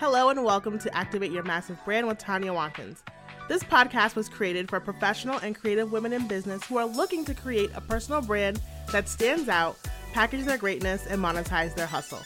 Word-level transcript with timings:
Hello 0.00 0.30
and 0.30 0.42
welcome 0.42 0.78
to 0.78 0.96
Activate 0.96 1.30
Your 1.30 1.42
Massive 1.42 1.76
Brand 1.84 2.08
with 2.08 2.16
Tanya 2.16 2.54
Watkins. 2.54 3.02
This 3.48 3.62
podcast 3.62 4.16
was 4.16 4.30
created 4.30 4.70
for 4.70 4.80
professional 4.80 5.36
and 5.40 5.54
creative 5.54 5.92
women 5.92 6.14
in 6.14 6.26
business 6.26 6.64
who 6.64 6.78
are 6.78 6.86
looking 6.86 7.22
to 7.26 7.34
create 7.34 7.70
a 7.74 7.82
personal 7.82 8.22
brand 8.22 8.62
that 8.92 9.10
stands 9.10 9.50
out, 9.50 9.76
package 10.14 10.46
their 10.46 10.56
greatness, 10.56 11.04
and 11.06 11.20
monetize 11.20 11.74
their 11.74 11.86
hustle. 11.86 12.22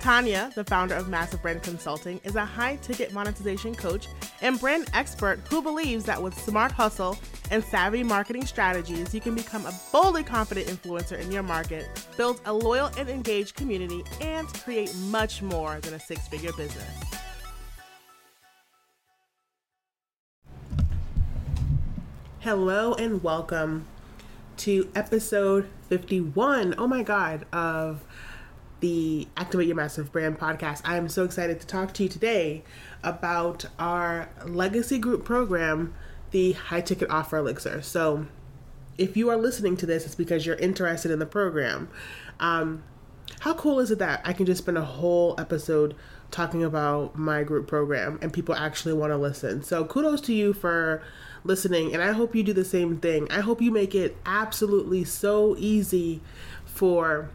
Tanya, 0.00 0.52
the 0.54 0.64
founder 0.64 0.94
of 0.94 1.08
Massive 1.08 1.42
Brand 1.42 1.62
Consulting, 1.62 2.20
is 2.22 2.36
a 2.36 2.44
high 2.44 2.76
ticket 2.76 3.12
monetization 3.12 3.74
coach 3.74 4.06
and 4.42 4.58
brand 4.60 4.88
expert 4.94 5.40
who 5.50 5.60
believes 5.60 6.04
that 6.04 6.22
with 6.22 6.38
smart 6.38 6.70
hustle 6.70 7.18
and 7.50 7.64
savvy 7.64 8.04
marketing 8.04 8.46
strategies, 8.46 9.12
you 9.12 9.20
can 9.20 9.34
become 9.34 9.66
a 9.66 9.74
boldly 9.90 10.22
confident 10.22 10.68
influencer 10.68 11.18
in 11.18 11.32
your 11.32 11.42
market, 11.42 11.86
build 12.16 12.40
a 12.44 12.52
loyal 12.52 12.90
and 12.96 13.08
engaged 13.08 13.56
community, 13.56 14.04
and 14.20 14.46
create 14.48 14.94
much 15.06 15.42
more 15.42 15.80
than 15.80 15.94
a 15.94 16.00
six 16.00 16.28
figure 16.28 16.52
business. 16.52 16.88
Hello 22.40 22.94
and 22.94 23.22
welcome 23.24 23.84
to 24.58 24.90
episode 24.94 25.68
51. 25.88 26.76
Oh 26.78 26.86
my 26.86 27.02
God, 27.02 27.46
of 27.52 28.04
the 28.80 29.26
Activate 29.36 29.66
Your 29.66 29.76
Massive 29.76 30.12
Brand 30.12 30.38
podcast. 30.38 30.82
I 30.84 30.96
am 30.96 31.08
so 31.08 31.24
excited 31.24 31.60
to 31.60 31.66
talk 31.66 31.92
to 31.94 32.04
you 32.04 32.08
today 32.08 32.62
about 33.02 33.66
our 33.78 34.28
legacy 34.46 34.98
group 34.98 35.24
program, 35.24 35.94
the 36.30 36.52
High 36.52 36.80
Ticket 36.80 37.10
Offer 37.10 37.38
Elixir. 37.38 37.82
So, 37.82 38.26
if 38.96 39.16
you 39.16 39.30
are 39.30 39.36
listening 39.36 39.76
to 39.78 39.86
this, 39.86 40.04
it's 40.04 40.14
because 40.14 40.44
you're 40.44 40.56
interested 40.56 41.10
in 41.10 41.18
the 41.18 41.26
program. 41.26 41.88
Um, 42.40 42.82
how 43.40 43.54
cool 43.54 43.78
is 43.78 43.90
it 43.90 43.98
that 44.00 44.20
I 44.24 44.32
can 44.32 44.46
just 44.46 44.62
spend 44.62 44.78
a 44.78 44.84
whole 44.84 45.34
episode 45.38 45.94
talking 46.30 46.64
about 46.64 47.16
my 47.16 47.44
group 47.44 47.68
program 47.68 48.18
and 48.20 48.32
people 48.32 48.54
actually 48.54 48.94
want 48.94 49.12
to 49.12 49.16
listen? 49.16 49.62
So, 49.62 49.84
kudos 49.84 50.20
to 50.22 50.34
you 50.34 50.52
for 50.52 51.02
listening, 51.44 51.94
and 51.94 52.02
I 52.02 52.12
hope 52.12 52.34
you 52.34 52.42
do 52.42 52.52
the 52.52 52.64
same 52.64 52.98
thing. 52.98 53.30
I 53.30 53.40
hope 53.40 53.60
you 53.60 53.70
make 53.70 53.94
it 53.94 54.16
absolutely 54.26 55.04
so 55.04 55.56
easy 55.58 56.20
for 56.64 57.30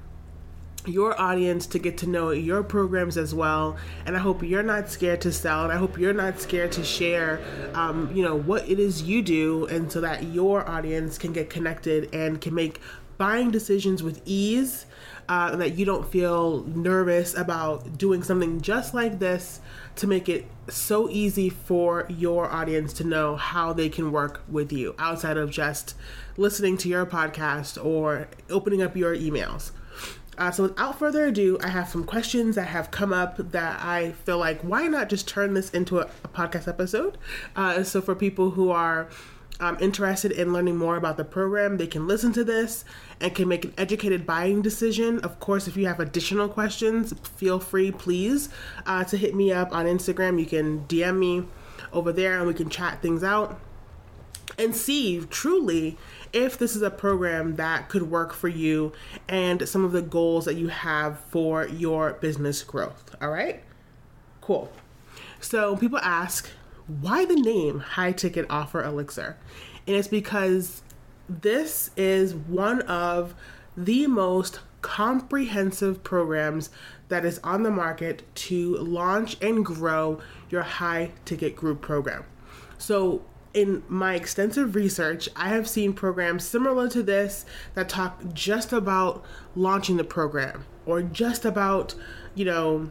your 0.85 1.19
audience 1.19 1.65
to 1.67 1.79
get 1.79 1.97
to 1.97 2.07
know 2.07 2.31
your 2.31 2.63
programs 2.63 3.17
as 3.17 3.33
well 3.33 3.77
and 4.05 4.15
i 4.15 4.19
hope 4.19 4.43
you're 4.43 4.63
not 4.63 4.89
scared 4.89 5.21
to 5.21 5.31
sell 5.31 5.63
and 5.63 5.71
i 5.71 5.77
hope 5.77 5.97
you're 5.97 6.13
not 6.13 6.39
scared 6.39 6.71
to 6.71 6.83
share 6.83 7.39
um, 7.73 8.11
you 8.13 8.23
know 8.23 8.35
what 8.35 8.67
it 8.69 8.79
is 8.79 9.03
you 9.03 9.21
do 9.21 9.65
and 9.67 9.91
so 9.91 10.01
that 10.01 10.23
your 10.23 10.67
audience 10.69 11.17
can 11.17 11.31
get 11.31 11.49
connected 11.49 12.13
and 12.13 12.41
can 12.41 12.53
make 12.53 12.79
buying 13.17 13.51
decisions 13.51 14.03
with 14.03 14.21
ease 14.25 14.85
uh, 15.29 15.55
that 15.55 15.77
you 15.77 15.85
don't 15.85 16.09
feel 16.11 16.63
nervous 16.63 17.35
about 17.35 17.97
doing 17.97 18.23
something 18.23 18.59
just 18.59 18.93
like 18.93 19.19
this 19.19 19.61
to 19.95 20.07
make 20.07 20.27
it 20.27 20.45
so 20.67 21.09
easy 21.09 21.49
for 21.49 22.05
your 22.09 22.49
audience 22.51 22.93
to 22.93 23.03
know 23.03 23.35
how 23.35 23.71
they 23.71 23.89
can 23.89 24.11
work 24.11 24.41
with 24.49 24.71
you 24.71 24.95
outside 24.99 25.37
of 25.37 25.49
just 25.51 25.95
listening 26.37 26.77
to 26.77 26.89
your 26.89 27.05
podcast 27.05 27.83
or 27.83 28.27
opening 28.49 28.81
up 28.81 28.95
your 28.95 29.15
emails. 29.15 29.71
Uh, 30.37 30.51
so, 30.51 30.63
without 30.63 30.97
further 30.97 31.25
ado, 31.25 31.57
I 31.61 31.67
have 31.67 31.89
some 31.89 32.03
questions 32.03 32.55
that 32.55 32.67
have 32.67 32.91
come 32.91 33.13
up 33.13 33.37
that 33.51 33.81
I 33.81 34.11
feel 34.11 34.37
like 34.37 34.61
why 34.61 34.87
not 34.87 35.09
just 35.09 35.27
turn 35.27 35.53
this 35.53 35.69
into 35.71 35.99
a, 35.99 36.09
a 36.23 36.27
podcast 36.27 36.67
episode? 36.67 37.17
Uh, 37.55 37.83
so, 37.83 38.01
for 38.01 38.15
people 38.15 38.51
who 38.51 38.71
are 38.71 39.09
um, 39.59 39.77
interested 39.79 40.31
in 40.31 40.51
learning 40.51 40.77
more 40.77 40.97
about 40.97 41.17
the 41.17 41.23
program, 41.23 41.77
they 41.77 41.87
can 41.87 42.07
listen 42.07 42.33
to 42.33 42.43
this 42.43 42.83
and 43.21 43.33
can 43.33 43.47
make 43.47 43.65
an 43.65 43.73
educated 43.77 44.25
buying 44.25 44.61
decision. 44.61 45.19
Of 45.19 45.39
course, 45.39 45.67
if 45.67 45.77
you 45.77 45.87
have 45.87 45.99
additional 45.99 46.49
questions, 46.49 47.13
feel 47.35 47.59
free, 47.59 47.91
please, 47.91 48.49
uh, 48.85 49.03
to 49.05 49.17
hit 49.17 49.35
me 49.35 49.51
up 49.51 49.73
on 49.73 49.85
Instagram. 49.85 50.39
You 50.39 50.45
can 50.45 50.85
DM 50.87 51.17
me 51.17 51.45
over 51.91 52.11
there 52.11 52.39
and 52.39 52.47
we 52.47 52.53
can 52.53 52.69
chat 52.69 53.01
things 53.01 53.23
out 53.23 53.59
and 54.57 54.75
see 54.75 55.21
truly 55.29 55.97
if 56.33 56.57
this 56.57 56.75
is 56.75 56.81
a 56.81 56.89
program 56.89 57.55
that 57.55 57.89
could 57.89 58.09
work 58.09 58.33
for 58.33 58.47
you 58.47 58.91
and 59.29 59.67
some 59.69 59.85
of 59.85 59.91
the 59.91 60.01
goals 60.01 60.45
that 60.45 60.55
you 60.55 60.67
have 60.67 61.19
for 61.29 61.67
your 61.67 62.13
business 62.13 62.63
growth. 62.63 63.15
All 63.21 63.29
right? 63.29 63.63
Cool. 64.41 64.71
So 65.39 65.77
people 65.77 65.99
ask, 65.99 66.49
why 66.87 67.25
the 67.25 67.35
name 67.35 67.79
High 67.79 68.11
Ticket 68.11 68.45
Offer 68.49 68.83
Elixir? 68.83 69.37
And 69.87 69.95
it's 69.95 70.07
because 70.07 70.81
this 71.29 71.91
is 71.95 72.33
one 72.33 72.81
of 72.81 73.35
the 73.77 74.07
most 74.07 74.59
comprehensive 74.81 76.03
programs 76.03 76.69
that 77.07 77.25
is 77.25 77.39
on 77.43 77.63
the 77.63 77.71
market 77.71 78.23
to 78.35 78.75
launch 78.77 79.37
and 79.41 79.65
grow 79.65 80.19
your 80.49 80.63
high 80.63 81.11
ticket 81.25 81.55
group 81.55 81.81
program. 81.81 82.25
So, 82.77 83.23
in 83.53 83.83
my 83.87 84.15
extensive 84.15 84.75
research, 84.75 85.29
I 85.35 85.49
have 85.49 85.67
seen 85.67 85.93
programs 85.93 86.43
similar 86.43 86.89
to 86.89 87.03
this 87.03 87.45
that 87.75 87.89
talk 87.89 88.21
just 88.33 88.73
about 88.73 89.23
launching 89.55 89.97
the 89.97 90.03
program 90.03 90.65
or 90.85 91.01
just 91.01 91.45
about, 91.45 91.93
you 92.33 92.45
know, 92.45 92.89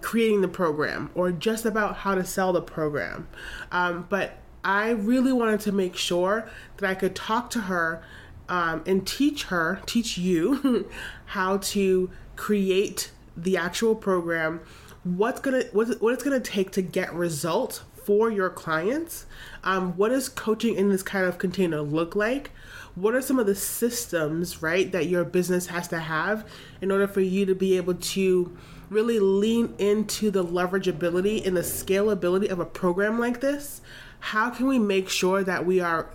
creating 0.00 0.40
the 0.40 0.48
program 0.48 1.10
or 1.14 1.30
just 1.30 1.64
about 1.64 1.98
how 1.98 2.14
to 2.14 2.24
sell 2.24 2.52
the 2.52 2.62
program. 2.62 3.28
Um, 3.70 4.06
but 4.08 4.38
I 4.64 4.90
really 4.90 5.32
wanted 5.32 5.60
to 5.60 5.72
make 5.72 5.96
sure 5.96 6.50
that 6.78 6.90
I 6.90 6.94
could 6.94 7.14
talk 7.14 7.50
to 7.50 7.62
her 7.62 8.02
um, 8.48 8.82
and 8.86 9.06
teach 9.06 9.44
her, 9.44 9.80
teach 9.86 10.18
you 10.18 10.88
how 11.26 11.58
to 11.58 12.10
create 12.36 13.12
the 13.36 13.56
actual 13.56 13.94
program, 13.94 14.60
what's 15.04 15.40
gonna 15.40 15.62
what, 15.72 15.88
what 16.02 16.12
it's 16.12 16.22
gonna 16.22 16.40
take 16.40 16.72
to 16.72 16.82
get 16.82 17.14
results 17.14 17.82
for 18.04 18.30
your 18.30 18.50
clients. 18.50 19.26
Um, 19.64 19.96
what 19.96 20.10
does 20.10 20.28
coaching 20.28 20.74
in 20.74 20.88
this 20.88 21.02
kind 21.02 21.26
of 21.26 21.38
container 21.38 21.80
look 21.80 22.14
like? 22.14 22.50
What 22.94 23.14
are 23.14 23.22
some 23.22 23.38
of 23.38 23.46
the 23.46 23.54
systems, 23.54 24.62
right, 24.62 24.90
that 24.92 25.06
your 25.06 25.24
business 25.24 25.66
has 25.66 25.88
to 25.88 25.98
have 25.98 26.46
in 26.80 26.90
order 26.90 27.06
for 27.06 27.20
you 27.20 27.46
to 27.46 27.54
be 27.54 27.76
able 27.76 27.94
to 27.94 28.56
really 28.88 29.20
lean 29.20 29.74
into 29.78 30.30
the 30.30 30.44
leverageability 30.44 31.46
and 31.46 31.56
the 31.56 31.60
scalability 31.60 32.50
of 32.50 32.58
a 32.58 32.66
program 32.66 33.18
like 33.18 33.40
this? 33.40 33.80
How 34.18 34.50
can 34.50 34.66
we 34.66 34.78
make 34.78 35.08
sure 35.08 35.44
that 35.44 35.64
we 35.64 35.80
are 35.80 36.10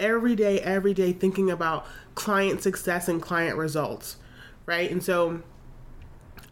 every 0.00 0.34
day, 0.34 0.60
every 0.60 0.94
day 0.94 1.12
thinking 1.12 1.50
about 1.50 1.86
client 2.14 2.62
success 2.62 3.08
and 3.08 3.20
client 3.20 3.56
results, 3.56 4.16
right? 4.64 4.90
And 4.90 5.02
so 5.02 5.42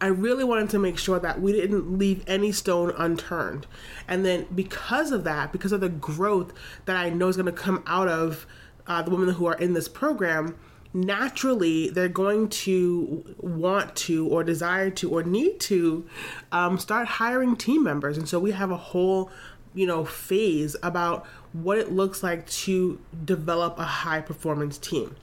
I 0.01 0.07
really 0.07 0.43
wanted 0.43 0.69
to 0.71 0.79
make 0.79 0.97
sure 0.97 1.19
that 1.19 1.41
we 1.41 1.53
didn't 1.53 1.97
leave 1.97 2.23
any 2.27 2.51
stone 2.51 2.93
unturned. 2.97 3.67
And 4.07 4.25
then 4.25 4.47
because 4.53 5.11
of 5.11 5.23
that, 5.23 5.51
because 5.51 5.71
of 5.71 5.81
the 5.81 5.89
growth 5.89 6.53
that 6.85 6.95
I 6.95 7.09
know 7.09 7.27
is 7.27 7.37
going 7.37 7.45
to 7.45 7.51
come 7.51 7.83
out 7.87 8.07
of 8.07 8.45
uh, 8.87 9.01
the 9.01 9.11
women 9.11 9.29
who 9.29 9.45
are 9.45 9.55
in 9.55 9.73
this 9.73 9.87
program, 9.87 10.57
naturally 10.93 11.89
they're 11.89 12.07
going 12.07 12.47
to 12.47 13.35
want 13.37 13.95
to 13.95 14.27
or 14.27 14.43
desire 14.43 14.89
to 14.89 15.09
or 15.11 15.23
need 15.23 15.59
to 15.59 16.05
um, 16.51 16.77
start 16.77 17.07
hiring 17.07 17.55
team 17.55 17.83
members. 17.83 18.17
And 18.17 18.27
so 18.27 18.39
we 18.39 18.51
have 18.51 18.71
a 18.71 18.77
whole 18.77 19.31
you 19.75 19.85
know 19.85 20.05
phase 20.05 20.75
about 20.81 21.27
what 21.53 21.77
it 21.77 21.91
looks 21.91 22.23
like 22.23 22.47
to 22.47 22.99
develop 23.23 23.77
a 23.77 23.83
high 23.83 24.21
performance 24.21 24.77
team 24.77 25.15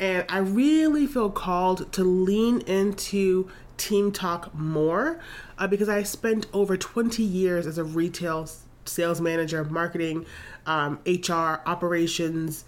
and 0.00 0.24
i 0.28 0.38
really 0.38 1.06
feel 1.06 1.28
called 1.28 1.92
to 1.92 2.04
lean 2.04 2.60
into 2.62 3.50
team 3.78 4.12
talk 4.12 4.54
more 4.54 5.20
uh, 5.56 5.66
because 5.66 5.88
I 5.88 6.02
spent 6.02 6.46
over 6.52 6.76
20 6.76 7.22
years 7.22 7.66
as 7.66 7.78
a 7.78 7.84
retail 7.84 8.48
sales 8.84 9.20
manager, 9.20 9.64
marketing, 9.64 10.26
um, 10.66 10.98
HR, 11.06 11.60
operations, 11.66 12.64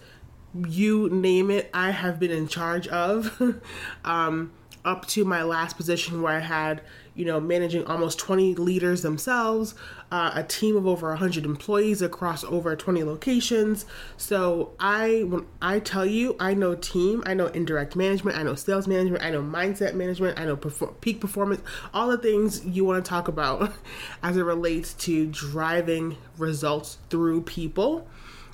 you 0.67 1.09
name 1.09 1.49
it, 1.51 1.69
I 1.73 1.91
have 1.91 2.19
been 2.19 2.31
in 2.31 2.47
charge 2.47 2.87
of. 2.87 3.61
um, 4.05 4.51
up 4.83 5.07
to 5.07 5.23
my 5.23 5.43
last 5.43 5.77
position 5.77 6.21
where 6.21 6.35
I 6.35 6.39
had, 6.39 6.81
you 7.13 7.25
know, 7.25 7.39
managing 7.39 7.85
almost 7.85 8.17
20 8.19 8.55
leaders 8.55 9.01
themselves, 9.01 9.75
uh, 10.11 10.31
a 10.33 10.43
team 10.43 10.75
of 10.77 10.87
over 10.87 11.09
100 11.09 11.45
employees 11.45 12.01
across 12.01 12.43
over 12.45 12.75
20 12.75 13.03
locations. 13.03 13.85
So 14.17 14.71
I, 14.79 15.23
when 15.27 15.45
I 15.61 15.79
tell 15.79 16.05
you, 16.05 16.35
I 16.39 16.53
know 16.53 16.75
team, 16.75 17.21
I 17.25 17.33
know 17.33 17.47
indirect 17.47 17.95
management, 17.95 18.37
I 18.37 18.43
know 18.43 18.55
sales 18.55 18.87
management, 18.87 19.23
I 19.23 19.31
know 19.31 19.41
mindset 19.41 19.93
management, 19.93 20.39
I 20.39 20.45
know 20.45 20.55
perfor- 20.55 20.99
peak 21.01 21.19
performance, 21.19 21.61
all 21.93 22.07
the 22.07 22.17
things 22.17 22.65
you 22.65 22.85
want 22.85 23.03
to 23.03 23.09
talk 23.09 23.27
about 23.27 23.73
as 24.23 24.37
it 24.37 24.43
relates 24.43 24.93
to 24.93 25.27
driving 25.27 26.17
results 26.37 26.97
through 27.09 27.41
people. 27.41 28.07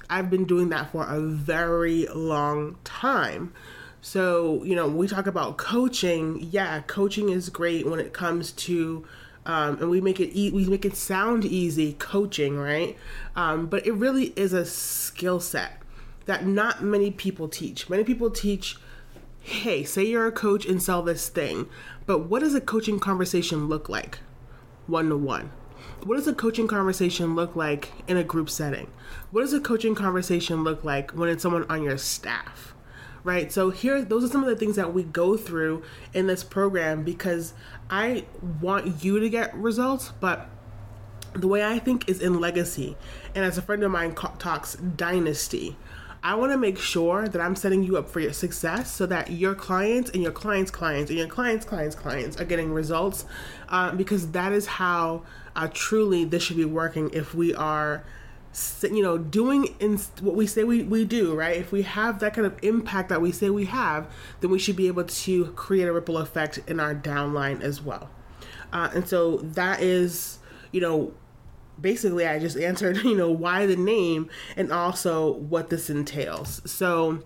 I've 0.10 0.30
been 0.30 0.46
doing 0.46 0.70
that 0.70 0.92
for 0.92 1.06
a 1.06 1.20
very 1.20 2.08
long 2.08 2.78
time. 2.84 3.54
So, 4.02 4.64
you 4.64 4.76
know, 4.76 4.88
we 4.88 5.08
talk 5.08 5.28
about 5.28 5.58
coaching, 5.58 6.48
yeah, 6.52 6.82
coaching 6.82 7.30
is 7.30 7.50
great 7.50 7.88
when 7.88 8.00
it 8.00 8.14
comes 8.14 8.52
to 8.54 9.06
um, 9.48 9.78
and 9.80 9.90
we 9.90 10.02
make 10.02 10.20
it 10.20 10.38
e- 10.38 10.52
we 10.52 10.66
make 10.66 10.84
it 10.84 10.96
sound 10.96 11.46
easy 11.46 11.94
coaching, 11.94 12.58
right? 12.58 12.98
Um, 13.36 13.68
but 13.68 13.88
it 13.88 13.94
really 13.94 14.34
is 14.36 14.52
a 14.52 14.66
skill 14.66 15.40
set 15.40 15.82
that 16.26 16.46
not 16.46 16.84
many 16.84 17.12
people 17.12 17.48
teach. 17.48 17.90
Many 17.90 18.04
people 18.04 18.30
teach, 18.30 18.78
hey, 19.42 19.86
say 19.86 20.04
you're 20.04 20.28
a 20.28 20.34
coach 20.34 20.66
and 20.66 20.84
sell 20.84 21.02
this 21.02 21.30
thing, 21.30 21.70
but 22.06 22.26
what 22.28 22.42
does 22.42 22.56
a 22.56 22.62
coaching 22.62 23.00
conversation 23.00 23.70
look 23.70 23.88
like? 23.88 24.20
One 24.86 25.08
to 25.10 25.18
one, 25.18 25.52
what 26.04 26.18
does 26.18 26.28
a 26.28 26.34
coaching 26.34 26.68
conversation 26.68 27.34
look 27.34 27.56
like 27.56 27.92
in 28.06 28.18
a 28.18 28.26
group 28.26 28.50
setting? 28.50 28.92
What 29.32 29.42
does 29.42 29.54
a 29.54 29.62
coaching 29.62 29.96
conversation 29.96 30.66
look 30.66 30.84
like 30.84 31.12
when 31.12 31.30
it's 31.30 31.44
someone 31.44 31.66
on 31.70 31.84
your 31.84 31.98
staff? 31.98 32.74
Right? 33.28 33.52
So 33.52 33.72
here 33.72 34.02
those 34.02 34.24
are 34.24 34.30
some 34.30 34.42
of 34.42 34.48
the 34.48 34.56
things 34.56 34.78
that 34.78 34.94
we 34.94 35.04
go 35.04 35.36
through 35.36 35.84
in 36.14 36.28
this 36.28 36.46
program 36.46 37.04
because 37.04 37.54
I 37.90 38.24
want 38.62 39.04
you 39.04 39.20
to 39.20 39.30
get 39.30 39.54
results, 39.54 40.14
but 40.22 40.50
the 41.34 41.50
way 41.50 41.62
I 41.62 41.78
think 41.78 42.08
is 42.08 42.22
in 42.22 42.40
legacy. 42.40 42.96
And 43.36 43.44
as 43.44 43.58
a 43.58 43.62
friend 43.62 43.84
of 43.84 43.92
mine 43.92 44.16
talks 44.16 44.76
dynasty. 44.76 45.76
I 46.24 46.36
want 46.36 46.54
to 46.54 46.58
make 46.58 46.80
sure 46.80 47.28
that 47.28 47.42
I'm 47.42 47.58
setting 47.58 47.84
you 47.84 47.98
up 47.98 48.08
for 48.08 48.22
your 48.22 48.32
success 48.32 48.94
so 48.94 49.06
that 49.08 49.30
your 49.30 49.56
clients 49.56 50.10
and 50.12 50.24
your 50.24 50.32
clients' 50.32 50.72
clients 50.72 51.12
and 51.12 51.20
your 51.20 51.28
clients' 51.28 51.66
clients' 51.66 51.98
clients 51.98 52.40
are 52.40 52.46
getting 52.46 52.72
results 52.72 53.26
uh, 53.68 53.92
because 53.92 54.32
that 54.32 54.54
is 54.54 54.68
how 54.68 55.24
uh, 55.54 55.68
truly 55.74 56.24
this 56.24 56.44
should 56.44 56.56
be 56.56 56.66
working 56.66 57.10
if 57.12 57.36
we 57.36 57.54
are 57.54 58.06
you 58.81 59.04
know 59.04 59.18
doing 59.18 59.75
in 59.80 59.98
what 60.21 60.36
we 60.36 60.48
say 60.48 60.63
we, 60.63 60.83
we 60.83 61.06
do 61.06 61.36
right 61.36 61.57
if 61.57 61.71
we 61.71 61.83
have 61.83 62.19
that 62.19 62.33
kind 62.33 62.48
of 62.48 62.57
impact 62.63 63.09
that 63.09 63.21
we 63.21 63.31
say 63.31 63.50
we 63.50 63.65
have 63.65 64.12
then 64.39 64.50
we 64.50 64.57
should 64.57 64.75
be 64.75 64.88
able 64.88 65.04
to 65.04 65.45
create 65.54 65.88
a 65.88 65.94
ripple 65.94 66.18
effect 66.18 66.59
in 66.68 66.80
our 66.80 66.95
downline 66.95 67.62
as 67.62 67.81
well 67.81 68.09
uh, 68.74 68.89
and 68.94 69.07
so 69.07 69.38
that 69.38 69.81
is 69.81 70.39
you 70.71 70.81
know 70.81 71.13
basically 71.80 72.25
I 72.25 72.39
just 72.39 72.57
answered, 72.57 72.98
you 73.04 73.15
know, 73.15 73.31
why 73.31 73.65
the 73.65 73.75
name 73.75 74.30
and 74.56 74.71
also 74.71 75.33
what 75.33 75.69
this 75.69 75.89
entails. 75.89 76.62
So, 76.69 77.24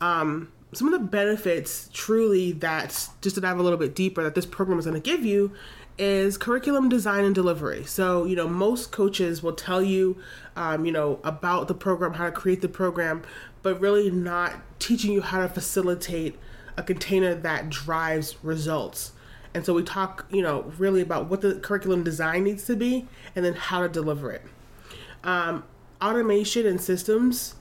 um, 0.00 0.52
some 0.72 0.92
of 0.92 0.92
the 0.92 1.04
benefits 1.06 1.90
truly 1.92 2.52
that 2.52 3.08
just 3.20 3.34
to 3.34 3.40
dive 3.40 3.58
a 3.58 3.62
little 3.62 3.78
bit 3.78 3.94
deeper 3.94 4.22
that 4.22 4.36
this 4.36 4.46
program 4.46 4.78
is 4.78 4.86
going 4.86 4.94
to 4.94 5.00
give 5.00 5.24
you 5.24 5.52
is 6.00 6.38
curriculum 6.38 6.88
design 6.88 7.24
and 7.24 7.34
delivery. 7.34 7.84
So, 7.84 8.24
you 8.24 8.34
know, 8.34 8.48
most 8.48 8.90
coaches 8.90 9.42
will 9.42 9.52
tell 9.52 9.82
you, 9.82 10.16
um, 10.56 10.86
you 10.86 10.92
know, 10.92 11.20
about 11.22 11.68
the 11.68 11.74
program, 11.74 12.14
how 12.14 12.24
to 12.24 12.32
create 12.32 12.62
the 12.62 12.70
program, 12.70 13.22
but 13.62 13.78
really 13.82 14.10
not 14.10 14.54
teaching 14.78 15.12
you 15.12 15.20
how 15.20 15.42
to 15.42 15.48
facilitate 15.48 16.38
a 16.78 16.82
container 16.82 17.34
that 17.34 17.68
drives 17.68 18.42
results. 18.42 19.12
And 19.52 19.66
so 19.66 19.74
we 19.74 19.82
talk, 19.82 20.24
you 20.30 20.40
know, 20.40 20.72
really 20.78 21.02
about 21.02 21.28
what 21.28 21.42
the 21.42 21.56
curriculum 21.56 22.02
design 22.02 22.44
needs 22.44 22.64
to 22.64 22.76
be 22.76 23.06
and 23.36 23.44
then 23.44 23.52
how 23.52 23.82
to 23.82 23.88
deliver 23.88 24.32
it. 24.32 24.42
Um, 25.22 25.64
automation 26.00 26.66
and 26.66 26.80
systems 26.80 27.56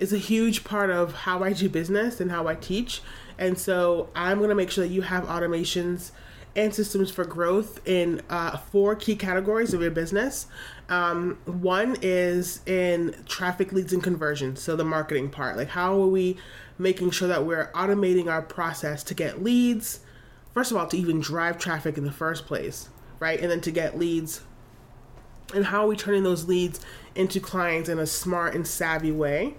is 0.00 0.12
a 0.12 0.18
huge 0.18 0.64
part 0.64 0.90
of 0.90 1.14
how 1.14 1.44
I 1.44 1.52
do 1.52 1.68
business 1.68 2.20
and 2.20 2.32
how 2.32 2.48
I 2.48 2.56
teach. 2.56 3.02
And 3.38 3.56
so 3.56 4.08
I'm 4.16 4.38
going 4.38 4.50
to 4.50 4.56
make 4.56 4.72
sure 4.72 4.82
that 4.82 4.92
you 4.92 5.02
have 5.02 5.26
automations 5.26 6.10
and 6.56 6.74
systems 6.74 7.10
for 7.10 7.24
growth 7.24 7.80
in 7.86 8.22
uh, 8.30 8.56
four 8.56 8.94
key 8.94 9.16
categories 9.16 9.74
of 9.74 9.80
your 9.80 9.90
business. 9.90 10.46
Um, 10.88 11.38
one 11.46 11.96
is 12.02 12.60
in 12.66 13.16
traffic 13.26 13.72
leads 13.72 13.92
and 13.92 14.02
conversions, 14.02 14.60
so 14.60 14.76
the 14.76 14.84
marketing 14.84 15.30
part. 15.30 15.56
Like, 15.56 15.68
how 15.68 16.00
are 16.00 16.06
we 16.06 16.36
making 16.78 17.10
sure 17.10 17.28
that 17.28 17.44
we're 17.44 17.70
automating 17.72 18.28
our 18.28 18.42
process 18.42 19.02
to 19.04 19.14
get 19.14 19.42
leads, 19.42 20.00
first 20.52 20.70
of 20.70 20.76
all, 20.76 20.86
to 20.88 20.96
even 20.96 21.20
drive 21.20 21.58
traffic 21.58 21.96
in 21.96 22.04
the 22.04 22.12
first 22.12 22.46
place, 22.46 22.88
right? 23.18 23.40
And 23.40 23.50
then 23.50 23.60
to 23.62 23.70
get 23.70 23.98
leads. 23.98 24.42
And 25.54 25.66
how 25.66 25.84
are 25.84 25.88
we 25.88 25.96
turning 25.96 26.22
those 26.22 26.46
leads 26.46 26.80
into 27.14 27.40
clients 27.40 27.88
in 27.88 27.98
a 27.98 28.06
smart 28.06 28.54
and 28.54 28.66
savvy 28.66 29.12
way? 29.12 29.54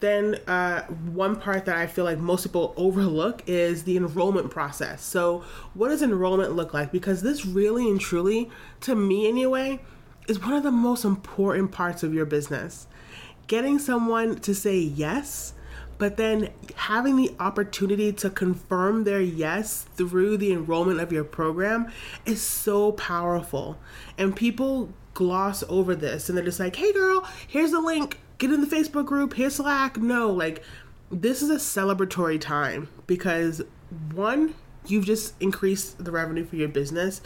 Then, 0.00 0.36
uh, 0.46 0.82
one 0.82 1.36
part 1.36 1.64
that 1.64 1.76
I 1.76 1.86
feel 1.86 2.04
like 2.04 2.18
most 2.18 2.44
people 2.44 2.74
overlook 2.76 3.42
is 3.46 3.84
the 3.84 3.96
enrollment 3.96 4.50
process. 4.50 5.02
So, 5.02 5.44
what 5.72 5.88
does 5.88 6.02
enrollment 6.02 6.52
look 6.52 6.74
like? 6.74 6.92
Because 6.92 7.22
this 7.22 7.46
really 7.46 7.88
and 7.88 8.00
truly, 8.00 8.50
to 8.82 8.94
me 8.94 9.28
anyway, 9.28 9.80
is 10.28 10.40
one 10.40 10.52
of 10.52 10.62
the 10.62 10.70
most 10.70 11.04
important 11.04 11.72
parts 11.72 12.02
of 12.02 12.12
your 12.12 12.26
business. 12.26 12.86
Getting 13.46 13.78
someone 13.78 14.36
to 14.40 14.54
say 14.54 14.78
yes 14.78 15.54
but 15.98 16.16
then 16.16 16.50
having 16.74 17.16
the 17.16 17.34
opportunity 17.38 18.12
to 18.12 18.30
confirm 18.30 19.04
their 19.04 19.20
yes 19.20 19.86
through 19.96 20.36
the 20.36 20.52
enrollment 20.52 21.00
of 21.00 21.12
your 21.12 21.24
program 21.24 21.90
is 22.26 22.42
so 22.42 22.92
powerful. 22.92 23.78
And 24.18 24.34
people 24.34 24.90
gloss 25.14 25.62
over 25.68 25.94
this 25.94 26.28
and 26.28 26.36
they're 26.36 26.44
just 26.44 26.60
like, 26.60 26.76
hey 26.76 26.92
girl, 26.92 27.26
here's 27.46 27.70
the 27.70 27.80
link, 27.80 28.18
get 28.46 28.54
in 28.54 28.60
the 28.60 28.66
Facebook 28.66 29.06
group, 29.06 29.34
here's 29.34 29.56
Slack. 29.56 29.96
No, 29.96 30.30
like, 30.30 30.62
this 31.10 31.42
is 31.42 31.50
a 31.50 31.56
celebratory 31.56 32.40
time 32.40 32.88
because 33.06 33.62
one, 34.12 34.54
you've 34.86 35.06
just 35.06 35.34
increased 35.40 36.04
the 36.04 36.10
revenue 36.10 36.44
for 36.44 36.56
your 36.56 36.68
business. 36.68 37.20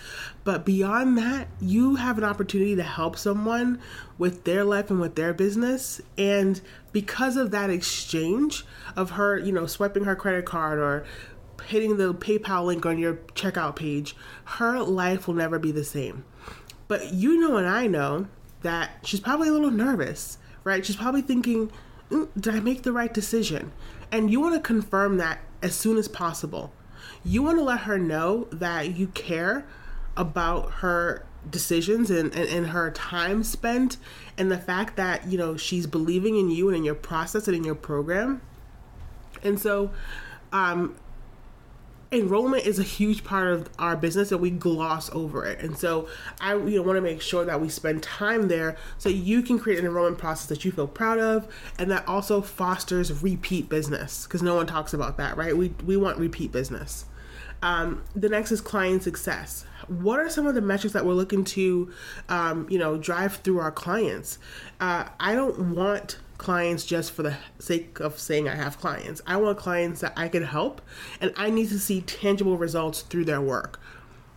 But 0.44 0.65
beyond 0.65 1.19
that, 1.19 1.49
you 1.61 1.97
have 1.97 2.19
an 2.19 2.25
opportunity 2.25 2.76
to 2.76 2.82
help 2.82 3.17
someone 3.17 3.81
with 4.17 4.44
their 4.44 4.65
life 4.65 4.91
and 4.91 5.00
with 5.00 5.15
their 5.17 5.35
business. 5.35 6.00
And 6.17 6.61
because 6.93 7.37
of 7.37 7.50
that 7.50 7.71
exchange 7.71 8.64
of 8.97 9.11
her, 9.12 9.38
you 9.38 9.53
know, 9.53 9.67
swiping 9.67 10.05
her 10.05 10.17
credit 10.17 10.44
card 10.44 10.79
or 10.79 11.05
hitting 11.64 11.97
the 11.97 12.14
PayPal 12.14 12.64
link 12.64 12.87
on 12.87 12.99
your 12.99 13.14
checkout 13.35 13.76
page, 13.76 14.14
her 14.44 14.81
life 14.81 15.26
will 15.26 15.35
never 15.35 15.59
be 15.59 15.73
the 15.73 15.85
same. 15.85 16.25
But 16.87 17.12
you 17.12 17.41
know, 17.41 17.56
and 17.56 17.67
I 17.67 17.87
know 17.87 18.29
that 18.62 18.91
she's 19.05 19.21
probably 19.21 19.49
a 19.49 19.53
little 19.53 19.71
nervous, 19.71 20.38
right? 20.69 20.87
She's 20.87 20.97
probably 20.97 21.23
thinking, 21.23 21.73
mm, 22.11 22.29
did 22.38 22.55
I 22.55 22.61
make 22.61 22.82
the 22.82 22.93
right 22.93 23.12
decision? 23.12 23.73
And 24.12 24.31
you 24.31 24.41
want 24.41 24.55
to 24.55 24.61
confirm 24.61 25.17
that 25.17 25.41
as 25.62 25.75
soon 25.75 25.97
as 25.97 26.06
possible 26.06 26.73
you 27.25 27.43
want 27.43 27.59
to 27.59 27.65
let 27.65 27.81
her 27.81 27.99
know 27.99 28.47
that 28.53 28.97
you 28.97 29.09
care 29.09 29.67
about 30.17 30.70
her 30.75 31.25
decisions 31.49 32.11
and, 32.11 32.35
and, 32.35 32.49
and, 32.49 32.67
her 32.69 32.91
time 32.91 33.43
spent 33.43 33.97
and 34.37 34.50
the 34.50 34.59
fact 34.59 34.97
that 34.97 35.26
you 35.29 35.38
know 35.38 35.56
she's 35.56 35.87
believing 35.87 36.37
in 36.37 36.50
you 36.50 36.69
and 36.69 36.76
in 36.76 36.85
your 36.85 36.94
process 36.94 37.47
and 37.47 37.56
in 37.56 37.64
your 37.64 37.76
program 37.76 38.43
and 39.43 39.59
so 39.59 39.91
um 40.53 40.97
enrollment 42.11 42.65
is 42.65 42.79
a 42.79 42.83
huge 42.83 43.23
part 43.23 43.49
of 43.49 43.69
our 43.79 43.95
business 43.95 44.33
and 44.33 44.41
we 44.41 44.51
gloss 44.51 45.11
over 45.13 45.45
it 45.45 45.61
and 45.61 45.77
so 45.77 46.09
i 46.41 46.55
you 46.55 46.77
know 46.77 46.83
want 46.83 46.97
to 46.97 47.03
make 47.03 47.21
sure 47.21 47.45
that 47.45 47.61
we 47.61 47.69
spend 47.69 48.03
time 48.03 48.49
there 48.49 48.77
so 48.97 49.11
you 49.11 49.43
can 49.43 49.59
create 49.59 49.79
an 49.79 49.85
enrollment 49.85 50.17
process 50.17 50.47
that 50.47 50.65
you 50.65 50.73
feel 50.73 50.87
proud 50.87 51.19
of 51.19 51.47
and 51.79 51.91
that 51.91 52.07
also 52.09 52.41
fosters 52.41 53.23
repeat 53.23 53.69
business 53.69 54.25
because 54.25 54.43
no 54.43 54.55
one 54.55 54.67
talks 54.67 54.95
about 54.95 55.19
that 55.19 55.37
right 55.37 55.57
we 55.57 55.69
we 55.85 55.97
want 55.97 56.17
repeat 56.19 56.51
business 56.51 57.05
um, 57.63 58.03
the 58.15 58.29
next 58.29 58.53
is 58.53 58.61
client 58.61 59.03
success. 59.03 59.65
What 59.89 60.21
are 60.21 60.29
some 60.29 60.47
of 60.47 60.55
the 60.55 60.61
metrics 60.61 60.93
that 60.93 61.05
we're 61.05 61.15
looking 61.15 61.45
to, 61.45 61.93
um, 62.29 62.69
you 62.71 62.79
know, 62.79 62.97
drive 62.97 63.37
through 63.37 63.59
our 63.59 63.73
clients? 63.73 64.39
Uh, 64.81 65.09
I 65.19 65.35
don't 65.35 65.75
want 65.75 66.19
clients 66.38 66.85
just 66.85 67.12
for 67.12 67.23
the 67.23 67.37
sake 67.59 68.00
of 68.00 68.18
saying 68.18 68.49
I 68.49 68.54
have 68.54 68.78
clients. 68.78 69.21
I 69.26 69.37
want 69.37 69.59
clients 69.59 70.00
that 70.00 70.14
I 70.16 70.28
can 70.28 70.45
help, 70.45 70.80
and 71.21 71.33
I 71.37 71.50
need 71.50 71.68
to 71.71 71.78
see 71.78 72.00
tangible 72.00 72.57
results 72.57 73.02
through 73.02 73.26
their 73.26 73.40
work. 73.40 73.80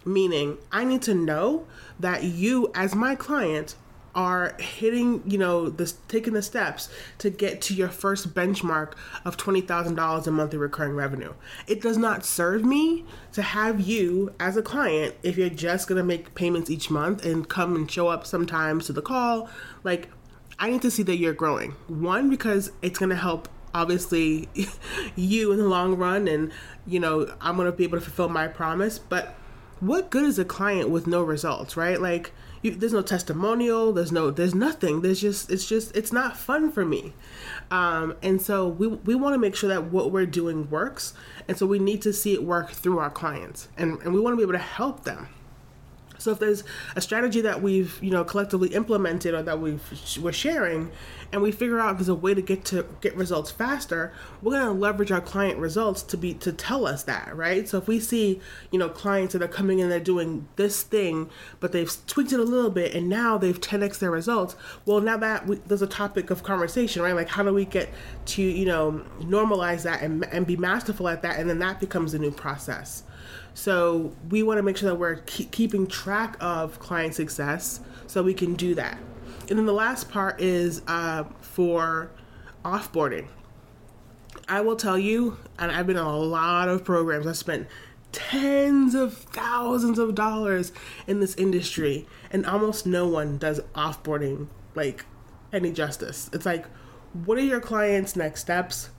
Meaning, 0.04 0.58
I 0.72 0.84
need 0.84 1.04
to 1.04 1.14
know 1.14 1.68
that 2.00 2.24
you, 2.24 2.72
as 2.74 2.96
my 2.96 3.16
client, 3.16 3.76
are 4.14 4.56
hitting, 4.60 5.24
you 5.26 5.38
know, 5.38 5.70
this 5.70 5.94
taking 6.08 6.34
the 6.34 6.42
steps 6.42 6.90
to 7.18 7.30
get 7.30 7.62
to 7.62 7.74
your 7.74 7.88
first 7.88 8.34
benchmark 8.34 8.94
of 9.24 9.38
$20,000 9.38 10.28
in 10.28 10.34
monthly 10.34 10.58
recurring 10.58 10.96
revenue. 10.96 11.34
It 11.68 11.82
does 11.82 11.98
not 11.98 12.26
serve 12.26 12.66
me 12.66 13.06
to 13.34 13.42
have 13.42 13.80
you 13.80 14.34
as 14.40 14.58
a 14.58 14.62
client 14.62 15.16
if 15.24 15.38
you're 15.38 15.50
just 15.50 15.88
going 15.88 15.98
to 15.98 16.04
make 16.04 16.36
payments 16.36 16.70
each 16.70 16.90
month 16.90 17.24
and 17.24 17.48
come 17.48 17.76
and 17.76 17.90
show 17.90 18.10
up 18.10 18.26
sometimes 18.26 18.88
to 18.88 18.94
the 18.94 19.02
call. 19.02 19.50
Like 19.84 20.10
I 20.62 20.70
need 20.70 20.84
to 20.84 20.92
see 20.92 21.04
that 21.04 21.18
you're 21.18 21.34
growing. 21.34 21.72
One 21.88 22.30
because 22.30 22.72
it's 22.82 23.00
going 23.00 23.10
to 23.10 23.16
help 23.16 23.50
obviously 23.74 24.48
you 25.16 25.52
in 25.52 25.58
the 25.58 25.68
long 25.68 25.98
run 25.98 26.28
and 26.28 26.52
you 26.86 27.00
know, 27.00 27.34
I'm 27.42 27.58
going 27.58 27.66
to 27.66 27.76
be 27.76 27.84
able 27.84 27.98
to 27.98 28.04
fulfill 28.04 28.30
my 28.30 28.48
promise, 28.48 29.00
but 29.00 29.36
what 29.80 30.12
good 30.12 30.24
is 30.24 30.38
a 30.38 30.46
client 30.46 30.90
with 30.90 31.08
no 31.08 31.24
results, 31.24 31.76
right? 31.76 32.00
Like 32.00 32.32
you, 32.62 32.76
there's 32.76 32.94
no 32.94 33.02
testimonial 33.02 33.92
there's 33.92 34.12
no 34.12 34.30
there's 34.30 34.54
nothing 34.54 35.02
there's 35.02 35.20
just 35.20 35.52
it's 35.52 35.68
just 35.68 35.96
it's 35.96 36.12
not 36.12 36.38
fun 36.38 36.72
for 36.72 36.86
me 36.86 37.14
um, 37.72 38.16
and 38.22 38.42
so 38.42 38.68
we, 38.68 38.88
we 38.88 39.16
want 39.16 39.34
to 39.34 39.40
make 39.40 39.56
sure 39.56 39.70
that 39.70 39.86
what 39.86 40.12
we're 40.12 40.26
doing 40.26 40.70
works 40.70 41.14
and 41.48 41.58
so 41.58 41.66
we 41.66 41.80
need 41.80 42.02
to 42.02 42.14
see 42.14 42.34
it 42.34 42.44
work 42.44 42.72
through 42.72 43.00
our 43.00 43.10
clients 43.10 43.68
and, 43.78 44.00
and 44.02 44.14
we 44.14 44.20
want 44.20 44.34
to 44.34 44.38
be 44.38 44.44
able 44.44 44.54
to 44.54 44.60
help 44.60 45.04
them 45.04 45.28
so 46.22 46.32
if 46.32 46.40
there's 46.40 46.64
a 46.96 47.02
strategy 47.02 47.42
that 47.42 47.62
we've 47.62 47.98
you 48.02 48.12
know 48.12 48.24
collectively 48.24 48.70
implemented 48.70 49.34
or 49.34 49.42
that 49.44 49.60
we've 49.60 49.82
we're 50.22 50.32
sharing, 50.32 50.92
and 51.32 51.42
we 51.42 51.52
figure 51.52 51.80
out 51.80 51.98
there's 51.98 52.10
a 52.10 52.16
way 52.16 52.34
to 52.34 52.42
get 52.42 52.66
to 52.66 52.86
get 53.02 53.16
results 53.16 53.52
faster, 53.52 54.14
we're 54.42 54.54
gonna 54.54 54.72
leverage 54.72 55.12
our 55.12 55.22
client 55.22 55.58
results 55.58 56.02
to 56.04 56.18
be 56.18 56.34
to 56.36 56.52
tell 56.52 56.86
us 56.86 57.04
that 57.04 57.36
right. 57.36 57.68
So 57.68 57.78
if 57.78 57.88
we 57.88 58.00
see 58.00 58.40
you 58.72 58.80
know 58.80 58.90
clients 58.90 59.34
that 59.34 59.42
are 59.42 59.48
coming 59.48 59.80
in 59.80 59.90
they're 59.90 60.00
doing 60.00 60.48
this 60.56 60.84
thing, 60.84 61.30
but 61.60 61.72
they've 61.72 61.92
tweaked 62.08 62.34
it 62.34 62.40
a 62.40 62.44
little 62.44 62.72
bit 62.72 62.94
and 62.94 63.08
now 63.10 63.38
they've 63.38 63.60
10x 63.60 64.00
their 64.00 64.12
results, 64.12 64.56
well 64.86 65.02
now 65.02 65.18
that 65.18 65.48
we, 65.48 65.58
there's 65.68 65.82
a 65.82 65.88
topic 65.88 66.30
of 66.30 66.44
conversation 66.44 67.02
right. 67.02 67.16
Like 67.16 67.30
how 67.30 67.44
do 67.44 67.54
we 67.54 67.66
get 67.66 67.90
to 68.26 68.42
you 68.42 68.66
know 68.66 69.04
normalize 69.20 69.84
that 69.84 70.02
and 70.02 70.26
and 70.26 70.46
be 70.46 70.58
masterful 70.58 71.08
at 71.08 71.22
that, 71.22 71.40
and 71.40 71.50
then 71.50 71.60
that 71.60 71.80
becomes 71.80 72.14
a 72.14 72.20
new 72.20 72.32
process. 72.32 73.04
So 73.54 74.16
we 74.30 74.44
want 74.44 74.58
to 74.58 74.64
make 74.64 74.78
sure 74.78 74.90
that 74.90 74.96
we're 74.96 75.16
keep 75.18 75.52
keeping 75.52 75.88
track 75.88 76.38
of 76.40 76.80
client 76.80 77.16
success 77.16 77.82
so 78.08 78.24
we 78.24 78.34
can 78.34 78.56
do 78.56 78.76
that. 78.76 78.98
And 79.50 79.58
then 79.58 79.66
the 79.66 79.74
last 79.74 80.10
part 80.10 80.40
is 80.40 80.82
uh, 80.88 81.26
for 81.42 82.12
offboarding. 82.64 83.28
I 84.48 84.62
will 84.62 84.76
tell 84.76 84.98
you, 84.98 85.38
and 85.60 85.72
I've 85.72 85.88
been 85.88 85.98
in 85.98 86.04
a 86.04 86.18
lot 86.18 86.70
of 86.70 86.84
programs. 86.84 87.28
I 87.28 87.34
spent 87.34 87.68
tens 88.12 88.96
of 88.96 89.14
thousands 89.16 90.00
of 90.00 90.16
dollars 90.16 90.72
in 91.08 91.20
this 91.20 91.36
industry, 91.36 92.08
and 92.32 92.46
almost 92.46 92.86
no 92.86 93.08
one 93.08 93.38
does 93.38 93.60
offboarding 93.76 94.48
like 94.76 95.06
any 95.54 95.72
justice. 95.72 96.30
It's 96.34 96.46
like, 96.46 96.66
what 97.14 97.38
are 97.38 97.42
your 97.42 97.60
clients' 97.62 98.16
next 98.16 98.42
steps? 98.42 98.90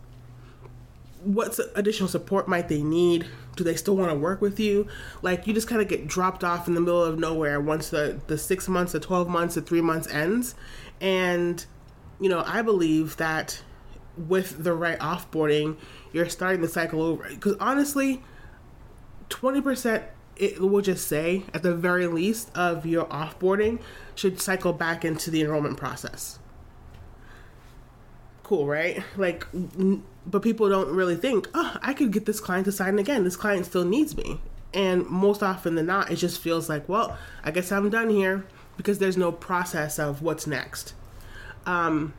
What 1.24 1.58
additional 1.74 2.08
support 2.08 2.48
might 2.48 2.68
they 2.68 2.82
need? 2.82 3.26
Do 3.56 3.64
they 3.64 3.76
still 3.76 3.96
want 3.96 4.10
to 4.10 4.18
work 4.18 4.40
with 4.40 4.58
you? 4.58 4.88
Like, 5.20 5.46
you 5.46 5.54
just 5.54 5.68
kind 5.68 5.80
of 5.80 5.88
get 5.88 6.06
dropped 6.06 6.42
off 6.42 6.66
in 6.68 6.74
the 6.74 6.80
middle 6.80 7.02
of 7.02 7.18
nowhere 7.18 7.60
once 7.60 7.90
the, 7.90 8.20
the 8.26 8.38
six 8.38 8.68
months, 8.68 8.92
the 8.92 9.00
12 9.00 9.28
months, 9.28 9.54
the 9.54 9.62
three 9.62 9.80
months 9.80 10.08
ends. 10.08 10.54
And, 11.00 11.64
you 12.20 12.28
know, 12.28 12.42
I 12.46 12.62
believe 12.62 13.16
that 13.18 13.62
with 14.16 14.62
the 14.64 14.72
right 14.72 14.98
offboarding, 14.98 15.76
you're 16.12 16.28
starting 16.28 16.60
the 16.60 16.68
cycle 16.68 17.02
over. 17.02 17.28
Because 17.28 17.56
honestly, 17.60 18.22
20% 19.28 20.04
it 20.36 20.60
will 20.60 20.80
just 20.80 21.06
say 21.06 21.44
at 21.52 21.62
the 21.62 21.74
very 21.74 22.06
least 22.06 22.50
of 22.56 22.86
your 22.86 23.04
offboarding 23.06 23.80
should 24.14 24.40
cycle 24.40 24.72
back 24.72 25.04
into 25.04 25.30
the 25.30 25.42
enrollment 25.42 25.76
process. 25.76 26.38
Cool, 28.42 28.66
right? 28.66 29.02
Like, 29.16 29.46
but 30.26 30.42
people 30.42 30.68
don't 30.68 30.94
really 30.94 31.16
think, 31.16 31.48
oh, 31.54 31.76
I 31.82 31.94
could 31.94 32.12
get 32.12 32.26
this 32.26 32.40
client 32.40 32.64
to 32.66 32.72
sign 32.72 32.98
again. 32.98 33.24
This 33.24 33.36
client 33.36 33.66
still 33.66 33.84
needs 33.84 34.16
me. 34.16 34.40
And 34.74 35.06
most 35.06 35.42
often 35.42 35.74
than 35.74 35.86
not, 35.86 36.10
it 36.10 36.16
just 36.16 36.40
feels 36.40 36.68
like, 36.68 36.88
well, 36.88 37.16
I 37.44 37.50
guess 37.50 37.70
I'm 37.70 37.90
done 37.90 38.10
here 38.10 38.44
because 38.76 38.98
there's 38.98 39.16
no 39.16 39.30
process 39.30 39.98
of 39.98 40.22
what's 40.22 40.46
next. 40.46 40.94
Um, 41.66 42.14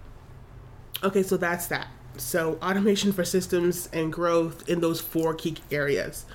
okay, 1.03 1.23
so 1.23 1.35
that's 1.37 1.67
that. 1.67 1.87
So, 2.17 2.59
automation 2.61 3.11
for 3.11 3.23
systems 3.23 3.89
and 3.91 4.13
growth 4.13 4.67
in 4.69 4.81
those 4.81 5.01
four 5.01 5.33
key 5.33 5.57
areas. 5.71 6.25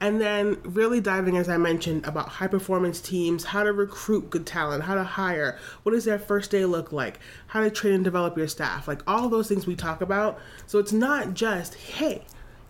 And 0.00 0.20
then 0.20 0.58
really 0.62 1.00
diving, 1.00 1.36
as 1.36 1.48
I 1.48 1.56
mentioned, 1.56 2.06
about 2.06 2.28
high 2.28 2.46
performance 2.46 3.00
teams, 3.00 3.44
how 3.44 3.62
to 3.62 3.72
recruit 3.72 4.30
good 4.30 4.46
talent, 4.46 4.84
how 4.84 4.94
to 4.94 5.04
hire, 5.04 5.58
what 5.82 5.92
does 5.92 6.04
their 6.04 6.18
first 6.18 6.50
day 6.50 6.64
look 6.64 6.92
like, 6.92 7.18
how 7.48 7.60
to 7.60 7.70
train 7.70 7.94
and 7.94 8.04
develop 8.04 8.36
your 8.36 8.48
staff, 8.48 8.88
like 8.88 9.02
all 9.06 9.28
those 9.28 9.48
things 9.48 9.66
we 9.66 9.76
talk 9.76 10.00
about. 10.00 10.38
So 10.66 10.78
it's 10.78 10.92
not 10.92 11.34
just, 11.34 11.74
hey, 11.74 12.24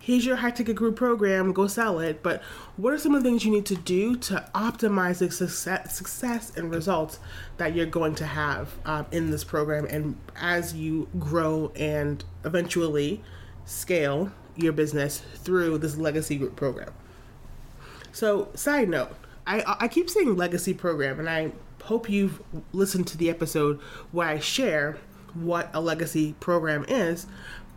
here's 0.07 0.25
your 0.25 0.37
high 0.37 0.51
ticket 0.51 0.73
group 0.73 0.95
program, 0.95 1.51
go 1.51 1.67
sell 1.67 1.99
it. 1.99 2.23
But 2.23 2.41
what 2.77 2.93
are 2.93 2.97
some 2.97 3.13
of 3.13 3.23
the 3.23 3.29
things 3.29 3.43
you 3.43 3.51
need 3.51 3.65
to 3.65 3.75
do 3.75 4.15
to 4.15 4.49
optimize 4.55 5.17
the 5.17 5.29
success, 5.29 5.97
success 5.97 6.53
and 6.55 6.73
results 6.73 7.19
that 7.57 7.75
you're 7.75 7.87
going 7.87 8.15
to 8.15 8.25
have 8.25 8.73
um, 8.85 9.05
in 9.11 9.31
this 9.31 9.43
program 9.43 9.85
and 9.89 10.15
as 10.37 10.73
you 10.73 11.09
grow 11.19 11.73
and 11.75 12.23
eventually 12.45 13.21
scale 13.65 14.31
your 14.55 14.71
business 14.71 15.19
through 15.19 15.77
this 15.79 15.97
legacy 15.97 16.37
group 16.37 16.55
program? 16.55 16.93
So, 18.13 18.47
side 18.55 18.87
note, 18.87 19.13
I 19.45 19.75
I 19.81 19.87
keep 19.89 20.09
saying 20.09 20.37
legacy 20.37 20.73
program, 20.73 21.19
and 21.19 21.29
I 21.29 21.51
hope 21.83 22.09
you've 22.09 22.41
listened 22.71 23.07
to 23.07 23.17
the 23.17 23.29
episode 23.29 23.81
where 24.13 24.29
I 24.29 24.39
share 24.39 24.99
what 25.33 25.69
a 25.73 25.81
legacy 25.81 26.33
program 26.39 26.85
is. 26.87 27.27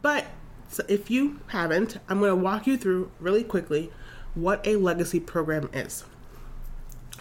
But 0.01 0.27
so 0.71 0.85
if 0.89 1.11
you 1.11 1.41
haven't, 1.49 1.99
I'm 2.09 2.21
going 2.21 2.31
to 2.31 2.37
walk 2.37 2.67
you 2.67 2.77
through 2.77 3.11
really 3.19 3.43
quickly 3.43 3.91
what 4.35 4.65
a 4.65 4.77
legacy 4.77 5.19
program 5.19 5.69
is. 5.73 6.05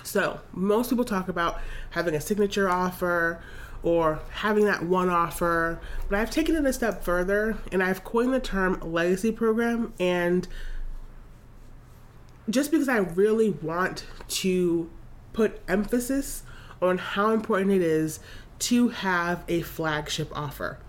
So, 0.04 0.40
most 0.54 0.92
people 0.92 1.04
talk 1.04 1.28
about 1.28 1.60
having 1.90 2.14
a 2.14 2.22
signature 2.22 2.70
offer 2.70 3.42
or 3.82 4.20
having 4.32 4.66
that 4.66 4.84
one 4.84 5.10
offer, 5.10 5.80
but 6.08 6.20
I've 6.20 6.30
taken 6.30 6.56
it 6.56 6.66
a 6.66 6.72
step 6.72 7.04
further 7.04 7.58
and 7.72 7.82
I've 7.82 8.04
coined 8.04 8.34
the 8.34 8.40
term 8.40 8.80
legacy 8.82 9.32
program 9.32 9.94
and 10.00 10.48
just 12.50 12.72
because 12.72 12.88
I 12.88 12.98
really 12.98 13.50
want 13.50 14.06
to 14.28 14.90
put 15.34 15.60
emphasis 15.68 16.44
on 16.82 16.98
how 16.98 17.32
important 17.32 17.72
it 17.72 17.82
is 17.82 18.20
to 18.60 18.90
have 18.90 19.44
a 19.48 19.62
flagship 19.62 20.32
offer. 20.38 20.80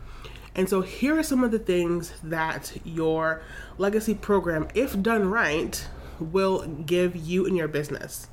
And 0.54 0.68
so 0.68 0.80
here 0.80 1.18
are 1.18 1.22
some 1.22 1.44
of 1.44 1.50
the 1.50 1.58
things 1.58 2.12
that 2.22 2.72
your 2.84 3.42
legacy 3.78 4.14
program, 4.14 4.68
if 4.74 5.00
done 5.00 5.30
right, 5.30 5.86
will 6.18 6.66
give 6.66 7.16
you 7.16 7.46
and 7.46 7.56
your 7.56 7.68
business. 7.68 8.28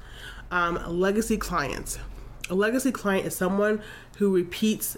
Um, 0.52 0.80
legacy 1.00 1.38
clients. 1.38 2.00
A 2.50 2.56
legacy 2.56 2.92
client 2.92 3.26
is 3.26 3.36
someone 3.36 3.82
who 4.18 4.34
repeats 4.34 4.98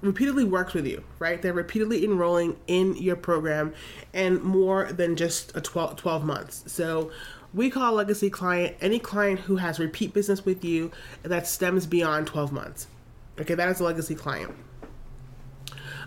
repeatedly 0.00 0.44
works 0.44 0.74
with 0.74 0.86
you, 0.86 1.02
right? 1.18 1.40
They're 1.40 1.54
repeatedly 1.54 2.04
enrolling 2.04 2.56
in 2.66 2.94
your 2.96 3.16
program 3.16 3.72
and 4.12 4.42
more 4.42 4.92
than 4.92 5.16
just 5.16 5.56
a 5.56 5.62
12, 5.62 5.96
12 5.96 6.24
months. 6.24 6.64
So 6.66 7.10
we 7.54 7.70
call 7.70 7.94
a 7.94 7.96
legacy 7.96 8.28
client 8.28 8.76
any 8.80 8.98
client 8.98 9.40
who 9.40 9.56
has 9.56 9.78
repeat 9.78 10.12
business 10.12 10.44
with 10.44 10.64
you 10.64 10.90
that 11.22 11.46
stems 11.46 11.86
beyond 11.86 12.26
12 12.26 12.52
months. 12.52 12.86
Okay, 13.40 13.54
that 13.54 13.68
is 13.68 13.80
a 13.80 13.84
legacy 13.84 14.14
client. 14.14 14.54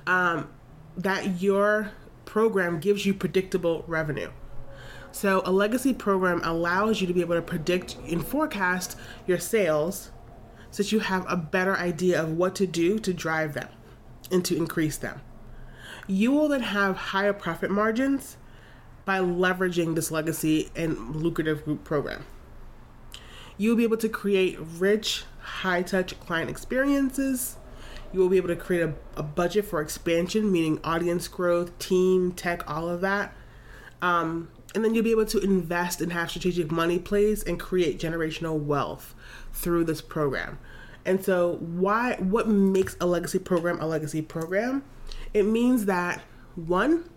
Um, 0.08 0.50
that 0.98 1.42
your 1.42 1.92
program 2.26 2.80
gives 2.80 3.06
you 3.06 3.14
predictable 3.14 3.84
revenue. 3.88 4.32
So, 5.12 5.42
a 5.46 5.52
legacy 5.52 5.94
program 5.94 6.42
allows 6.44 7.02
you 7.02 7.08
to 7.08 7.14
be 7.14 7.22
able 7.22 7.36
to 7.36 7.42
predict 7.42 7.98
and 8.08 8.26
forecast 8.26 8.98
your 9.26 9.40
sales 9.40 10.12
so 10.72 10.84
that 10.84 10.92
you 10.92 11.00
have 11.00 11.26
a 11.28 11.38
better 11.38 11.76
idea 11.76 12.22
of 12.22 12.34
what 12.34 12.56
to 12.56 12.68
do 12.68 13.00
to 13.00 13.14
drive 13.14 13.54
them 13.54 13.70
and 14.32 14.44
to 14.46 14.56
increase 14.56 14.98
them. 14.98 15.22
You 16.08 16.32
will 16.32 16.48
then 16.50 16.62
have 16.62 16.98
higher 16.98 17.34
profit 17.34 17.72
margins 17.72 18.38
by 19.06 19.20
leveraging 19.20 19.96
this 19.96 20.12
legacy 20.12 20.70
and 20.76 21.16
lucrative 21.16 21.64
group 21.64 21.84
program. 21.84 22.26
You 23.58 23.70
will 23.70 23.78
be 23.78 23.84
able 23.84 23.98
to 23.98 24.10
create 24.10 24.58
rich, 24.60 25.24
high 25.40 25.82
touch 25.82 26.20
client 26.20 26.50
experiences. 26.50 27.58
You 28.14 28.20
will 28.20 28.30
be 28.30 28.38
able 28.38 28.48
to 28.50 28.56
create 28.56 28.84
a, 28.84 28.94
a, 29.16 29.24
budget 29.24 29.66
for 29.66 29.82
expansion, 29.82 30.52
meaning 30.52 30.80
audience 30.84 31.28
growth, 31.28 31.78
team, 31.78 32.32
tech, 32.32 32.70
all 32.70 32.90
of 32.90 33.02
that. 33.02 33.34
Um, 34.02 34.50
and 34.74 34.84
then 34.84 34.94
you'll 34.94 35.04
be 35.04 35.12
able 35.12 35.26
to 35.26 35.40
invest 35.40 36.02
and 36.02 36.14
have 36.14 36.30
strategic 36.30 36.72
money 36.72 37.00
plays 37.00 37.44
and 37.44 37.60
create 37.60 38.00
generational 38.00 38.60
wealth 38.60 39.16
through 39.52 39.86
this 39.86 40.02
program. 40.02 40.60
And 41.06 41.24
so, 41.24 41.56
why? 41.56 42.16
What 42.16 42.48
makes 42.48 42.98
a 43.00 43.06
legacy 43.06 43.40
program 43.40 43.80
a 43.80 43.88
legacy 43.88 44.22
program? 44.22 44.84
It 45.34 45.44
means 45.44 45.86
that 45.86 46.22
one, 46.56 47.10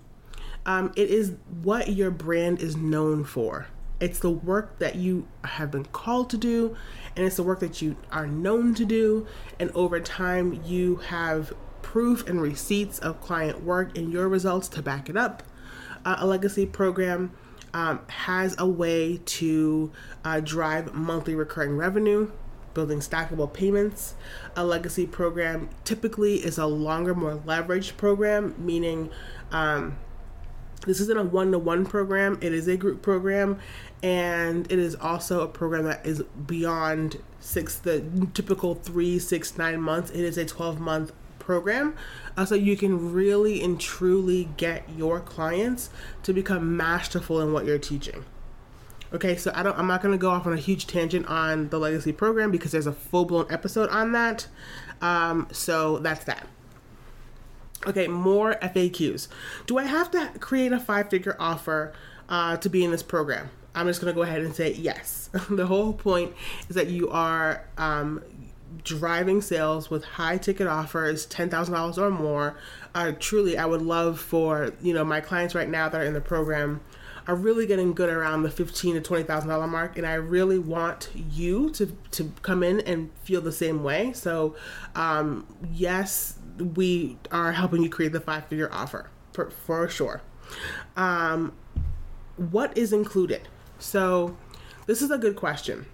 um, 0.65 0.93
it 0.97 1.11
is 1.11 1.33
what 1.63 1.89
your 1.89 2.11
brand 2.11 2.61
is 2.61 2.77
known 2.77 3.25
for. 3.25 3.67
It's 4.01 4.19
the 4.19 4.31
work 4.31 4.79
that 4.79 4.97
you 4.97 5.29
have 5.45 5.71
been 5.71 5.85
called 5.85 6.31
to 6.31 6.37
do, 6.37 6.77
and 7.17 7.27
it's 7.27 7.37
the 7.37 7.43
work 7.43 7.61
that 7.61 7.83
you 7.83 7.97
are 8.11 8.27
known 8.27 8.75
to 8.75 8.85
do. 8.85 9.27
And 9.59 9.71
over 9.75 10.01
time, 10.01 10.63
you 10.65 10.97
have 10.97 11.53
proof 11.83 12.27
and 12.27 12.41
receipts 12.41 12.99
of 12.99 13.21
client 13.21 13.63
work 13.63 13.97
and 13.97 14.13
your 14.13 14.29
results 14.29 14.69
to 14.69 14.83
back 14.83 15.09
it 15.09 15.17
up. 15.17 15.43
Uh, 16.05 16.17
a 16.19 16.27
legacy 16.27 16.65
program 16.65 17.33
um, 17.75 18.01
has 18.09 18.57
a 18.59 18.67
way 18.67 19.21
to 19.25 19.93
uh, 20.25 20.41
drive 20.41 20.95
monthly 20.95 21.35
recurring 21.35 21.77
revenue 21.77 22.31
building 22.75 23.01
stackable 23.01 23.53
payments. 23.53 24.15
A 24.57 24.65
legacy 24.65 25.07
program 25.07 25.69
typically 25.85 26.37
is 26.37 26.59
a 26.59 26.67
longer, 26.67 27.15
more 27.15 27.37
leveraged 27.37 27.97
program, 27.97 28.55
meaning 28.59 29.11
um, 29.51 29.99
this 30.87 31.01
isn't 31.01 31.19
a 31.19 31.25
one 31.25 31.53
to 31.53 31.59
one 31.59 31.85
program, 31.85 32.39
it 32.41 32.53
is 32.53 32.69
a 32.69 32.77
group 32.77 33.03
program, 33.03 33.59
and 34.03 34.71
it 34.71 34.79
is 34.79 34.95
also 34.97 35.43
a 35.43 35.49
program 35.49 35.85
that 35.85 36.05
is 36.07 36.23
beyond 36.47 37.21
six, 37.39 37.77
the 37.77 38.05
typical 38.35 38.75
three, 38.75 39.19
six, 39.19 39.59
nine 39.59 39.81
months. 39.81 40.11
It 40.11 40.21
is 40.21 40.39
a 40.39 40.45
12 40.45 40.81
month 40.81 41.13
program. 41.39 41.97
Uh, 42.37 42.45
so 42.45 42.55
you 42.55 42.77
can 42.77 43.13
really 43.13 43.63
and 43.63 43.81
truly 43.81 44.49
get 44.57 44.89
your 44.97 45.21
clients 45.21 45.91
to 46.23 46.33
become 46.33 46.77
masterful 46.77 47.41
in 47.41 47.53
what 47.53 47.65
you're 47.65 47.79
teaching. 47.79 48.25
Okay, 49.13 49.37
so 49.37 49.51
I 49.55 49.65
don't 49.65 49.77
I'm 49.77 49.89
not 49.89 50.03
gonna 50.03 50.17
go 50.17 50.31
off 50.31 50.47
on 50.47 50.53
a 50.53 50.57
huge 50.57 50.87
tangent 50.87 51.27
on 51.27 51.69
the 51.71 51.79
legacy 51.81 52.13
program 52.13 52.53
because 52.53 52.71
there's 52.71 52.87
a 52.87 52.93
full-blown 52.93 53.47
episode 53.51 53.91
on 53.91 54.13
that. 54.13 54.47
Um, 55.01 55.49
so 55.51 55.99
that's 55.99 56.25
that. 56.27 56.47
Okay, 57.87 58.09
more 58.09 58.57
FAQs. 58.63 59.29
Do 59.67 59.79
I 59.79 59.85
have 59.85 60.11
to 60.11 60.31
create 60.39 60.73
a 60.73 60.79
five-figure 60.79 61.37
offer 61.39 61.93
uh, 62.29 62.57
to 62.59 62.69
be 62.69 62.85
in 62.85 62.91
this 62.91 63.03
program? 63.03 63.51
I'm 63.75 63.87
just 63.87 64.01
gonna 64.01 64.13
go 64.13 64.23
ahead 64.23 64.43
and 64.43 64.55
say 64.55 64.73
yes. 64.73 65.31
the 65.51 65.67
whole 65.67 65.93
point 65.93 66.35
is 66.69 66.77
that 66.77 66.89
you 66.89 67.09
are 67.11 67.65
um, 67.79 68.23
driving 68.85 69.41
sales 69.41 69.91
with 69.91 70.05
high 70.05 70.39
ticket 70.39 70.67
offers, 70.67 71.27
ten 71.27 71.49
thousand 71.49 71.75
dollars 71.75 71.99
or 71.99 72.11
more. 72.11 72.57
Uh, 72.95 73.13
truly, 73.19 73.57
I 73.57 73.67
would 73.67 73.83
love 73.83 74.21
for 74.21 74.73
you 74.83 74.93
know 74.93 75.05
my 75.05 75.21
clients 75.21 75.55
right 75.55 75.69
now 75.69 75.89
that 75.89 76.01
are 76.01 76.05
in 76.05 76.15
the 76.15 76.21
program 76.21 76.81
are 77.27 77.37
really 77.37 77.67
getting 77.67 77.93
good 77.93 78.11
around 78.11 78.43
the 78.43 78.51
fifteen 78.51 78.95
to 78.95 79.01
twenty 79.01 79.23
thousand 79.23 79.49
dollar 79.49 79.69
mark, 79.69 79.97
and 79.97 80.07
I 80.07 80.15
really 80.15 80.59
want 80.59 81.11
you 81.15 81.71
to 81.71 81.87
to 82.13 82.33
come 82.43 82.63
in 82.63 82.81
and 82.81 83.11
feel 83.23 83.41
the 83.41 83.53
same 83.53 83.85
way. 83.85 84.13
So, 84.13 84.57
um, 84.97 85.47
yes, 85.73 86.40
we 86.61 87.17
are 87.31 87.53
helping 87.53 87.83
you 87.83 87.91
create 87.91 88.13
the 88.13 88.21
five 88.21 88.47
figure 88.47 88.69
offer 88.73 89.11
for, 89.33 89.51
for 89.51 89.89
sure. 89.89 90.23
Um, 90.97 91.53
what 92.37 92.77
is 92.77 92.93
included? 92.93 93.49
So, 93.79 94.37
this 94.87 95.03
is 95.03 95.11
a 95.11 95.19
good 95.19 95.37
question. 95.37 95.87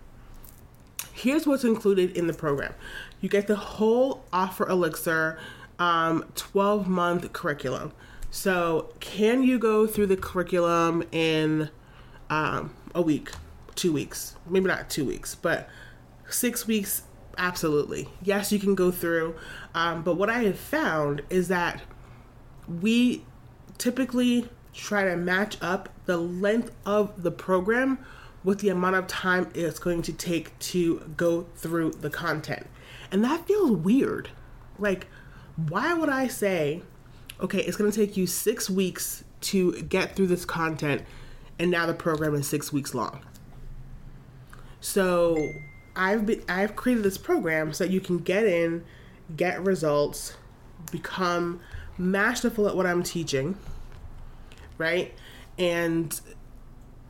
Here's 1.13 1.47
what's 1.47 1.65
included 1.65 2.17
in 2.17 2.27
the 2.27 2.33
program 2.33 2.75
you 3.21 3.29
get 3.29 3.47
the 3.47 3.57
whole 3.57 4.25
Offer 4.33 4.69
Elixir 4.69 5.39
um, 5.79 6.25
12 6.35 6.89
month 6.89 7.33
curriculum. 7.33 7.93
So, 8.31 8.93
can 9.01 9.43
you 9.43 9.59
go 9.59 9.87
through 9.87 10.07
the 10.07 10.17
curriculum 10.17 11.05
in 11.13 11.71
um, 12.29 12.75
a 12.95 13.01
week, 13.01 13.31
two 13.75 13.93
weeks? 13.93 14.37
Maybe 14.49 14.67
not 14.67 14.91
two 14.91 15.05
weeks, 15.05 15.35
but 15.35 15.69
six 16.29 16.67
weeks, 16.67 17.03
absolutely. 17.39 18.09
Yes, 18.23 18.53
you 18.53 18.59
can 18.59 18.75
go 18.75 18.91
through. 18.91 19.37
Um, 19.75 20.03
but 20.03 20.17
what 20.17 20.31
I 20.31 20.45
have 20.45 20.59
found 20.59 21.23
is 21.31 21.49
that 21.49 21.83
we 22.81 23.25
typically 23.79 24.49
try 24.73 25.05
to 25.05 25.17
match 25.17 25.57
up 25.61 25.89
the 26.07 26.17
length 26.17 26.71
of 26.85 27.23
the 27.23 27.31
program 27.31 27.99
with 28.45 28.61
the 28.61 28.69
amount 28.69 28.95
of 28.95 29.07
time 29.07 29.51
it's 29.55 29.79
going 29.79 30.03
to 30.03 30.13
take 30.13 30.57
to 30.61 31.01
go 31.17 31.47
through 31.57 31.91
the 31.91 32.11
content. 32.11 32.67
And 33.11 33.25
that 33.25 33.47
feels 33.47 33.73
weird. 33.73 34.31
Like, 34.79 35.09
why 35.69 35.95
would 35.95 36.09
I 36.09 36.29
say, 36.29 36.83
okay, 37.41 37.61
it's 37.61 37.77
going 37.77 37.91
to 37.91 38.07
take 38.07 38.17
you 38.17 38.27
six 38.27 38.71
weeks 38.71 39.25
to 39.43 39.83
get 39.83 40.15
through 40.15 40.29
this 40.29 40.45
content, 40.45 41.03
and 41.59 41.71
now 41.71 41.87
the 41.87 41.95
program 41.95 42.35
is 42.35 42.47
six 42.47 42.73
weeks 42.73 42.95
long? 42.95 43.21
So, 44.81 45.37
I've 45.97 46.27
been, 46.27 46.43
I've 46.49 46.77
created 46.77 47.05
this 47.05 47.19
program 47.19 47.73
so 47.73 47.85
that 47.85 47.93
you 47.93 48.01
can 48.01 48.19
get 48.19 48.45
in, 48.45 48.85
get 49.37 49.63
results, 49.65 50.37
become 50.93 51.61
masterful 51.99 52.69
at 52.69 52.77
what 52.77 52.87
I'm 52.87 53.03
teaching, 53.03 53.57
right? 54.79 55.15
And 55.59 56.19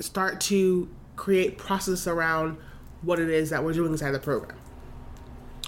start 0.00 0.40
to 0.42 0.88
create 1.16 1.58
process 1.58 2.06
around 2.06 2.58
what 3.02 3.18
it 3.18 3.28
is 3.28 3.50
that 3.50 3.64
we're 3.64 3.72
doing 3.72 3.92
inside 3.92 4.12
the 4.12 4.18
program. 4.18 4.56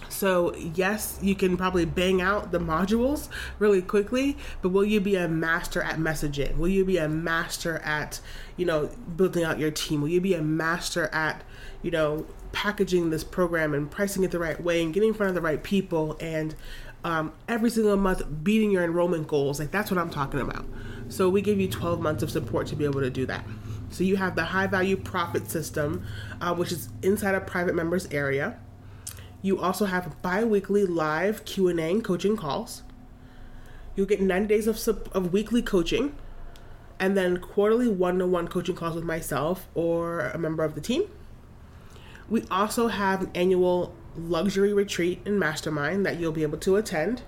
So, 0.09 0.55
yes, 0.57 1.19
you 1.23 1.35
can 1.35 1.57
probably 1.57 1.85
bang 1.85 2.21
out 2.21 2.51
the 2.51 2.59
modules 2.59 3.29
really 3.59 3.83
quickly, 3.83 4.37
but 4.63 4.71
will 4.71 4.85
you 4.85 5.01
be 5.01 5.15
a 5.15 5.29
master 5.29 5.81
at 5.81 5.99
messaging? 5.99 6.57
Will 6.57 6.69
you 6.69 6.85
be 6.85 6.97
a 6.97 7.09
master 7.09 7.79
at, 7.85 8.21
you 8.57 8.67
know, 8.67 8.91
building 9.17 9.45
out 9.45 9.59
your 9.59 9.71
team? 9.71 10.01
Will 10.01 10.09
you 10.09 10.21
be 10.21 10.35
a 10.35 10.43
master 10.43 11.09
at, 11.13 11.45
you 11.83 11.91
know, 11.91 12.27
packaging 12.53 13.11
this 13.11 13.25
program 13.25 13.75
and 13.75 13.91
pricing 13.91 14.25
it 14.25 14.31
the 14.31 14.39
right 14.39 14.63
way 14.63 14.83
and 14.83 14.93
getting 14.93 15.11
in 15.11 15.15
front 15.15 15.29
of 15.29 15.35
the 15.35 15.41
right 15.41 15.63
people 15.63 16.17
and 16.21 16.55
um, 17.05 17.33
every 17.49 17.71
single 17.71 17.97
month 17.97 18.23
beating 18.43 18.71
your 18.71 18.85
enrollment 18.85 19.29
goals? 19.29 19.61
Like, 19.61 19.71
that's 19.71 19.91
what 19.91 19.99
I'm 19.99 20.11
talking 20.11 20.41
about. 20.41 20.67
So, 21.09 21.29
we 21.29 21.43
give 21.43 21.61
you 21.61 21.69
12 21.69 22.01
months 22.01 22.23
of 22.23 22.31
support 22.31 22.67
to 22.69 22.77
be 22.77 22.85
able 22.85 23.01
to 23.01 23.11
do 23.11 23.27
that. 23.27 23.45
So, 23.91 24.05
you 24.05 24.17
have 24.17 24.37
the 24.37 24.45
high 24.45 24.67
value 24.67 24.97
profit 24.97 25.51
system, 25.51 26.05
uh, 26.41 26.55
which 26.55 26.73
is 26.73 26.89
inside 27.03 27.35
a 27.35 27.41
private 27.41 27.75
members 27.75 28.07
area 28.11 28.59
you 29.43 29.59
also 29.59 29.85
have 29.87 30.21
bi-weekly 30.23 30.85
live 30.85 31.45
Q&A 31.45 31.73
and 31.75 32.03
coaching 32.03 32.37
calls. 32.37 32.83
You'll 33.95 34.07
get 34.07 34.21
90 34.21 34.49
days 34.49 34.67
of, 34.67 35.09
of 35.13 35.33
weekly 35.33 35.63
coaching 35.63 36.15
and 36.99 37.17
then 37.17 37.39
quarterly 37.39 37.89
one-to-one 37.89 38.49
coaching 38.49 38.75
calls 38.75 38.95
with 38.95 39.05
myself 39.05 39.69
or 39.75 40.21
a 40.21 40.39
member 40.39 40.65
of 40.65 40.75
the 40.75 40.81
team. 40.81 41.05
We 42.29 42.45
also 42.51 42.89
have 42.89 43.23
an 43.23 43.31
annual 43.35 43.95
luxury 44.17 44.73
retreat 44.73 45.21
and 45.25 45.39
mastermind 45.39 46.05
that 46.07 46.19
you'll 46.19 46.33
be 46.33 46.43
able 46.43 46.59
to 46.59 46.77
attend. 46.77 47.23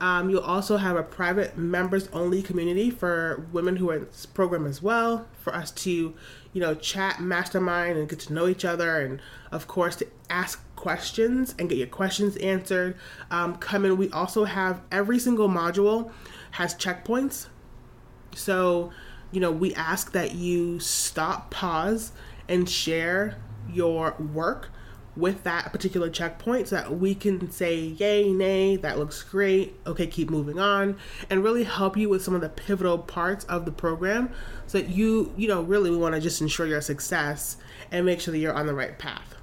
Um, 0.00 0.28
you'll 0.28 0.42
also 0.42 0.76
have 0.76 0.96
a 0.96 1.02
private 1.02 1.56
members 1.56 2.08
only 2.12 2.42
community 2.42 2.90
for 2.90 3.46
women 3.52 3.76
who 3.76 3.90
are 3.90 3.96
in 3.96 4.04
this 4.06 4.26
program 4.26 4.66
as 4.66 4.82
well, 4.82 5.26
for 5.40 5.54
us 5.54 5.70
to, 5.70 6.14
you 6.52 6.60
know, 6.60 6.74
chat, 6.74 7.20
mastermind, 7.20 7.96
and 7.96 8.08
get 8.08 8.18
to 8.20 8.32
know 8.32 8.48
each 8.48 8.64
other, 8.64 9.00
and 9.00 9.20
of 9.52 9.68
course 9.68 9.96
to 9.96 10.06
ask 10.28 10.60
questions 10.74 11.54
and 11.58 11.68
get 11.68 11.78
your 11.78 11.86
questions 11.86 12.36
answered. 12.38 12.96
Um, 13.30 13.56
come 13.56 13.84
in. 13.84 13.96
We 13.96 14.10
also 14.10 14.44
have 14.44 14.82
every 14.90 15.18
single 15.18 15.48
module 15.48 16.10
has 16.50 16.74
checkpoints, 16.74 17.46
so 18.34 18.92
you 19.30 19.40
know 19.40 19.52
we 19.52 19.74
ask 19.74 20.12
that 20.12 20.34
you 20.34 20.80
stop, 20.80 21.50
pause, 21.50 22.12
and 22.48 22.68
share 22.68 23.38
your 23.72 24.12
work 24.12 24.70
with 25.16 25.44
that 25.44 25.72
particular 25.72 26.10
checkpoint 26.10 26.68
so 26.68 26.76
that 26.76 26.98
we 26.98 27.14
can 27.14 27.50
say 27.50 27.76
yay 27.76 28.32
nay 28.32 28.76
that 28.76 28.98
looks 28.98 29.22
great 29.22 29.78
okay 29.86 30.06
keep 30.06 30.28
moving 30.28 30.58
on 30.58 30.96
and 31.30 31.44
really 31.44 31.62
help 31.62 31.96
you 31.96 32.08
with 32.08 32.22
some 32.22 32.34
of 32.34 32.40
the 32.40 32.48
pivotal 32.48 32.98
parts 32.98 33.44
of 33.44 33.64
the 33.64 33.70
program 33.70 34.28
so 34.66 34.78
that 34.78 34.88
you 34.88 35.32
you 35.36 35.46
know 35.46 35.62
really 35.62 35.90
we 35.90 35.96
want 35.96 36.14
to 36.14 36.20
just 36.20 36.40
ensure 36.40 36.66
your 36.66 36.80
success 36.80 37.56
and 37.92 38.04
make 38.04 38.20
sure 38.20 38.32
that 38.32 38.38
you're 38.38 38.54
on 38.54 38.66
the 38.66 38.74
right 38.74 38.98
path 38.98 39.34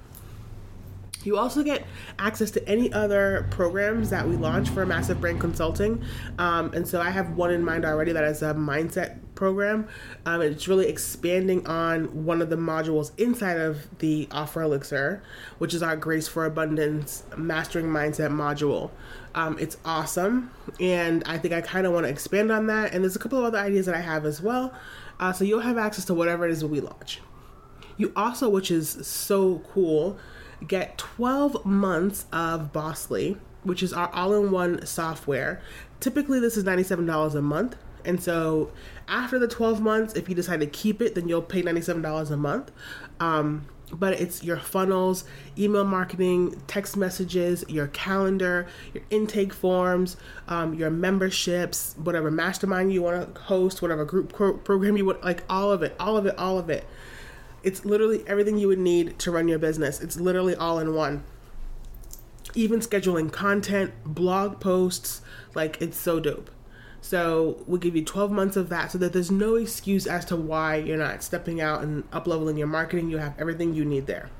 you 1.24 1.38
also 1.38 1.62
get 1.62 1.86
access 2.18 2.50
to 2.52 2.68
any 2.68 2.92
other 2.92 3.46
programs 3.50 4.10
that 4.10 4.28
we 4.28 4.36
launch 4.36 4.68
for 4.70 4.84
Massive 4.84 5.20
Brand 5.20 5.40
Consulting. 5.40 6.02
Um, 6.38 6.72
and 6.74 6.86
so 6.86 7.00
I 7.00 7.10
have 7.10 7.36
one 7.36 7.52
in 7.52 7.64
mind 7.64 7.84
already 7.84 8.12
that 8.12 8.24
is 8.24 8.42
a 8.42 8.54
mindset 8.54 9.20
program. 9.42 9.88
Um, 10.24 10.40
it's 10.40 10.68
really 10.68 10.86
expanding 10.86 11.66
on 11.66 12.24
one 12.24 12.40
of 12.40 12.48
the 12.48 12.54
modules 12.54 13.10
inside 13.18 13.56
of 13.56 13.98
the 13.98 14.28
Offer 14.30 14.62
Elixir, 14.62 15.20
which 15.58 15.74
is 15.74 15.82
our 15.82 15.96
Grace 15.96 16.28
for 16.28 16.44
Abundance 16.44 17.24
Mastering 17.36 17.86
Mindset 17.86 18.30
module. 18.30 18.92
Um, 19.34 19.58
it's 19.58 19.78
awesome. 19.84 20.52
And 20.78 21.24
I 21.26 21.38
think 21.38 21.52
I 21.54 21.60
kind 21.60 21.88
of 21.88 21.92
want 21.92 22.06
to 22.06 22.10
expand 22.10 22.52
on 22.52 22.68
that. 22.68 22.94
And 22.94 23.02
there's 23.02 23.16
a 23.16 23.18
couple 23.18 23.36
of 23.40 23.44
other 23.44 23.58
ideas 23.58 23.86
that 23.86 23.96
I 23.96 24.00
have 24.00 24.24
as 24.24 24.40
well. 24.40 24.72
Uh, 25.18 25.32
so 25.32 25.42
you'll 25.42 25.58
have 25.58 25.76
access 25.76 26.04
to 26.04 26.14
whatever 26.14 26.46
it 26.46 26.52
is 26.52 26.60
that 26.60 26.68
we 26.68 26.78
launch. 26.78 27.20
You 27.96 28.12
also, 28.14 28.48
which 28.48 28.70
is 28.70 29.04
so 29.04 29.60
cool, 29.74 30.18
get 30.64 30.98
12 30.98 31.66
months 31.66 32.26
of 32.32 32.72
Bossly, 32.72 33.38
which 33.64 33.82
is 33.82 33.92
our 33.92 34.08
all 34.14 34.34
in 34.34 34.52
one 34.52 34.86
software. 34.86 35.60
Typically, 35.98 36.38
this 36.38 36.56
is 36.56 36.62
$97 36.62 37.34
a 37.34 37.42
month. 37.42 37.76
And 38.04 38.22
so, 38.22 38.70
after 39.08 39.38
the 39.38 39.48
12 39.48 39.80
months, 39.80 40.14
if 40.14 40.28
you 40.28 40.34
decide 40.34 40.60
to 40.60 40.66
keep 40.66 41.02
it, 41.02 41.14
then 41.14 41.28
you'll 41.28 41.42
pay 41.42 41.62
$97 41.62 42.30
a 42.30 42.36
month. 42.36 42.70
Um, 43.20 43.66
but 43.92 44.14
it's 44.14 44.42
your 44.42 44.56
funnels, 44.56 45.24
email 45.58 45.84
marketing, 45.84 46.60
text 46.66 46.96
messages, 46.96 47.64
your 47.68 47.88
calendar, 47.88 48.66
your 48.94 49.02
intake 49.10 49.52
forms, 49.52 50.16
um, 50.48 50.74
your 50.74 50.90
memberships, 50.90 51.94
whatever 52.02 52.30
mastermind 52.30 52.92
you 52.92 53.02
want 53.02 53.34
to 53.34 53.40
host, 53.42 53.82
whatever 53.82 54.04
group 54.04 54.32
pro- 54.32 54.56
program 54.56 54.96
you 54.96 55.04
want, 55.04 55.22
like 55.22 55.44
all 55.48 55.70
of 55.70 55.82
it, 55.82 55.94
all 56.00 56.16
of 56.16 56.26
it, 56.26 56.36
all 56.38 56.58
of 56.58 56.70
it. 56.70 56.86
It's 57.62 57.84
literally 57.84 58.24
everything 58.26 58.58
you 58.58 58.68
would 58.68 58.78
need 58.78 59.18
to 59.20 59.30
run 59.30 59.46
your 59.46 59.58
business. 59.58 60.00
It's 60.00 60.18
literally 60.18 60.56
all 60.56 60.78
in 60.78 60.94
one. 60.94 61.22
Even 62.54 62.80
scheduling 62.80 63.30
content, 63.30 63.92
blog 64.04 64.58
posts, 64.58 65.22
like 65.54 65.80
it's 65.80 65.98
so 65.98 66.18
dope. 66.18 66.50
So 67.02 67.62
we'll 67.66 67.80
give 67.80 67.96
you 67.96 68.04
12 68.04 68.30
months 68.30 68.56
of 68.56 68.68
that 68.70 68.92
so 68.92 68.98
that 68.98 69.12
there's 69.12 69.30
no 69.30 69.56
excuse 69.56 70.06
as 70.06 70.24
to 70.26 70.36
why 70.36 70.76
you're 70.76 70.96
not 70.96 71.22
stepping 71.22 71.60
out 71.60 71.82
and 71.82 72.04
up 72.12 72.26
leveling 72.26 72.56
your 72.56 72.68
marketing. 72.68 73.10
You 73.10 73.18
have 73.18 73.34
everything 73.38 73.74
you 73.74 73.84
need 73.84 74.06
there. 74.06 74.30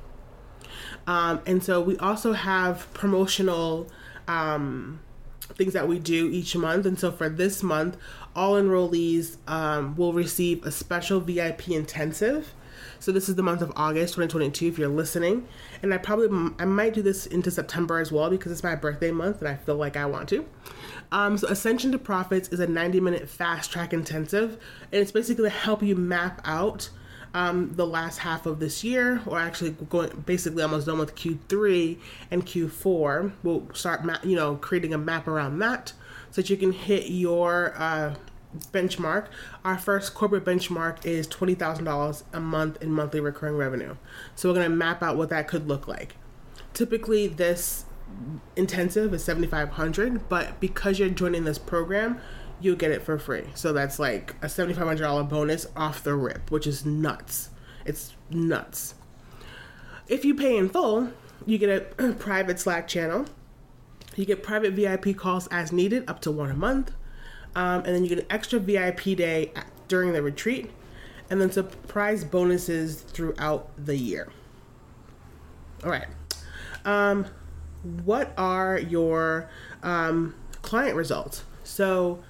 Um, 1.07 1.41
and 1.45 1.63
so 1.63 1.81
we 1.81 1.99
also 1.99 2.33
have 2.33 2.91
promotional 2.95 3.89
um, 4.29 5.01
things 5.41 5.73
that 5.73 5.89
we 5.89 5.99
do 5.99 6.31
each 6.31 6.57
month. 6.57 6.87
And 6.87 6.99
so 6.99 7.11
for 7.11 7.29
this 7.29 7.63
month, 7.63 7.97
all 8.35 8.55
enrollees 8.55 9.37
um, 9.49 9.97
will 9.97 10.13
receive 10.13 10.65
a 10.65 10.71
special 10.71 11.21
VIP 11.21 11.69
intensive 11.69 12.55
so 13.03 13.11
this 13.11 13.29
is 13.29 13.35
the 13.35 13.43
month 13.43 13.63
of 13.63 13.73
August 13.75 14.15
2022 14.15 14.69
if 14.69 14.79
you're 14.79 14.89
listening. 14.89 15.49
And 15.83 15.93
I 15.93 15.99
probably 15.99 16.55
I 16.61 16.65
might 16.65 16.95
do 16.95 17.03
this 17.03 17.27
into 17.27 17.51
September 17.51 17.99
as 17.99 18.13
well 18.13 18.31
because 18.31 18.53
it's 18.53 18.63
my 18.63 18.77
birthday 18.77 19.11
month 19.11 19.41
and 19.41 19.49
I 19.49 19.57
feel 19.57 19.75
like 19.75 19.97
I 19.97 20.07
want 20.07 20.29
to. 20.29 20.47
Um, 21.13 21.37
so 21.37 21.47
Ascension 21.49 21.93
to 21.93 21.99
Profits 21.99 22.49
is 22.49 22.59
a 22.59 22.67
90 22.67 22.99
minute 22.99 23.29
fast 23.29 23.71
track 23.71 23.93
intensive 23.93 24.53
and 24.91 25.03
it's 25.03 25.13
basically 25.13 25.45
to 25.45 25.51
help 25.51 25.83
you 25.83 25.95
map 25.95 26.41
out 26.45 26.89
um, 27.35 27.73
the 27.75 27.87
last 27.87 28.19
half 28.19 28.47
of 28.47 28.59
this 28.61 28.85
year, 28.85 29.23
or 29.27 29.39
actually 29.39 29.71
going 29.71 30.11
basically 30.27 30.63
almost 30.63 30.87
done 30.87 30.99
with 30.99 31.15
Q3 31.15 31.99
and 32.31 32.45
Q4. 32.45 33.33
We'll 33.43 33.69
start, 33.73 34.05
ma- 34.05 34.19
you 34.23 34.37
know, 34.37 34.57
creating 34.57 34.93
a 34.93 34.99
map 34.99 35.27
around 35.27 35.59
that 35.61 35.93
so 36.31 36.43
that 36.43 36.51
you 36.51 36.57
can 36.57 36.73
hit 36.73 37.09
your 37.09 37.73
uh, 37.77 38.15
benchmark. 38.73 39.29
Our 39.65 39.79
first 39.79 40.15
corporate 40.15 40.45
benchmark 40.45 41.05
is 41.07 41.27
$20,000 41.29 42.23
a 42.33 42.41
month 42.41 42.83
in 42.83 42.93
monthly 42.93 43.21
recurring 43.21 43.57
revenue. 43.57 43.97
So 44.35 44.49
we're 44.49 44.57
going 44.57 44.71
to 44.71 44.77
map 44.77 45.03
out 45.03 45.17
what 45.17 45.31
that 45.31 45.49
could 45.49 45.67
look 45.69 45.89
like. 45.89 46.17
Typically, 46.75 47.29
this 47.29 47.87
intensive 48.57 49.13
is 49.15 49.25
7500 49.25 50.29
but 50.29 50.61
because 50.61 50.99
you're 50.99 51.09
joining 51.09 51.45
this 51.45 51.59
program, 51.59 52.21
you 52.61 52.77
get 52.77 52.91
it 52.91 53.03
for 53.03 53.19
free. 53.19 53.45
So 53.55 53.73
that's 53.73 53.99
like 53.99 54.35
a 54.43 54.47
$7,500 54.47 55.29
bonus 55.29 55.67
off 55.77 56.03
the 56.05 56.15
rip, 56.15 56.51
which 56.51 56.67
is 56.67 56.87
nuts. 56.87 57.51
It's 57.85 58.15
nuts. 58.31 58.95
If 60.09 60.25
you 60.25 60.35
pay 60.35 60.57
in 60.57 60.69
full, 60.69 61.13
you 61.47 61.59
get 61.59 61.95
a 61.99 62.13
private 62.19 62.61
Slack 62.61 62.87
channel. 62.87 63.27
You 64.15 64.25
get 64.25 64.43
private 64.43 64.75
VIP 64.75 65.17
calls 65.17 65.49
as 65.49 65.73
needed, 65.73 66.09
up 66.09 66.21
to 66.21 66.31
one 66.31 66.51
a 66.51 66.55
month. 66.55 66.93
Um, 67.55 67.83
and 67.85 67.95
then 67.95 68.03
you 68.03 68.09
get 68.09 68.21
an 68.21 68.27
extra 68.31 68.59
VIP 68.59 69.17
day 69.17 69.53
during 69.89 70.13
the 70.13 70.23
retreat, 70.23 70.71
and 71.29 71.41
then 71.41 71.51
surprise 71.51 72.25
bonuses 72.25 73.03
throughout 73.03 73.71
the 73.77 73.97
year. 73.97 74.31
All 75.85 75.91
right. 75.91 76.07
Um, 76.85 77.27
what 78.05 78.33
are 78.37 78.79
your 78.79 79.49
um, 79.83 80.35
client 80.63 80.97
results? 80.97 81.45
So, 81.65 82.23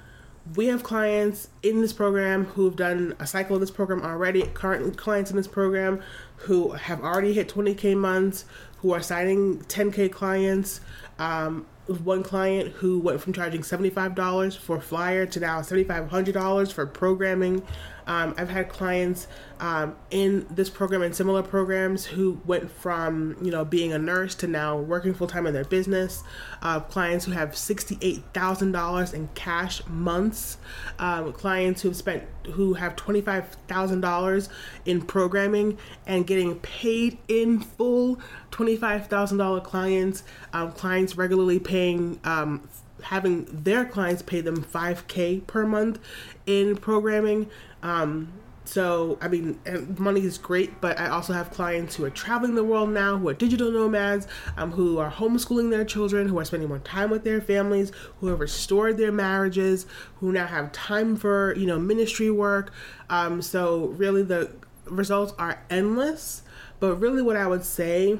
we 0.57 0.67
have 0.67 0.83
clients 0.83 1.49
in 1.63 1.81
this 1.81 1.93
program 1.93 2.47
who've 2.47 2.75
done 2.75 3.15
a 3.21 3.27
cycle 3.27 3.55
of 3.55 3.61
this 3.61 3.71
program 3.71 4.03
already, 4.03 4.43
current 4.43 4.97
clients 4.97 5.31
in 5.31 5.37
this 5.37 5.47
program 5.47 6.03
who 6.37 6.73
have 6.73 7.01
already 7.01 7.33
hit 7.33 7.49
20K 7.49 7.97
months, 7.97 8.45
who 8.79 8.93
are 8.93 9.01
signing 9.01 9.61
10K 9.61 10.11
clients. 10.11 10.81
Um, 11.19 11.67
one 11.87 12.23
client 12.23 12.73
who 12.75 12.99
went 13.01 13.21
from 13.21 13.33
charging 13.33 13.63
$75 13.63 14.57
for 14.57 14.81
flyer 14.81 15.27
to 15.27 15.41
now 15.41 15.61
$7,500 15.61 16.73
for 16.73 16.87
programming. 16.87 17.63
Um, 18.07 18.35
I've 18.37 18.49
had 18.49 18.69
clients 18.69 19.29
um, 19.61 19.97
in 20.11 20.47
this 20.51 20.69
program 20.69 21.03
and 21.03 21.15
similar 21.15 21.43
programs 21.43 22.05
who 22.05 22.41
went 22.45 22.71
from 22.71 23.37
you 23.41 23.51
know 23.51 23.65
being 23.65 23.93
a 23.93 23.99
nurse 23.99 24.35
to 24.37 24.47
now 24.47 24.77
working 24.77 25.15
full 25.15 25.27
time 25.27 25.47
in 25.47 25.55
their 25.55 25.65
business. 25.65 26.23
Uh, 26.63 26.81
clients 26.81 27.25
who 27.25 27.33
have 27.33 27.57
sixty 27.57 27.99
eight 28.01 28.23
thousand 28.35 28.73
dollars 28.73 29.13
in 29.13 29.29
cash 29.35 29.87
months. 29.87 30.59
Um, 30.99 31.33
clients 31.33 31.83
who 31.83 31.91
have 31.91 31.97
spent 31.97 32.25
who 32.53 32.75
have 32.75 32.97
twenty 32.97 33.21
five 33.21 33.49
thousand 33.69 34.01
dollars 34.01 34.49
in 34.85 35.03
programming 35.03 35.79
and 36.07 36.27
getting 36.27 36.59
paid 36.61 37.19
in 37.29 37.61
full. 37.61 38.19
Twenty 38.53 38.77
five 38.77 39.09
thousand 39.09 39.39
dollar 39.39 39.61
clients. 39.61 40.23
Um, 40.53 40.71
clients 40.71 41.17
regularly 41.17 41.59
paying 41.59 42.21
um, 42.23 42.69
having 43.03 43.45
their 43.51 43.85
clients 43.85 44.23
pay 44.23 44.41
them 44.41 44.63
5k 44.63 45.47
per 45.47 45.67
month 45.67 45.99
in 46.47 46.77
programming 46.77 47.49
um, 47.83 48.33
so 48.65 49.19
i 49.21 49.27
mean 49.27 49.59
money 49.99 50.21
is 50.21 50.39
great 50.39 50.81
but 50.81 50.99
i 50.99 51.09
also 51.09 51.33
have 51.33 51.51
clients 51.51 51.97
who 51.97 52.05
are 52.05 52.11
traveling 52.11 52.55
the 52.55 52.63
world 52.63 52.91
now 52.91 53.19
who 53.19 53.29
are 53.29 53.35
digital 53.35 53.73
nomads 53.73 54.29
um, 54.57 54.71
who 54.71 54.99
are 54.99 55.11
homeschooling 55.11 55.71
their 55.71 55.85
children 55.85 56.29
who 56.29 56.39
are 56.39 56.45
spending 56.45 56.69
more 56.69 56.79
time 56.81 57.11
with 57.11 57.25
their 57.25 57.41
families 57.41 57.91
who 58.21 58.29
have 58.29 58.39
restored 58.39 58.97
their 58.97 59.11
marriages 59.11 59.85
who 60.21 60.31
now 60.31 60.47
have 60.47 60.71
time 60.71 61.17
for 61.17 61.55
you 61.57 61.67
know 61.67 61.79
ministry 61.79 62.31
work 62.31 62.73
um, 63.11 63.43
so 63.43 63.87
really 63.97 64.23
the 64.23 64.49
results 64.85 65.33
are 65.39 65.61
endless 65.69 66.43
but 66.79 66.95
really 66.97 67.21
what 67.21 67.37
i 67.37 67.47
would 67.47 67.65
say 67.65 68.17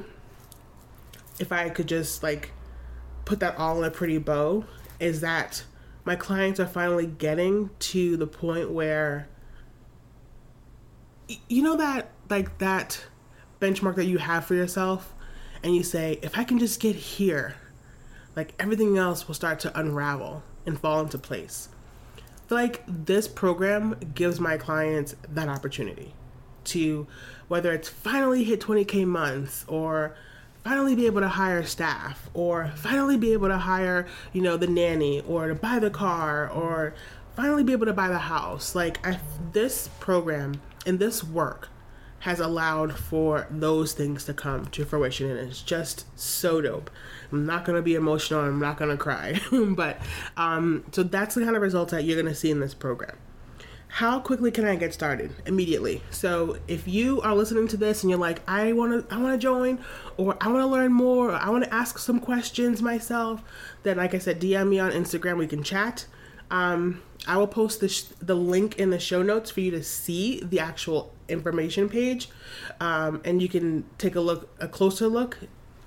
if 1.39 1.53
i 1.53 1.69
could 1.69 1.87
just 1.87 2.23
like 2.23 2.53
put 3.25 3.41
that 3.41 3.57
all 3.57 3.79
in 3.79 3.85
a 3.85 3.91
pretty 3.91 4.19
bow 4.19 4.65
is 5.01 5.21
that 5.21 5.65
my 6.05 6.17
clients 6.17 6.59
are 6.59 6.67
finally 6.67 7.07
getting 7.07 7.71
to 7.79 8.17
the 8.17 8.27
point 8.27 8.71
where 8.71 9.29
you 11.49 11.63
know 11.63 11.77
that 11.77 12.11
like 12.29 12.59
that 12.59 13.05
benchmark 13.61 13.95
that 13.95 14.07
you 14.07 14.19
have 14.19 14.45
for 14.45 14.55
yourself 14.55 15.15
and 15.63 15.75
you 15.75 15.83
say 15.83 16.19
if 16.23 16.37
i 16.37 16.45
can 16.45 16.59
just 16.59 16.81
get 16.81 16.97
here 16.97 17.55
like 18.35 18.55
everything 18.59 18.97
else 18.97 19.27
will 19.29 19.35
start 19.35 19.61
to 19.61 19.79
unravel 19.79 20.43
and 20.67 20.79
fall 20.79 21.01
into 21.01 21.19
place. 21.19 21.69
Like 22.49 22.83
this 22.87 23.29
program 23.29 23.97
gives 24.15 24.39
my 24.39 24.57
clients 24.57 25.15
that 25.29 25.49
opportunity 25.49 26.15
to 26.65 27.07
whether 27.49 27.73
it's 27.73 27.89
finally 27.89 28.45
hit 28.45 28.61
20k 28.61 29.07
months 29.07 29.65
or 29.69 30.15
finally 30.65 30.95
be 30.95 31.07
able 31.07 31.21
to 31.21 31.29
hire 31.29 31.65
staff 31.65 32.31
or 32.35 32.73
finally 32.77 33.17
be 33.17 33.33
able 33.33 33.49
to 33.49 33.59
hire, 33.59 34.07
you 34.33 34.43
know, 34.43 34.57
the 34.57 34.67
nanny 34.67 35.21
or 35.23 35.49
to 35.49 35.55
buy 35.55 35.79
the 35.79 35.91
car 35.91 36.49
or 36.51 36.95
finally 37.35 37.65
be 37.65 37.73
able 37.73 37.87
to 37.87 37.93
buy 37.93 38.09
the 38.09 38.19
house. 38.19 38.75
Like 38.75 39.05
I, 39.07 39.19
this 39.53 39.89
program 40.01 40.61
and 40.87 40.99
this 40.99 41.25
work 41.25 41.69
has 42.21 42.39
allowed 42.39 42.97
for 42.97 43.49
those 43.51 43.93
things 43.95 44.25
to 44.25 44.33
come 44.33 44.67
to 44.67 44.85
fruition 44.85 45.29
and 45.29 45.51
it's 45.51 45.61
just 45.61 46.07
so 46.19 46.61
dope. 46.61 46.89
I'm 47.33 47.47
not 47.47 47.65
gonna 47.65 47.83
be 47.83 47.97
emotional, 47.97 48.41
I'm 48.41 48.61
not 48.61 48.77
gonna 48.77 48.97
cry. 48.97 49.41
but 49.53 50.01
um 50.37 50.85
so 50.93 51.03
that's 51.03 51.35
the 51.35 51.43
kind 51.43 51.57
of 51.57 51.63
results 51.63 51.91
that 51.91 52.05
you're 52.05 52.21
gonna 52.21 52.35
see 52.35 52.51
in 52.51 52.61
this 52.61 52.75
program 52.75 53.17
how 53.93 54.19
quickly 54.19 54.51
can 54.51 54.65
I 54.65 54.75
get 54.77 54.95
started? 54.95 55.35
Immediately. 55.45 56.03
So 56.11 56.57
if 56.67 56.89
you 56.89 57.21
are 57.21 57.35
listening 57.35 57.69
to 57.69 57.77
this 57.77 58.03
and 58.03 58.09
you're 58.09 58.19
like, 58.19 58.41
I 58.49 58.73
want 58.73 59.07
to, 59.07 59.15
I 59.15 59.19
want 59.19 59.35
to 59.35 59.39
join, 59.39 59.81
or 60.17 60.35
I 60.41 60.49
want 60.49 60.63
to 60.63 60.67
learn 60.67 60.95
more, 60.95 61.29
or 61.29 61.35
I 61.35 61.51
want 61.51 61.65
to 61.65 61.75
ask 61.75 61.99
some 61.99 62.19
questions 62.19 62.81
myself, 62.81 63.43
then 63.83 63.99
like 63.99 64.15
I 64.15 64.19
said, 64.19 64.41
DM 64.41 64.71
me 64.71 64.79
on 64.79 64.93
Instagram. 64.93 65.37
We 65.37 65.47
can 65.47 65.63
chat. 65.63 66.07
Um, 66.51 67.03
I 67.27 67.37
will 67.37 67.47
post 67.47 67.81
the 67.81 67.89
sh- 67.91 68.05
the 68.19 68.35
link 68.35 68.79
in 68.79 68.89
the 68.89 68.99
show 68.99 69.23
notes 69.23 69.51
for 69.51 69.61
you 69.61 69.71
to 69.73 69.83
see 69.83 70.41
the 70.43 70.59
actual 70.59 71.13
information 71.29 71.91
page, 71.91 72.31
um, 72.81 73.21
and 73.27 73.43
you 73.43 73.49
can 73.51 73.85
take 73.99 74.15
a 74.15 74.21
look, 74.21 74.49
a 74.59 74.69
closer 74.69 75.07
look. 75.07 75.37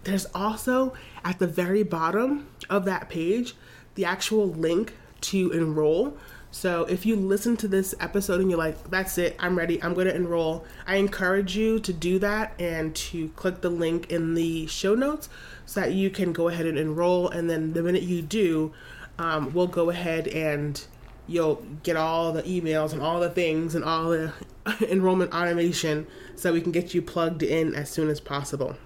There's 0.04 0.28
also 0.36 0.94
at 1.24 1.40
the 1.40 1.48
very 1.48 1.82
bottom 1.82 2.50
of 2.70 2.86
that 2.86 3.10
page 3.10 3.56
the 3.96 4.06
actual 4.06 4.48
link 4.48 4.94
to 5.22 5.50
enroll 5.52 6.16
so 6.56 6.86
if 6.86 7.06
you 7.06 7.18
listen 7.18 7.58
to 7.58 7.68
this 7.68 7.94
episode 8.00 8.40
and 8.40 8.50
you're 8.50 8.58
like, 8.58 8.90
that's 8.90 9.18
it, 9.18 9.36
I'm 9.40 9.58
ready, 9.58 9.84
I'm 9.84 9.94
going 9.94 10.08
to 10.08 10.16
enroll, 10.16 10.64
I 10.88 10.96
encourage 10.96 11.58
you 11.58 11.82
to 11.82 11.92
do 11.92 12.18
that 12.20 12.54
and 12.58 12.96
to 12.96 13.28
click 13.36 13.60
the 13.60 13.70
link 13.70 14.10
in 14.10 14.36
the 14.36 14.66
show 14.68 14.96
notes 14.96 15.28
so 15.66 15.82
that 15.82 15.92
you 15.92 16.10
can 16.10 16.32
go 16.32 16.48
ahead 16.48 16.66
and 16.66 16.78
enroll. 16.80 17.28
And 17.28 17.50
then 17.50 17.74
the 17.74 17.84
minute 17.84 18.04
you 18.04 18.22
do, 18.22 18.72
um, 19.20 19.52
we'll 19.52 19.68
go 19.68 19.90
ahead 19.90 20.30
and 20.30 20.82
you'll 21.28 21.56
get 21.84 21.98
all 21.98 22.32
the 22.32 22.44
emails 22.44 22.94
and 22.94 23.02
all 23.02 23.20
the 23.20 23.30
things 23.30 23.76
and 23.76 23.84
all 23.84 24.12
the 24.12 24.32
enrollment 24.90 25.34
automation 25.34 26.08
so 26.38 26.54
we 26.54 26.62
can 26.62 26.72
get 26.72 26.94
you 26.94 27.02
plugged 27.02 27.44
in 27.44 27.76
as 27.76 27.90
soon 27.90 28.08
as 28.10 28.22
possible. 28.22 28.78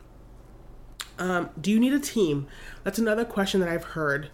Um, 1.20 1.52
do 1.62 1.70
you 1.70 1.80
need 1.80 1.94
a 1.94 2.00
team? 2.00 2.48
That's 2.84 2.98
another 2.98 3.26
question 3.26 3.60
that 3.60 3.70
I've 3.70 3.84
heard. 3.84 4.32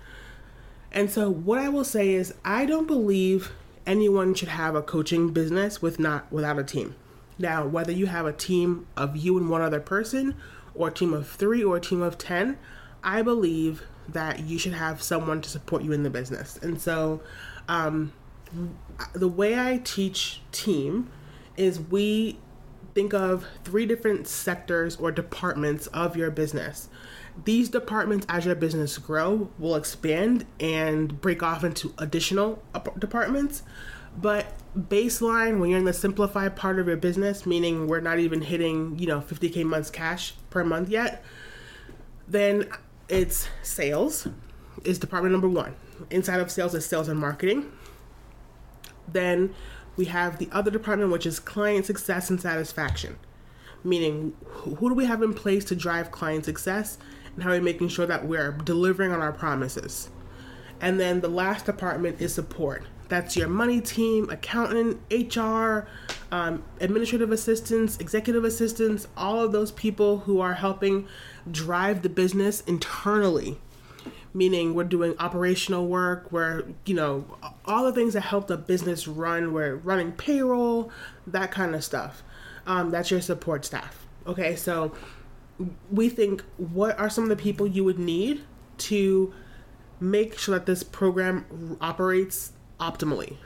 And 0.95 1.11
so, 1.11 1.29
what 1.29 1.59
I 1.59 1.67
will 1.67 1.83
say 1.83 2.13
is, 2.13 2.33
I 2.45 2.65
don't 2.65 2.87
believe 2.87 3.51
anyone 3.85 4.33
should 4.33 4.47
have 4.47 4.75
a 4.75 4.81
coaching 4.81 5.31
business 5.31 5.81
with 5.81 5.99
not 5.99 6.31
without 6.31 6.57
a 6.57 6.63
team. 6.63 6.95
Now, 7.37 7.67
whether 7.67 7.91
you 7.91 8.05
have 8.05 8.25
a 8.25 8.31
team 8.31 8.87
of 8.95 9.17
you 9.17 9.37
and 9.37 9.49
one 9.49 9.61
other 9.61 9.81
person, 9.81 10.35
or 10.73 10.87
a 10.87 10.91
team 10.91 11.13
of 11.13 11.27
three, 11.27 11.61
or 11.61 11.75
a 11.75 11.81
team 11.81 12.01
of 12.01 12.17
ten, 12.17 12.57
I 13.03 13.21
believe 13.21 13.83
that 14.07 14.39
you 14.39 14.57
should 14.57 14.73
have 14.73 15.03
someone 15.03 15.41
to 15.41 15.49
support 15.49 15.83
you 15.83 15.91
in 15.91 16.03
the 16.03 16.09
business. 16.09 16.57
And 16.61 16.81
so, 16.81 17.19
um, 17.67 18.13
the 19.11 19.27
way 19.27 19.59
I 19.59 19.81
teach 19.83 20.41
team 20.53 21.11
is 21.57 21.77
we 21.77 22.37
think 22.93 23.13
of 23.13 23.45
three 23.65 23.85
different 23.85 24.27
sectors 24.27 24.95
or 24.95 25.11
departments 25.11 25.87
of 25.87 26.15
your 26.15 26.31
business 26.31 26.87
these 27.43 27.69
departments 27.69 28.25
as 28.29 28.45
your 28.45 28.55
business 28.55 28.97
grow 28.97 29.49
will 29.59 29.75
expand 29.75 30.45
and 30.59 31.19
break 31.21 31.43
off 31.43 31.63
into 31.63 31.93
additional 31.97 32.63
departments. 32.97 33.63
But 34.17 34.53
baseline 34.77 35.59
when 35.59 35.69
you're 35.69 35.79
in 35.79 35.85
the 35.85 35.93
simplified 35.93 36.55
part 36.55 36.79
of 36.79 36.87
your 36.87 36.97
business 36.97 37.45
meaning 37.45 37.87
we're 37.87 38.01
not 38.01 38.19
even 38.19 38.41
hitting 38.41 38.99
you 38.99 39.07
know 39.07 39.21
50k 39.21 39.63
months 39.63 39.89
cash 39.89 40.33
per 40.49 40.65
month 40.65 40.89
yet 40.89 41.23
then 42.27 42.67
it's 43.07 43.47
sales 43.63 44.27
is 44.83 44.99
department 44.99 45.31
number 45.31 45.49
one. 45.49 45.75
Inside 46.09 46.39
of 46.39 46.51
sales 46.51 46.73
is 46.75 46.85
sales 46.85 47.07
and 47.07 47.19
marketing. 47.19 47.71
Then 49.07 49.53
we 49.95 50.05
have 50.05 50.37
the 50.37 50.49
other 50.51 50.71
department 50.71 51.11
which 51.11 51.25
is 51.25 51.39
client 51.39 51.85
success 51.85 52.29
and 52.29 52.41
satisfaction. 52.41 53.17
Meaning 53.83 54.33
who 54.45 54.89
do 54.89 54.95
we 54.95 55.05
have 55.05 55.21
in 55.21 55.33
place 55.33 55.63
to 55.65 55.75
drive 55.75 56.11
client 56.11 56.45
success 56.45 56.97
and 57.35 57.43
how 57.43 57.51
we're 57.51 57.61
making 57.61 57.89
sure 57.89 58.05
that 58.05 58.25
we're 58.25 58.51
delivering 58.51 59.11
on 59.11 59.21
our 59.21 59.31
promises. 59.33 60.09
And 60.81 60.99
then 60.99 61.21
the 61.21 61.29
last 61.29 61.65
department 61.65 62.21
is 62.21 62.33
support. 62.33 62.83
That's 63.07 63.37
your 63.37 63.47
money 63.47 63.81
team, 63.81 64.29
accountant, 64.29 64.99
HR, 65.11 65.87
um, 66.31 66.63
administrative 66.79 67.31
assistants, 67.31 67.97
executive 67.97 68.43
assistants, 68.43 69.07
all 69.15 69.41
of 69.41 69.51
those 69.51 69.71
people 69.71 70.19
who 70.19 70.39
are 70.41 70.53
helping 70.53 71.07
drive 71.51 72.01
the 72.01 72.09
business 72.09 72.61
internally. 72.61 73.59
Meaning, 74.33 74.73
we're 74.73 74.83
doing 74.83 75.15
operational 75.19 75.87
work, 75.87 76.29
we're, 76.29 76.65
you 76.85 76.93
know, 76.93 77.25
all 77.63 77.85
the 77.85 77.93
things 77.93 78.15
that 78.15 78.21
help 78.21 78.47
the 78.47 78.57
business 78.57 79.07
run, 79.07 79.53
we're 79.53 79.75
running 79.75 80.11
payroll, 80.11 80.91
that 81.25 81.51
kind 81.51 81.73
of 81.73 81.85
stuff. 81.85 82.21
Um, 82.67 82.91
that's 82.91 83.11
your 83.11 83.21
support 83.21 83.63
staff. 83.63 84.05
Okay, 84.27 84.55
so 84.55 84.91
we 85.91 86.09
think 86.09 86.43
what 86.57 86.97
are 86.99 87.09
some 87.09 87.23
of 87.23 87.29
the 87.29 87.35
people 87.35 87.65
you 87.65 87.83
would 87.83 87.99
need 87.99 88.43
to 88.77 89.33
make 89.99 90.37
sure 90.37 90.57
that 90.57 90.65
this 90.65 90.83
program 90.83 91.77
operates 91.79 92.51
optimally. 92.79 93.37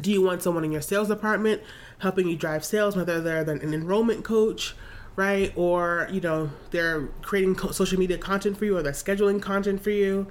Do 0.00 0.10
you 0.10 0.22
want 0.22 0.42
someone 0.42 0.64
in 0.64 0.72
your 0.72 0.80
sales 0.80 1.08
department 1.08 1.62
helping 1.98 2.28
you 2.28 2.36
drive 2.36 2.64
sales, 2.64 2.96
whether 2.96 3.20
they're 3.20 3.42
an 3.42 3.74
enrollment 3.74 4.24
coach, 4.24 4.74
right? 5.16 5.52
Or, 5.56 6.08
you 6.10 6.20
know, 6.20 6.50
they're 6.70 7.08
creating 7.20 7.58
social 7.72 7.98
media 7.98 8.16
content 8.18 8.56
for 8.56 8.64
you, 8.64 8.76
or 8.76 8.82
they're 8.82 8.92
scheduling 8.92 9.42
content 9.42 9.82
for 9.82 9.90
you, 9.90 10.28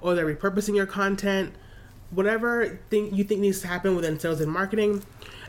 or 0.00 0.14
they're 0.14 0.34
repurposing 0.34 0.74
your 0.74 0.86
content, 0.86 1.54
whatever 2.10 2.80
thing 2.88 3.14
you 3.14 3.24
think 3.24 3.40
needs 3.40 3.60
to 3.60 3.66
happen 3.66 3.94
within 3.96 4.18
sales 4.18 4.40
and 4.40 4.50
marketing. 4.50 5.02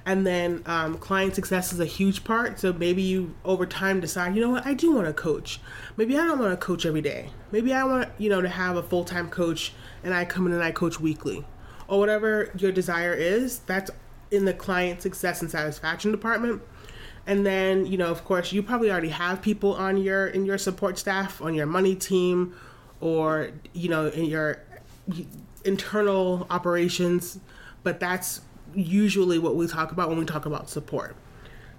And 0.05 0.27
then 0.27 0.63
um, 0.65 0.97
client 0.97 1.33
success 1.33 1.71
is 1.71 1.79
a 1.79 1.85
huge 1.85 2.23
part. 2.23 2.59
So 2.59 2.73
maybe 2.73 3.01
you 3.01 3.35
over 3.45 3.65
time 3.65 4.01
decide, 4.01 4.35
you 4.35 4.41
know 4.41 4.49
what, 4.49 4.65
I 4.65 4.73
do 4.73 4.93
want 4.93 5.07
to 5.07 5.13
coach. 5.13 5.61
Maybe 5.95 6.17
I 6.17 6.25
don't 6.25 6.39
want 6.39 6.51
to 6.51 6.57
coach 6.57 6.85
every 6.85 7.01
day. 7.01 7.29
Maybe 7.51 7.73
I 7.73 7.83
want, 7.85 8.09
you 8.17 8.29
know, 8.29 8.41
to 8.41 8.49
have 8.49 8.75
a 8.75 8.83
full 8.83 9.05
time 9.05 9.29
coach 9.29 9.73
and 10.03 10.13
I 10.13 10.25
come 10.25 10.45
in 10.45 10.53
and 10.53 10.63
I 10.63 10.71
coach 10.71 10.99
weekly 10.99 11.45
or 11.87 11.99
whatever 11.99 12.51
your 12.57 12.71
desire 12.71 13.13
is, 13.13 13.59
that's 13.59 13.91
in 14.31 14.45
the 14.45 14.53
client 14.53 15.01
success 15.01 15.41
and 15.41 15.49
satisfaction 15.49 16.11
department. 16.11 16.61
And 17.25 17.45
then, 17.45 17.85
you 17.85 17.97
know, 17.97 18.07
of 18.07 18.25
course, 18.25 18.51
you 18.51 18.61
probably 18.63 18.91
already 18.91 19.09
have 19.09 19.41
people 19.41 19.75
on 19.75 19.97
your 19.97 20.27
in 20.27 20.45
your 20.45 20.57
support 20.57 20.97
staff, 20.97 21.41
on 21.41 21.53
your 21.53 21.65
money 21.65 21.95
team, 21.95 22.53
or 22.99 23.51
you 23.71 23.87
know, 23.87 24.07
in 24.07 24.25
your 24.25 24.61
internal 25.63 26.47
operations. 26.49 27.39
But 27.83 27.99
that's 27.99 28.41
usually 28.75 29.39
what 29.39 29.55
we 29.55 29.67
talk 29.67 29.91
about 29.91 30.09
when 30.09 30.17
we 30.17 30.25
talk 30.25 30.45
about 30.45 30.69
support. 30.69 31.15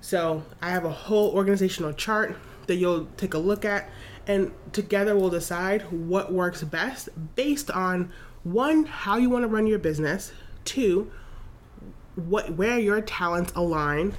So 0.01 0.43
I 0.61 0.71
have 0.71 0.85
a 0.85 0.91
whole 0.91 1.31
organizational 1.31 1.93
chart 1.93 2.37
that 2.67 2.77
you'll 2.77 3.07
take 3.17 3.35
a 3.35 3.39
look 3.39 3.65
at, 3.65 3.89
and 4.27 4.53
together 4.73 5.17
we'll 5.17 5.31
decide 5.31 5.83
what 5.91 6.33
works 6.33 6.63
best 6.63 7.09
based 7.37 7.71
on 7.71 8.13
one, 8.43 8.85
how 8.85 9.17
you 9.17 9.31
want 9.31 9.45
to 9.45 9.49
run 9.49 9.67
your 9.67 9.79
business, 9.79 10.33
two, 10.65 11.11
what 12.17 12.53
where 12.55 12.79
your 12.79 13.01
talents 13.01 13.53
align, 13.57 14.15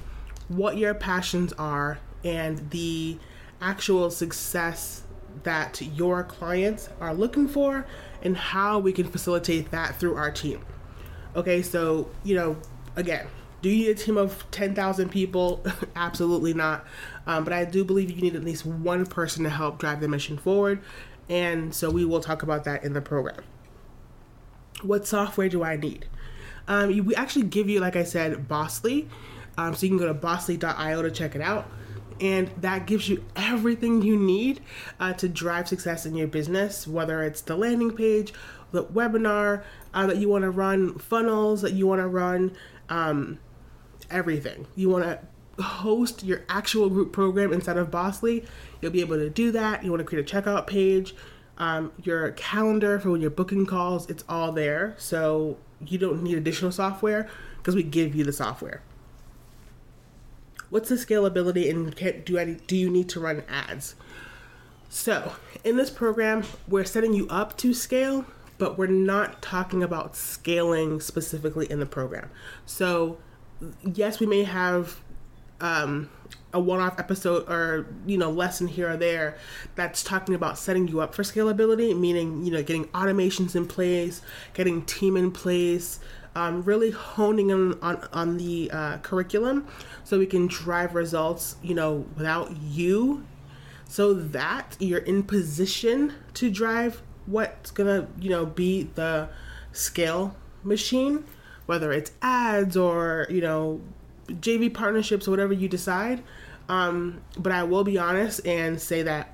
what 0.48 0.76
your 0.76 0.94
passions 0.94 1.52
are, 1.54 1.98
and 2.24 2.70
the 2.70 3.18
actual 3.60 4.10
success 4.10 5.02
that 5.44 5.80
your 5.80 6.24
clients 6.24 6.88
are 7.00 7.14
looking 7.14 7.46
for 7.46 7.86
and 8.22 8.36
how 8.36 8.78
we 8.78 8.92
can 8.92 9.06
facilitate 9.06 9.70
that 9.70 9.98
through 10.00 10.16
our 10.16 10.30
team. 10.30 10.64
Okay, 11.36 11.62
so, 11.62 12.08
you 12.24 12.34
know, 12.34 12.56
again, 12.96 13.26
do 13.62 13.68
you 13.68 13.86
need 13.86 13.90
a 13.90 13.94
team 13.94 14.16
of 14.16 14.44
10,000 14.50 15.10
people? 15.10 15.64
Absolutely 15.96 16.54
not. 16.54 16.86
Um, 17.26 17.44
but 17.44 17.52
I 17.52 17.64
do 17.64 17.84
believe 17.84 18.10
you 18.10 18.20
need 18.20 18.34
at 18.34 18.42
least 18.42 18.66
one 18.66 19.06
person 19.06 19.44
to 19.44 19.50
help 19.50 19.78
drive 19.78 20.00
the 20.00 20.08
mission 20.08 20.38
forward. 20.38 20.80
And 21.28 21.74
so 21.74 21.90
we 21.90 22.04
will 22.04 22.20
talk 22.20 22.42
about 22.42 22.64
that 22.64 22.84
in 22.84 22.92
the 22.92 23.00
program 23.00 23.44
what 24.82 25.06
software 25.06 25.48
do 25.48 25.62
I 25.62 25.76
need? 25.76 26.06
Um, 26.68 26.88
we 27.06 27.14
actually 27.14 27.46
give 27.46 27.68
you, 27.68 27.80
like 27.80 27.96
I 27.96 28.04
said, 28.04 28.48
Bossly. 28.48 29.08
Um, 29.58 29.74
so 29.74 29.86
you 29.86 29.90
can 29.90 29.98
go 29.98 30.06
to 30.06 30.14
bossly.io 30.14 31.02
to 31.02 31.10
check 31.10 31.34
it 31.34 31.40
out. 31.40 31.66
And 32.20 32.50
that 32.60 32.86
gives 32.86 33.08
you 33.08 33.24
everything 33.36 34.02
you 34.02 34.16
need 34.16 34.60
uh, 35.00 35.12
to 35.14 35.28
drive 35.28 35.68
success 35.68 36.06
in 36.06 36.14
your 36.14 36.26
business, 36.26 36.86
whether 36.86 37.22
it's 37.22 37.42
the 37.42 37.56
landing 37.56 37.92
page, 37.92 38.32
the 38.72 38.84
webinar 38.84 39.64
uh, 39.96 40.06
that 40.06 40.18
you 40.18 40.28
want 40.28 40.42
to 40.42 40.50
run, 40.50 40.96
funnels 40.98 41.62
that 41.62 41.72
you 41.72 41.88
want 41.88 42.00
to 42.00 42.06
run, 42.06 42.56
um, 42.88 43.40
everything. 44.10 44.68
You 44.76 44.88
want 44.90 45.04
to 45.04 45.62
host 45.62 46.22
your 46.22 46.44
actual 46.48 46.88
group 46.88 47.12
program 47.12 47.52
inside 47.52 47.76
of 47.76 47.90
Bossly, 47.90 48.46
you'll 48.80 48.92
be 48.92 49.00
able 49.00 49.16
to 49.16 49.28
do 49.28 49.50
that. 49.50 49.82
You 49.82 49.90
want 49.90 50.00
to 50.00 50.04
create 50.04 50.30
a 50.30 50.36
checkout 50.36 50.68
page 50.68 51.14
um, 51.58 51.92
your 52.02 52.32
calendar 52.32 52.98
for 52.98 53.10
when 53.10 53.20
you're 53.20 53.30
booking 53.30 53.66
calls, 53.66 54.08
it's 54.10 54.24
all 54.28 54.52
there. 54.52 54.94
So 54.98 55.58
you 55.86 55.98
don't 55.98 56.22
need 56.22 56.36
additional 56.36 56.70
software 56.70 57.28
because 57.58 57.74
we 57.74 57.82
give 57.82 58.14
you 58.14 58.24
the 58.24 58.32
software. 58.32 58.82
What's 60.68 60.88
the 60.88 60.96
scalability 60.96 61.70
and 61.70 61.94
can, 61.94 62.22
do 62.22 62.38
I 62.38 62.54
do 62.66 62.76
you 62.76 62.90
need 62.90 63.08
to 63.10 63.20
run 63.20 63.44
ads? 63.48 63.94
So 64.88 65.32
in 65.64 65.76
this 65.76 65.90
program, 65.90 66.44
we're 66.68 66.84
setting 66.84 67.12
you 67.12 67.26
up 67.28 67.56
to 67.58 67.72
scale, 67.72 68.26
but 68.58 68.78
we're 68.78 68.86
not 68.86 69.42
talking 69.42 69.82
about 69.82 70.16
scaling 70.16 71.00
specifically 71.00 71.70
in 71.70 71.80
the 71.80 71.86
program. 71.86 72.30
So 72.64 73.18
yes, 73.82 74.20
we 74.20 74.26
may 74.26 74.44
have 74.44 75.00
um, 75.60 76.10
a 76.52 76.60
one-off 76.60 76.98
episode 76.98 77.48
or 77.48 77.86
you 78.06 78.18
know 78.18 78.30
lesson 78.30 78.66
here 78.66 78.90
or 78.90 78.96
there 78.96 79.36
that's 79.74 80.02
talking 80.02 80.34
about 80.34 80.58
setting 80.58 80.88
you 80.88 81.00
up 81.00 81.14
for 81.14 81.22
scalability 81.22 81.98
meaning 81.98 82.44
you 82.44 82.50
know 82.50 82.62
getting 82.62 82.86
automations 82.88 83.54
in 83.56 83.66
place 83.66 84.22
getting 84.54 84.82
team 84.84 85.16
in 85.16 85.30
place 85.30 86.00
um, 86.34 86.62
really 86.62 86.90
honing 86.90 87.50
in 87.50 87.78
on, 87.80 88.06
on 88.12 88.36
the 88.36 88.70
uh, 88.70 88.98
curriculum 88.98 89.66
so 90.04 90.18
we 90.18 90.26
can 90.26 90.46
drive 90.46 90.94
results 90.94 91.56
you 91.62 91.74
know 91.74 92.06
without 92.16 92.54
you 92.56 93.24
so 93.88 94.12
that 94.12 94.76
you're 94.78 94.98
in 95.00 95.22
position 95.22 96.12
to 96.34 96.50
drive 96.50 97.02
what's 97.26 97.70
gonna 97.70 98.06
you 98.20 98.30
know 98.30 98.46
be 98.46 98.84
the 98.94 99.28
scale 99.72 100.34
machine 100.62 101.24
whether 101.66 101.92
it's 101.92 102.12
ads 102.22 102.76
or 102.76 103.26
you 103.28 103.40
know 103.40 103.80
JV 104.28 104.72
partnerships, 104.72 105.28
or 105.28 105.30
whatever 105.30 105.52
you 105.52 105.68
decide. 105.68 106.22
Um, 106.68 107.20
but 107.38 107.52
I 107.52 107.62
will 107.62 107.84
be 107.84 107.98
honest 107.98 108.44
and 108.46 108.80
say 108.80 109.02
that 109.02 109.32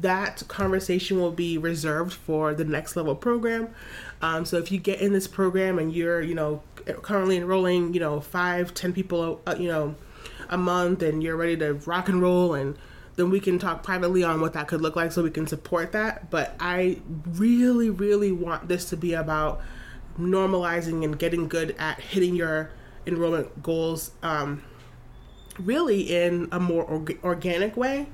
that 0.00 0.42
conversation 0.48 1.20
will 1.20 1.32
be 1.32 1.58
reserved 1.58 2.12
for 2.12 2.54
the 2.54 2.64
next 2.64 2.96
level 2.96 3.14
program. 3.14 3.68
Um, 4.20 4.44
so 4.44 4.58
if 4.58 4.70
you 4.70 4.78
get 4.78 5.00
in 5.00 5.12
this 5.12 5.26
program 5.26 5.78
and 5.78 5.92
you're, 5.92 6.20
you 6.20 6.34
know, 6.34 6.62
currently 7.02 7.36
enrolling, 7.36 7.92
you 7.94 8.00
know, 8.00 8.20
five, 8.20 8.74
ten 8.74 8.92
people, 8.92 9.40
uh, 9.46 9.56
you 9.58 9.68
know, 9.68 9.96
a 10.48 10.56
month, 10.56 11.02
and 11.02 11.22
you're 11.22 11.36
ready 11.36 11.56
to 11.56 11.74
rock 11.74 12.08
and 12.08 12.22
roll, 12.22 12.54
and 12.54 12.76
then 13.16 13.30
we 13.30 13.40
can 13.40 13.58
talk 13.58 13.82
privately 13.82 14.24
on 14.24 14.40
what 14.40 14.52
that 14.54 14.68
could 14.68 14.80
look 14.80 14.96
like, 14.96 15.12
so 15.12 15.22
we 15.22 15.30
can 15.30 15.46
support 15.46 15.92
that. 15.92 16.30
But 16.30 16.56
I 16.58 17.00
really, 17.26 17.90
really 17.90 18.32
want 18.32 18.68
this 18.68 18.88
to 18.90 18.96
be 18.96 19.12
about 19.14 19.60
normalizing 20.18 21.04
and 21.04 21.18
getting 21.18 21.48
good 21.48 21.74
at 21.78 22.00
hitting 22.00 22.34
your 22.34 22.70
enrollment 23.06 23.62
goals 23.62 24.12
um, 24.22 24.62
really 25.58 26.02
in 26.02 26.48
a 26.52 26.60
more 26.60 26.84
org- 26.84 27.18
organic 27.24 27.76
way. 27.76 28.06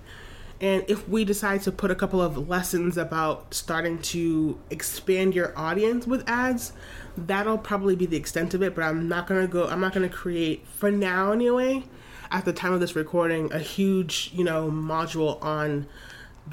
And 0.60 0.84
if 0.88 1.08
we 1.08 1.24
decide 1.24 1.62
to 1.62 1.72
put 1.72 1.92
a 1.92 1.94
couple 1.94 2.20
of 2.20 2.48
lessons 2.48 2.96
about 2.96 3.54
starting 3.54 4.00
to 4.02 4.58
expand 4.70 5.34
your 5.34 5.56
audience 5.56 6.04
with 6.04 6.28
ads, 6.28 6.72
that'll 7.16 7.58
probably 7.58 7.94
be 7.94 8.06
the 8.06 8.16
extent 8.16 8.54
of 8.54 8.62
it. 8.62 8.74
But 8.74 8.82
I'm 8.82 9.08
not 9.08 9.28
gonna 9.28 9.46
go. 9.46 9.68
I'm 9.68 9.80
not 9.80 9.92
gonna 9.92 10.08
create 10.08 10.66
for 10.66 10.90
now 10.90 11.30
anyway. 11.30 11.84
At 12.30 12.44
the 12.44 12.52
time 12.52 12.72
of 12.72 12.80
this 12.80 12.94
recording, 12.94 13.52
a 13.52 13.58
huge 13.58 14.30
you 14.34 14.44
know 14.44 14.70
module 14.70 15.42
on 15.42 15.86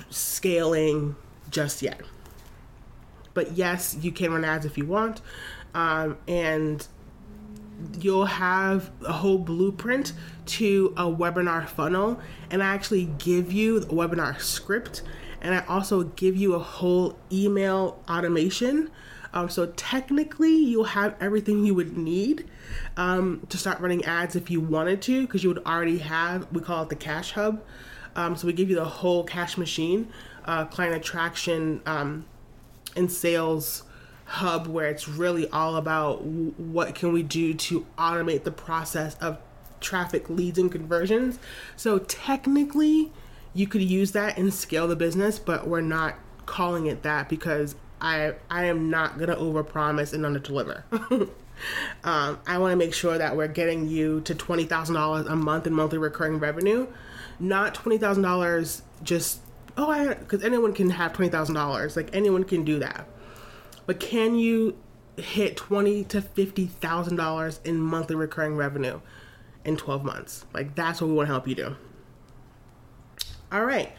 scaling 0.09 1.15
just 1.49 1.81
yet. 1.81 2.01
But 3.33 3.53
yes, 3.53 3.97
you 4.01 4.11
can 4.11 4.31
run 4.31 4.45
ads 4.45 4.65
if 4.65 4.77
you 4.77 4.85
want, 4.85 5.21
um, 5.73 6.17
and 6.27 6.87
you'll 7.99 8.25
have 8.25 8.91
a 9.05 9.11
whole 9.11 9.37
blueprint 9.37 10.13
to 10.45 10.93
a 10.97 11.03
webinar 11.03 11.67
funnel 11.67 12.19
and 12.49 12.63
I 12.63 12.67
actually 12.67 13.05
give 13.17 13.51
you 13.51 13.79
the 13.79 13.87
webinar 13.87 14.39
script 14.39 15.01
and 15.41 15.53
I 15.53 15.65
also 15.67 16.03
give 16.03 16.35
you 16.35 16.55
a 16.55 16.59
whole 16.59 17.17
email 17.31 18.01
automation. 18.09 18.89
Um, 19.35 19.49
so 19.49 19.67
technically, 19.75 20.55
you'll 20.55 20.85
have 20.85 21.15
everything 21.19 21.65
you 21.65 21.75
would 21.75 21.97
need 21.97 22.49
um, 22.95 23.45
to 23.49 23.57
start 23.57 23.81
running 23.81 24.03
ads 24.05 24.35
if 24.35 24.49
you 24.49 24.61
wanted 24.61 25.01
to, 25.03 25.27
because 25.27 25.43
you 25.43 25.49
would 25.49 25.63
already 25.65 25.97
have. 25.99 26.47
We 26.53 26.61
call 26.61 26.83
it 26.83 26.89
the 26.89 26.95
Cash 26.95 27.33
Hub. 27.33 27.61
Um, 28.15 28.37
so 28.37 28.47
we 28.47 28.53
give 28.53 28.69
you 28.69 28.75
the 28.75 28.85
whole 28.85 29.25
cash 29.25 29.57
machine, 29.57 30.07
uh, 30.45 30.65
client 30.65 30.95
attraction, 30.95 31.81
um, 31.85 32.25
and 32.95 33.11
sales 33.11 33.83
hub 34.25 34.67
where 34.67 34.87
it's 34.87 35.07
really 35.07 35.47
all 35.49 35.75
about 35.75 36.23
what 36.23 36.95
can 36.95 37.13
we 37.13 37.21
do 37.21 37.53
to 37.53 37.85
automate 37.97 38.43
the 38.43 38.51
process 38.51 39.15
of 39.17 39.37
traffic 39.79 40.29
leads 40.29 40.57
and 40.57 40.71
conversions. 40.71 41.37
So 41.75 41.99
technically, 41.99 43.11
you 43.53 43.67
could 43.67 43.83
use 43.83 44.13
that 44.13 44.37
and 44.37 44.53
scale 44.53 44.87
the 44.87 44.95
business, 44.95 45.37
but 45.37 45.67
we're 45.67 45.81
not 45.81 46.15
calling 46.45 46.87
it 46.87 47.03
that 47.03 47.29
because 47.29 47.75
I 48.01 48.33
I 48.49 48.65
am 48.65 48.89
not 48.89 49.17
gonna 49.17 49.35
overpromise 49.35 50.13
and 50.13 50.23
underdeliver. 50.23 50.83
um, 52.03 52.39
I 52.45 52.57
want 52.57 52.71
to 52.71 52.75
make 52.75 52.93
sure 52.93 53.17
that 53.17 53.35
we're 53.35 53.47
getting 53.47 53.87
you 53.87 54.21
to 54.21 54.35
twenty 54.35 54.65
thousand 54.65 54.95
dollars 54.95 55.27
a 55.27 55.35
month 55.35 55.67
in 55.67 55.73
monthly 55.73 55.97
recurring 55.97 56.39
revenue, 56.39 56.87
not 57.39 57.73
twenty 57.73 57.97
thousand 57.97 58.23
dollars 58.23 58.81
just 59.03 59.39
oh 59.77 59.89
I 59.89 60.13
because 60.13 60.43
anyone 60.43 60.73
can 60.73 60.89
have 60.89 61.13
twenty 61.13 61.29
thousand 61.29 61.55
dollars 61.55 61.95
like 61.95 62.09
anyone 62.15 62.45
can 62.45 62.63
do 62.63 62.79
that 62.79 63.07
but 63.85 63.99
can 63.99 64.35
you 64.35 64.77
hit 65.17 65.57
twenty 65.57 66.03
to 66.05 66.21
fifty 66.21 66.65
thousand 66.65 67.17
dollars 67.17 67.59
in 67.63 67.79
monthly 67.79 68.15
recurring 68.15 68.55
revenue 68.55 68.99
in 69.63 69.77
12 69.77 70.03
months? 70.03 70.45
Like 70.53 70.75
that's 70.75 71.01
what 71.01 71.07
we 71.07 71.13
want 71.13 71.27
to 71.27 71.33
help 71.33 71.47
you 71.47 71.55
do. 71.55 71.75
All 73.51 73.65
right. 73.65 73.91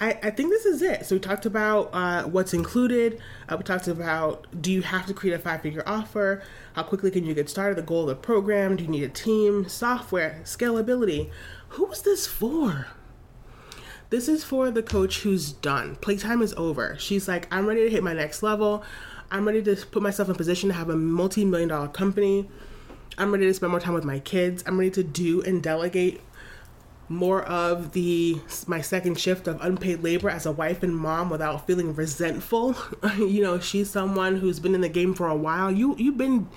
I, 0.00 0.18
I 0.22 0.30
think 0.30 0.48
this 0.48 0.64
is 0.64 0.80
it. 0.80 1.04
So 1.04 1.16
we 1.16 1.20
talked 1.20 1.44
about 1.44 1.90
uh, 1.92 2.22
what's 2.22 2.54
included. 2.54 3.20
Uh, 3.48 3.56
we 3.58 3.64
talked 3.64 3.86
about 3.86 4.46
do 4.60 4.72
you 4.72 4.80
have 4.80 5.04
to 5.06 5.14
create 5.14 5.34
a 5.34 5.38
five 5.38 5.60
figure 5.60 5.82
offer? 5.86 6.42
How 6.72 6.82
quickly 6.82 7.10
can 7.10 7.26
you 7.26 7.34
get 7.34 7.50
started? 7.50 7.76
The 7.76 7.82
goal 7.82 8.02
of 8.02 8.08
the 8.08 8.14
program. 8.14 8.76
Do 8.76 8.84
you 8.84 8.90
need 8.90 9.02
a 9.02 9.08
team? 9.10 9.68
Software, 9.68 10.40
scalability. 10.44 11.30
Who's 11.70 12.00
this 12.00 12.26
for? 12.26 12.86
This 14.08 14.26
is 14.26 14.42
for 14.42 14.70
the 14.70 14.82
coach 14.82 15.20
who's 15.20 15.52
done. 15.52 15.96
Playtime 15.96 16.42
is 16.42 16.54
over. 16.54 16.96
She's 16.98 17.28
like, 17.28 17.46
I'm 17.52 17.66
ready 17.66 17.84
to 17.84 17.90
hit 17.90 18.02
my 18.02 18.14
next 18.14 18.42
level. 18.42 18.82
I'm 19.30 19.46
ready 19.46 19.62
to 19.62 19.76
put 19.86 20.02
myself 20.02 20.28
in 20.28 20.34
position 20.34 20.70
to 20.70 20.74
have 20.74 20.88
a 20.88 20.96
multi 20.96 21.44
million 21.44 21.68
dollar 21.68 21.88
company. 21.88 22.48
I'm 23.18 23.30
ready 23.32 23.44
to 23.46 23.54
spend 23.54 23.70
more 23.70 23.80
time 23.80 23.94
with 23.94 24.04
my 24.04 24.18
kids. 24.18 24.64
I'm 24.66 24.78
ready 24.78 24.90
to 24.92 25.04
do 25.04 25.42
and 25.42 25.62
delegate 25.62 26.22
more 27.10 27.42
of 27.42 27.90
the 27.90 28.40
my 28.68 28.80
second 28.80 29.18
shift 29.18 29.48
of 29.48 29.60
unpaid 29.60 30.00
labor 30.00 30.30
as 30.30 30.46
a 30.46 30.52
wife 30.52 30.84
and 30.84 30.96
mom 30.96 31.28
without 31.28 31.66
feeling 31.66 31.92
resentful. 31.92 32.76
you 33.18 33.42
know, 33.42 33.58
she's 33.58 33.90
someone 33.90 34.36
who's 34.36 34.60
been 34.60 34.76
in 34.76 34.80
the 34.80 34.88
game 34.88 35.12
for 35.12 35.26
a 35.26 35.34
while. 35.34 35.72
You 35.72 35.96
you've 35.98 36.16
been 36.16 36.48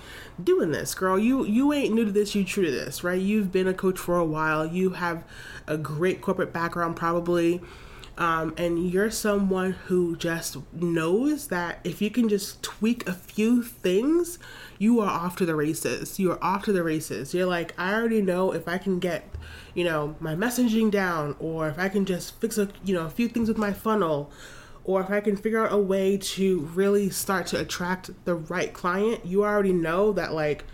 doing 0.42 0.70
this, 0.70 0.94
girl. 0.94 1.18
You 1.18 1.44
you 1.44 1.72
ain't 1.72 1.92
new 1.92 2.04
to 2.04 2.12
this, 2.12 2.36
you 2.36 2.44
true 2.44 2.64
to 2.64 2.70
this, 2.70 3.02
right? 3.02 3.20
You've 3.20 3.50
been 3.50 3.66
a 3.66 3.74
coach 3.74 3.98
for 3.98 4.16
a 4.16 4.24
while. 4.24 4.64
You 4.64 4.90
have 4.90 5.24
a 5.66 5.76
great 5.76 6.20
corporate 6.20 6.52
background 6.52 6.94
probably. 6.94 7.60
Um, 8.16 8.54
and 8.56 8.90
you're 8.90 9.10
someone 9.10 9.72
who 9.72 10.16
just 10.16 10.56
knows 10.72 11.48
that 11.48 11.80
if 11.82 12.00
you 12.00 12.10
can 12.10 12.28
just 12.28 12.62
tweak 12.62 13.08
a 13.08 13.12
few 13.12 13.62
things, 13.62 14.38
you 14.78 15.00
are 15.00 15.10
off 15.10 15.36
to 15.36 15.46
the 15.46 15.56
races. 15.56 16.18
You 16.18 16.32
are 16.32 16.44
off 16.44 16.64
to 16.64 16.72
the 16.72 16.84
races. 16.84 17.34
You're 17.34 17.46
like, 17.46 17.74
I 17.76 17.92
already 17.92 18.22
know 18.22 18.52
if 18.52 18.68
I 18.68 18.78
can 18.78 19.00
get 19.00 19.28
you 19.74 19.84
know, 19.84 20.14
my 20.20 20.34
messaging 20.34 20.90
down, 20.90 21.36
or 21.38 21.68
if 21.68 21.78
I 21.78 21.88
can 21.88 22.04
just 22.04 22.40
fix 22.40 22.56
a, 22.58 22.68
you 22.84 22.94
know, 22.94 23.04
a 23.04 23.10
few 23.10 23.28
things 23.28 23.48
with 23.48 23.58
my 23.58 23.72
funnel, 23.72 24.30
or 24.84 25.00
if 25.00 25.10
I 25.10 25.20
can 25.20 25.36
figure 25.36 25.64
out 25.64 25.72
a 25.72 25.78
way 25.78 26.16
to 26.16 26.60
really 26.74 27.10
start 27.10 27.46
to 27.48 27.60
attract 27.60 28.10
the 28.24 28.34
right 28.34 28.72
client, 28.72 29.26
you 29.26 29.44
already 29.44 29.72
know 29.72 30.12
that 30.12 30.32
like 30.32 30.64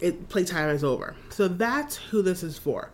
it 0.00 0.28
playtime 0.28 0.70
is 0.70 0.82
over. 0.82 1.14
So 1.30 1.48
that's 1.48 1.96
who 1.96 2.22
this 2.22 2.42
is 2.42 2.58
for 2.58 2.90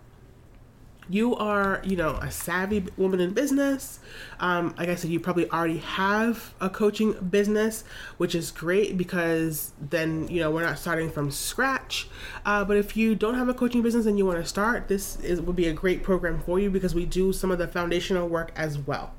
you 1.10 1.34
are, 1.36 1.82
you 1.84 1.96
know, 1.96 2.10
a 2.16 2.30
savvy 2.30 2.86
woman 2.96 3.18
in 3.18 3.32
business. 3.32 3.98
Um, 4.38 4.74
like 4.78 4.88
I 4.88 4.94
said, 4.94 5.10
you 5.10 5.18
probably 5.18 5.50
already 5.50 5.78
have 5.78 6.54
a 6.60 6.70
coaching 6.70 7.12
business, 7.14 7.82
which 8.16 8.34
is 8.34 8.52
great 8.52 8.96
because 8.96 9.72
then, 9.80 10.28
you 10.28 10.40
know, 10.40 10.52
we're 10.52 10.62
not 10.62 10.78
starting 10.78 11.10
from 11.10 11.32
scratch. 11.32 12.08
Uh, 12.46 12.64
but 12.64 12.76
if 12.76 12.96
you 12.96 13.16
don't 13.16 13.34
have 13.34 13.48
a 13.48 13.54
coaching 13.54 13.82
business 13.82 14.06
and 14.06 14.18
you 14.18 14.24
want 14.24 14.38
to 14.38 14.46
start, 14.46 14.86
this 14.86 15.18
is 15.20 15.40
would 15.40 15.56
be 15.56 15.66
a 15.66 15.72
great 15.72 16.04
program 16.04 16.40
for 16.40 16.60
you 16.60 16.70
because 16.70 16.94
we 16.94 17.04
do 17.04 17.32
some 17.32 17.50
of 17.50 17.58
the 17.58 17.66
foundational 17.66 18.28
work 18.28 18.52
as 18.54 18.78
well. 18.78 19.12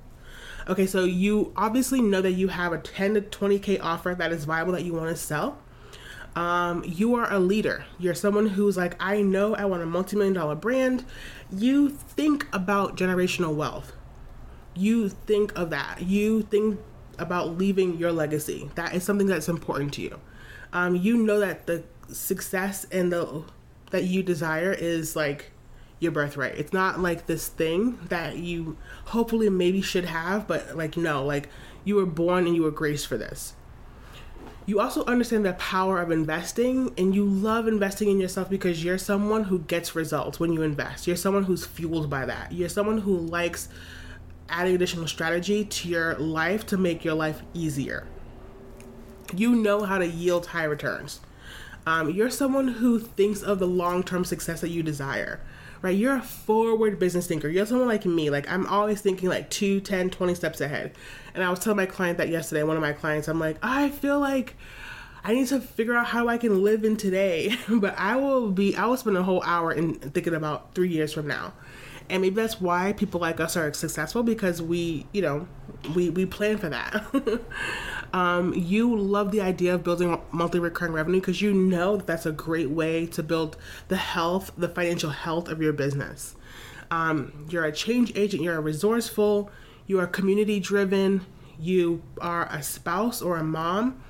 Okay, 0.69 0.85
so 0.85 1.03
you 1.03 1.51
obviously 1.57 2.01
know 2.01 2.21
that 2.21 2.33
you 2.33 2.47
have 2.47 2.71
a 2.71 2.77
10 2.77 3.15
to 3.15 3.21
20k 3.21 3.79
offer 3.81 4.15
that 4.17 4.31
is 4.31 4.45
viable 4.45 4.71
that 4.71 4.85
you 4.85 4.93
want 4.93 5.09
to 5.09 5.15
sell 5.15 5.57
um, 6.35 6.83
you 6.85 7.15
are 7.15 7.31
a 7.31 7.39
leader. 7.39 7.85
You're 7.99 8.13
someone 8.13 8.47
who's 8.47 8.77
like, 8.77 8.95
I 8.99 9.21
know 9.21 9.55
I 9.55 9.65
want 9.65 9.83
a 9.83 9.85
multi 9.85 10.15
million 10.15 10.33
dollar 10.33 10.55
brand. 10.55 11.05
You 11.51 11.89
think 11.89 12.47
about 12.53 12.95
generational 12.95 13.53
wealth. 13.53 13.93
You 14.73 15.09
think 15.09 15.57
of 15.57 15.69
that. 15.71 16.03
You 16.03 16.43
think 16.43 16.79
about 17.19 17.57
leaving 17.57 17.97
your 17.97 18.11
legacy. 18.11 18.69
That 18.75 18.95
is 18.95 19.03
something 19.03 19.27
that's 19.27 19.49
important 19.49 19.93
to 19.95 20.01
you. 20.01 20.19
Um, 20.71 20.95
you 20.95 21.17
know 21.17 21.39
that 21.39 21.67
the 21.67 21.83
success 22.11 22.85
and 22.91 23.11
the 23.11 23.43
that 23.91 24.05
you 24.05 24.23
desire 24.23 24.71
is 24.71 25.17
like 25.17 25.51
your 25.99 26.13
birthright. 26.13 26.55
It's 26.55 26.71
not 26.71 27.01
like 27.01 27.25
this 27.25 27.49
thing 27.49 27.99
that 28.07 28.37
you 28.37 28.77
hopefully 29.05 29.49
maybe 29.49 29.81
should 29.81 30.05
have, 30.05 30.47
but 30.47 30.77
like 30.77 30.95
no, 30.95 31.25
like 31.25 31.49
you 31.83 31.95
were 31.95 32.05
born 32.05 32.47
and 32.47 32.55
you 32.55 32.63
were 32.63 32.71
graced 32.71 33.07
for 33.07 33.17
this 33.17 33.53
you 34.65 34.79
also 34.79 35.03
understand 35.05 35.45
the 35.45 35.53
power 35.53 35.99
of 36.01 36.11
investing 36.11 36.93
and 36.97 37.15
you 37.15 37.25
love 37.25 37.67
investing 37.67 38.09
in 38.09 38.19
yourself 38.19 38.49
because 38.49 38.83
you're 38.83 38.97
someone 38.97 39.45
who 39.45 39.59
gets 39.59 39.95
results 39.95 40.39
when 40.39 40.53
you 40.53 40.61
invest. 40.61 41.07
You're 41.07 41.15
someone 41.15 41.43
who's 41.43 41.65
fueled 41.65 42.09
by 42.09 42.25
that. 42.25 42.51
You're 42.51 42.69
someone 42.69 42.99
who 42.99 43.17
likes 43.17 43.69
adding 44.49 44.75
additional 44.75 45.07
strategy 45.07 45.65
to 45.65 45.87
your 45.87 46.15
life 46.15 46.65
to 46.67 46.77
make 46.77 47.03
your 47.03 47.15
life 47.15 47.41
easier. 47.53 48.05
You 49.35 49.55
know 49.55 49.83
how 49.83 49.97
to 49.97 50.07
yield 50.07 50.47
high 50.47 50.65
returns. 50.65 51.21
Um, 51.87 52.11
you're 52.11 52.29
someone 52.29 52.67
who 52.67 52.99
thinks 52.99 53.41
of 53.41 53.57
the 53.57 53.67
long 53.67 54.03
term 54.03 54.23
success 54.23 54.61
that 54.61 54.69
you 54.69 54.83
desire 54.83 55.39
right? 55.81 55.97
You're 55.97 56.17
a 56.17 56.21
forward 56.21 56.99
business 56.99 57.27
thinker. 57.27 57.47
You're 57.47 57.65
someone 57.65 57.87
like 57.87 58.05
me. 58.05 58.29
Like 58.29 58.49
I'm 58.49 58.65
always 58.67 59.01
thinking 59.01 59.29
like 59.29 59.49
2, 59.49 59.81
10, 59.81 60.09
20 60.09 60.35
steps 60.35 60.61
ahead. 60.61 60.93
And 61.33 61.43
I 61.43 61.49
was 61.49 61.59
telling 61.59 61.77
my 61.77 61.85
client 61.85 62.17
that 62.17 62.29
yesterday, 62.29 62.63
one 62.63 62.75
of 62.75 62.81
my 62.81 62.93
clients, 62.93 63.27
I'm 63.27 63.39
like, 63.39 63.57
I 63.61 63.89
feel 63.89 64.19
like 64.19 64.55
I 65.23 65.33
need 65.33 65.47
to 65.47 65.59
figure 65.59 65.93
out 65.93 66.07
how 66.07 66.27
I 66.27 66.37
can 66.37 66.63
live 66.63 66.83
in 66.83 66.97
today. 66.97 67.55
but 67.69 67.97
I 67.97 68.15
will 68.15 68.51
be 68.51 68.75
I 68.75 68.85
will 68.85 68.97
spend 68.97 69.17
a 69.17 69.23
whole 69.23 69.43
hour 69.43 69.71
in 69.71 69.95
thinking 69.95 70.35
about 70.35 70.75
3 70.75 70.89
years 70.89 71.13
from 71.13 71.27
now. 71.27 71.53
And 72.11 72.21
maybe 72.21 72.35
that's 72.35 72.61
why 72.61 72.93
people 72.93 73.21
like 73.21 73.39
us 73.39 73.57
are 73.57 73.73
successful 73.73 74.21
because 74.21 74.61
we, 74.61 75.07
you 75.13 75.21
know, 75.21 75.47
we 75.95 76.09
we 76.11 76.27
plan 76.27 76.57
for 76.57 76.69
that. 76.69 77.05
Um, 78.13 78.53
you 78.53 78.97
love 78.97 79.31
the 79.31 79.41
idea 79.41 79.73
of 79.75 79.83
building 79.83 80.19
monthly 80.31 80.59
recurring 80.59 80.93
revenue 80.93 81.21
because 81.21 81.41
you 81.41 81.53
know 81.53 81.95
that 81.95 82.07
that's 82.07 82.25
a 82.25 82.31
great 82.31 82.69
way 82.69 83.05
to 83.07 83.23
build 83.23 83.55
the 83.87 83.95
health, 83.95 84.51
the 84.57 84.67
financial 84.67 85.11
health 85.11 85.47
of 85.47 85.61
your 85.61 85.73
business. 85.73 86.35
Um, 86.89 87.47
you're 87.49 87.63
a 87.63 87.71
change 87.71 88.11
agent, 88.15 88.43
you're 88.43 88.59
resourceful, 88.59 89.49
you 89.87 89.99
are 89.99 90.07
community 90.07 90.59
driven, 90.59 91.25
you 91.57 92.01
are 92.19 92.47
a 92.51 92.61
spouse 92.61 93.21
or 93.21 93.37
a 93.37 93.43
mom, 93.43 94.03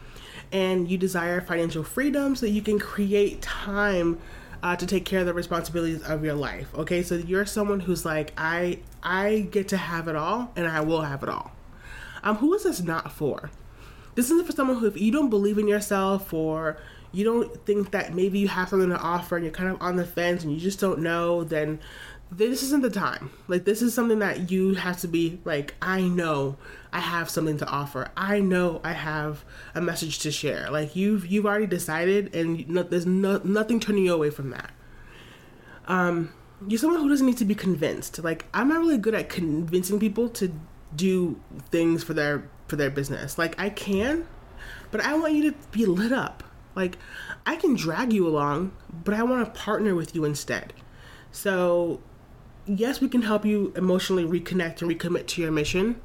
and 0.51 0.89
you 0.89 0.97
desire 0.97 1.39
financial 1.39 1.83
freedom 1.83 2.35
so 2.35 2.47
you 2.47 2.63
can 2.63 2.79
create 2.79 3.41
time 3.41 4.19
uh, 4.63 4.75
to 4.75 4.85
take 4.85 5.05
care 5.05 5.21
of 5.21 5.25
the 5.25 5.33
responsibilities 5.33 6.03
of 6.03 6.23
your 6.23 6.35
life. 6.35 6.73
Okay, 6.75 7.03
so 7.03 7.15
you're 7.15 7.45
someone 7.45 7.79
who's 7.79 8.05
like, 8.05 8.33
I 8.37 8.79
I 9.03 9.47
get 9.51 9.67
to 9.69 9.77
have 9.77 10.07
it 10.07 10.15
all, 10.15 10.51
and 10.55 10.67
I 10.67 10.81
will 10.81 11.01
have 11.01 11.23
it 11.23 11.29
all. 11.29 11.51
Um, 12.23 12.37
who 12.37 12.53
is 12.53 12.63
this 12.63 12.81
not 12.81 13.11
for? 13.11 13.49
this 14.15 14.29
isn't 14.29 14.45
for 14.45 14.51
someone 14.51 14.77
who, 14.77 14.87
if 14.87 14.99
you 14.99 15.11
don't 15.11 15.29
believe 15.29 15.57
in 15.57 15.67
yourself 15.67 16.33
or 16.33 16.77
you 17.11 17.23
don't 17.23 17.65
think 17.65 17.91
that 17.91 18.13
maybe 18.13 18.39
you 18.39 18.47
have 18.47 18.69
something 18.69 18.89
to 18.89 18.99
offer 18.99 19.35
and 19.35 19.45
you're 19.45 19.53
kind 19.53 19.69
of 19.69 19.81
on 19.81 19.95
the 19.95 20.05
fence 20.05 20.43
and 20.43 20.53
you 20.53 20.59
just 20.59 20.79
don't 20.79 20.99
know, 20.99 21.43
then 21.43 21.79
this 22.31 22.63
isn't 22.63 22.81
the 22.81 22.89
time. 22.89 23.31
Like 23.47 23.65
this 23.65 23.81
is 23.81 23.93
something 23.93 24.19
that 24.19 24.51
you 24.51 24.75
have 24.75 24.99
to 25.01 25.07
be 25.07 25.39
like, 25.45 25.75
I 25.81 26.01
know 26.01 26.57
I 26.93 26.99
have 26.99 27.29
something 27.29 27.57
to 27.57 27.67
offer. 27.67 28.09
I 28.17 28.39
know 28.39 28.81
I 28.83 28.93
have 28.93 29.45
a 29.73 29.81
message 29.81 30.19
to 30.19 30.31
share. 30.31 30.69
Like 30.69 30.95
you've 30.95 31.25
you've 31.27 31.45
already 31.45 31.67
decided, 31.67 32.35
and 32.35 32.67
no, 32.67 32.83
there's 32.83 33.05
no, 33.05 33.39
nothing 33.43 33.79
turning 33.79 34.05
you 34.05 34.13
away 34.13 34.29
from 34.29 34.49
that. 34.49 34.71
Um, 35.87 36.33
you're 36.67 36.79
someone 36.79 37.01
who 37.01 37.09
doesn't 37.09 37.25
need 37.25 37.37
to 37.37 37.45
be 37.45 37.55
convinced. 37.55 38.23
Like 38.23 38.45
I'm 38.53 38.69
not 38.69 38.79
really 38.79 38.97
good 38.97 39.15
at 39.15 39.29
convincing 39.29 39.99
people 39.99 40.29
to 40.29 40.53
do 40.95 41.39
things 41.69 42.03
for 42.03 42.13
their 42.13 42.49
for 42.67 42.75
their 42.75 42.89
business. 42.89 43.37
Like 43.37 43.59
I 43.59 43.69
can, 43.69 44.27
but 44.91 45.01
I 45.01 45.15
want 45.17 45.33
you 45.33 45.51
to 45.51 45.57
be 45.71 45.85
lit 45.85 46.11
up. 46.11 46.43
Like 46.75 46.97
I 47.45 47.55
can 47.55 47.75
drag 47.75 48.13
you 48.13 48.27
along, 48.27 48.73
but 49.03 49.13
I 49.13 49.23
want 49.23 49.45
to 49.45 49.59
partner 49.59 49.95
with 49.95 50.15
you 50.15 50.25
instead. 50.25 50.73
So, 51.31 52.01
yes, 52.65 53.01
we 53.01 53.07
can 53.07 53.21
help 53.21 53.45
you 53.45 53.73
emotionally 53.75 54.25
reconnect 54.25 54.81
and 54.81 54.91
recommit 54.91 55.27
to 55.27 55.41
your 55.41 55.51
mission, 55.51 56.01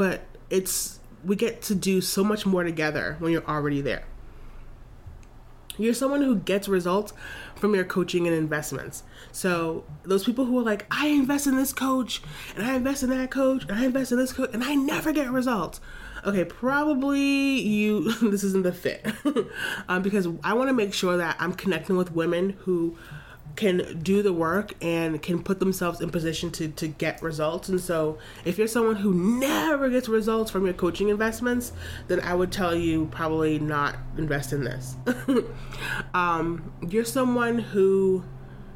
but 0.00 0.22
it's 0.48 0.98
we 1.22 1.36
get 1.36 1.60
to 1.60 1.74
do 1.74 2.00
so 2.00 2.24
much 2.24 2.46
more 2.46 2.64
together 2.64 3.16
when 3.18 3.32
you're 3.32 3.46
already 3.46 3.82
there. 3.82 4.04
You're 5.76 5.92
someone 5.92 6.22
who 6.22 6.36
gets 6.36 6.68
results 6.68 7.12
from 7.54 7.74
your 7.74 7.84
coaching 7.84 8.26
and 8.26 8.34
investments. 8.34 9.02
So 9.30 9.84
those 10.02 10.24
people 10.24 10.46
who 10.46 10.58
are 10.58 10.62
like, 10.62 10.86
I 10.90 11.08
invest 11.08 11.46
in 11.46 11.54
this 11.58 11.74
coach 11.74 12.22
and 12.56 12.64
I 12.64 12.76
invest 12.76 13.02
in 13.02 13.10
that 13.10 13.30
coach 13.30 13.64
and 13.64 13.72
I 13.72 13.84
invest 13.84 14.10
in 14.10 14.16
this 14.16 14.32
coach 14.32 14.48
and 14.54 14.64
I 14.64 14.74
never 14.74 15.12
get 15.12 15.30
results. 15.30 15.82
Okay, 16.24 16.46
probably 16.46 17.60
you 17.60 18.10
this 18.30 18.42
isn't 18.42 18.62
the 18.62 18.72
fit 18.72 19.06
um, 19.90 20.00
because 20.00 20.26
I 20.42 20.54
want 20.54 20.70
to 20.70 20.74
make 20.74 20.94
sure 20.94 21.18
that 21.18 21.36
I'm 21.38 21.52
connecting 21.52 21.98
with 21.98 22.12
women 22.12 22.56
who 22.60 22.96
can 23.56 24.00
do 24.02 24.22
the 24.22 24.32
work 24.32 24.74
and 24.82 25.20
can 25.22 25.42
put 25.42 25.60
themselves 25.60 26.00
in 26.00 26.10
position 26.10 26.50
to, 26.52 26.68
to 26.68 26.88
get 26.88 27.22
results. 27.22 27.68
And 27.68 27.80
so, 27.80 28.18
if 28.44 28.58
you're 28.58 28.66
someone 28.66 28.96
who 28.96 29.12
never 29.12 29.88
gets 29.88 30.08
results 30.08 30.50
from 30.50 30.64
your 30.64 30.74
coaching 30.74 31.08
investments, 31.08 31.72
then 32.08 32.20
I 32.20 32.34
would 32.34 32.52
tell 32.52 32.74
you 32.74 33.06
probably 33.06 33.58
not 33.58 33.96
invest 34.16 34.52
in 34.52 34.64
this. 34.64 34.96
um, 36.14 36.72
you're 36.88 37.04
someone 37.04 37.58
who 37.58 38.24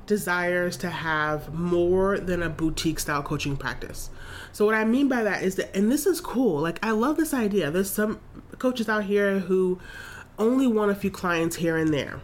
desires 0.06 0.76
to 0.76 0.90
have 0.90 1.54
more 1.54 2.18
than 2.18 2.42
a 2.42 2.50
boutique 2.50 2.98
style 2.98 3.22
coaching 3.22 3.56
practice. 3.56 4.10
So, 4.52 4.66
what 4.66 4.74
I 4.74 4.84
mean 4.84 5.08
by 5.08 5.22
that 5.22 5.42
is 5.42 5.56
that, 5.56 5.74
and 5.76 5.90
this 5.90 6.06
is 6.06 6.20
cool, 6.20 6.60
like, 6.60 6.84
I 6.84 6.90
love 6.90 7.16
this 7.16 7.32
idea. 7.32 7.70
There's 7.70 7.90
some 7.90 8.20
coaches 8.58 8.88
out 8.88 9.04
here 9.04 9.40
who 9.40 9.78
only 10.38 10.66
want 10.66 10.90
a 10.90 10.94
few 10.94 11.10
clients 11.10 11.56
here 11.56 11.76
and 11.76 11.92
there 11.92 12.20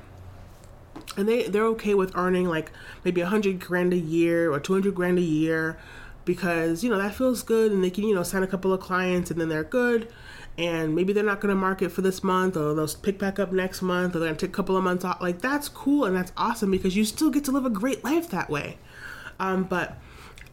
and 1.16 1.28
they 1.28 1.48
they're 1.48 1.66
okay 1.66 1.94
with 1.94 2.16
earning 2.16 2.48
like 2.48 2.70
maybe 3.04 3.20
a 3.20 3.26
hundred 3.26 3.60
grand 3.60 3.92
a 3.92 3.98
year 3.98 4.52
or 4.52 4.60
200 4.60 4.94
grand 4.94 5.18
a 5.18 5.22
year 5.22 5.78
because 6.24 6.84
you 6.84 6.90
know 6.90 6.98
that 6.98 7.14
feels 7.14 7.42
good 7.42 7.72
and 7.72 7.82
they 7.82 7.90
can 7.90 8.04
you 8.04 8.14
know 8.14 8.22
sign 8.22 8.42
a 8.42 8.46
couple 8.46 8.72
of 8.72 8.80
clients 8.80 9.30
and 9.30 9.40
then 9.40 9.48
they're 9.48 9.64
good. 9.64 10.12
And 10.58 10.94
maybe 10.94 11.14
they're 11.14 11.24
not 11.24 11.40
going 11.40 11.54
to 11.54 11.58
market 11.58 11.90
for 11.90 12.02
this 12.02 12.22
month 12.22 12.54
or 12.54 12.74
they'll 12.74 12.88
pick 12.88 13.18
back 13.18 13.38
up 13.38 13.50
next 13.50 13.80
month 13.80 14.14
or 14.14 14.18
they're 14.18 14.28
going 14.28 14.36
to 14.36 14.46
take 14.46 14.52
a 14.52 14.56
couple 14.56 14.76
of 14.76 14.84
months 14.84 15.04
off. 15.04 15.20
Like 15.22 15.40
that's 15.40 15.70
cool 15.70 16.04
and 16.04 16.14
that's 16.14 16.32
awesome 16.36 16.70
because 16.70 16.94
you 16.94 17.04
still 17.04 17.30
get 17.30 17.44
to 17.44 17.52
live 17.52 17.64
a 17.64 17.70
great 17.70 18.04
life 18.04 18.28
that 18.30 18.50
way. 18.50 18.76
Um, 19.38 19.64
but 19.64 19.96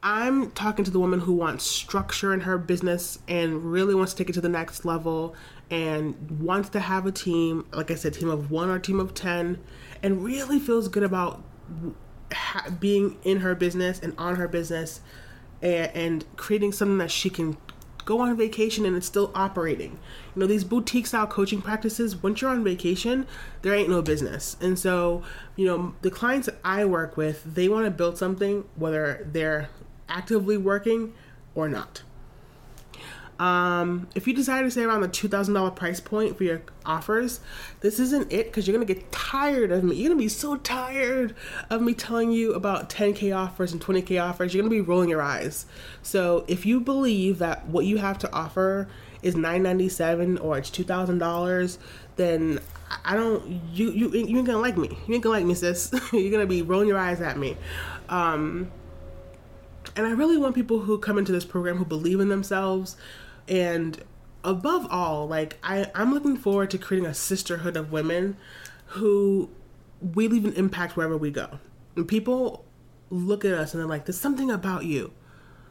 i'm 0.04 0.52
talking 0.52 0.86
to 0.86 0.92
the 0.92 1.00
woman 1.00 1.20
who 1.20 1.34
wants 1.34 1.66
structure 1.66 2.34
in 2.34 2.42
her 2.42 2.58
business 2.58 3.20
and 3.28 3.72
really 3.72 3.96
wants 3.96 4.14
to 4.14 4.18
take 4.18 4.30
it 4.30 4.34
to 4.34 4.42
the 4.42 4.50
next 4.50 4.86
level 4.86 5.36
and 5.72 6.40
wants 6.40 6.70
to 6.70 6.80
have 6.80 7.06
a 7.06 7.12
team 7.12 7.66
like 7.74 7.90
i 7.90 7.96
said 7.96 8.14
team 8.14 8.30
of 8.30 8.52
one 8.52 8.70
or 8.70 8.80
team 8.80 9.00
of 9.00 9.14
10 9.14 9.58
and 10.04 10.24
really 10.24 10.60
feels 10.60 10.88
good 10.88 11.04
about 11.04 11.42
being 12.80 13.18
in 13.24 13.40
her 13.40 13.56
business 13.56 14.00
and 14.00 14.14
on 14.18 14.36
her 14.36 14.48
business 14.48 15.02
and, 15.62 15.92
and 15.96 16.26
creating 16.36 16.72
something 16.72 16.98
that 16.98 17.12
she 17.12 17.30
can 17.30 17.58
go 18.06 18.22
on 18.22 18.38
vacation 18.38 18.86
and 18.86 18.96
it's 18.96 19.06
still 19.06 19.32
operating. 19.36 20.00
You 20.34 20.40
know, 20.40 20.48
these 20.48 20.64
boutique 20.64 21.08
style 21.08 21.28
coaching 21.28 21.62
practices, 21.62 22.24
once 22.24 22.42
you're 22.42 22.50
on 22.50 22.64
vacation, 22.64 23.28
there 23.62 23.74
ain't 23.74 23.90
no 23.90 24.02
business. 24.02 24.56
And 24.62 24.80
so, 24.80 25.24
you 25.58 25.66
know, 25.66 25.94
the 26.02 26.10
clients 26.10 26.48
that 26.48 26.58
I 26.64 26.86
work 26.86 27.18
with, 27.18 27.44
they 27.44 27.68
want 27.68 27.86
to 27.86 27.92
build 27.92 28.18
something 28.18 28.64
whether 28.76 29.28
they're 29.30 29.70
actively 30.08 30.58
working 30.58 31.14
or 31.54 31.68
not. 31.68 32.04
Um, 33.40 34.08
if 34.16 34.28
you 34.28 34.34
decide 34.34 34.64
to 34.64 34.72
stay 34.72 34.84
around 34.84 35.02
the 35.02 35.10
$2,000 35.10 35.76
price 35.76 36.00
point 36.00 36.38
for 36.38 36.44
your 36.44 36.62
offers, 36.86 37.40
this 37.82 38.00
isn't 38.00 38.32
it 38.32 38.48
because 38.48 38.68
you're 38.68 38.76
going 38.76 38.88
to 38.88 38.94
get 38.94 39.12
tired 39.12 39.72
of 39.72 39.84
me. 39.84 39.96
You're 39.96 40.10
going 40.10 40.18
to 40.18 40.24
be 40.24 40.30
so 40.30 40.56
tired 40.58 41.36
of 41.70 41.82
me 41.82 41.94
telling 41.94 42.32
you 42.32 42.54
about 42.54 42.90
10K 42.90 43.36
offers 43.36 43.74
and 43.74 43.82
20K 43.82 44.22
offers. 44.24 44.54
You're 44.54 44.64
going 44.64 44.72
to 44.72 44.84
be 44.84 44.88
rolling 44.88 45.10
your 45.10 45.22
eyes. 45.22 45.66
So 46.02 46.46
if 46.48 46.66
you 46.66 46.80
believe 46.80 47.38
that 47.40 47.68
what 47.68 47.86
you 47.86 47.98
have 47.98 48.18
to 48.20 48.32
offer 48.34 48.88
is 49.22 49.36
997 49.36 50.40
or 50.40 50.58
it's 50.58 50.72
$2,000, 50.72 51.78
then 52.16 52.60
I 53.06 53.16
don't, 53.16 53.62
you, 53.74 53.92
you, 53.92 54.10
you 54.10 54.38
ain't 54.38 54.46
going 54.46 54.46
to 54.46 54.58
like 54.58 54.78
me. 54.78 54.90
You 55.08 55.16
ain't 55.16 55.24
going 55.24 55.24
to 55.24 55.30
like 55.30 55.46
me, 55.46 55.54
sis. 55.54 55.92
you're 56.12 56.32
going 56.32 56.40
to 56.40 56.48
be 56.48 56.62
rolling 56.62 56.88
your 56.88 56.98
eyes 56.98 57.22
at 57.22 57.38
me. 57.38 57.56
Um, 58.10 58.72
and 59.96 60.06
I 60.06 60.12
really 60.12 60.38
want 60.38 60.56
people 60.56 60.80
who 60.80 60.98
come 60.98 61.18
into 61.18 61.32
this 61.32 61.46
program 61.46 61.78
who 61.78 61.86
believe 61.86 62.20
in 62.20 62.30
themselves, 62.30 62.98
and 63.48 64.04
above 64.44 64.88
all, 64.90 65.28
like 65.28 65.58
I, 65.64 65.90
I'm 65.94 66.14
looking 66.14 66.38
forward 66.38 66.72
to 66.72 66.78
creating 66.78 67.08
a 67.08 67.14
sisterhood 67.14 67.76
of 67.78 67.92
women 67.92 68.38
who 68.88 69.50
we 70.14 70.28
leave 70.28 70.46
an 70.46 70.54
impact 70.54 70.96
wherever 70.96 71.18
we 71.18 71.32
go. 71.32 71.60
And 71.96 72.08
people 72.08 72.66
look 73.10 73.44
at 73.46 73.54
us 73.54 73.74
and 73.74 73.82
they're 73.82 73.90
like, 73.90 74.06
there's 74.06 74.20
something 74.20 74.52
about 74.52 74.86
you. 74.86 75.12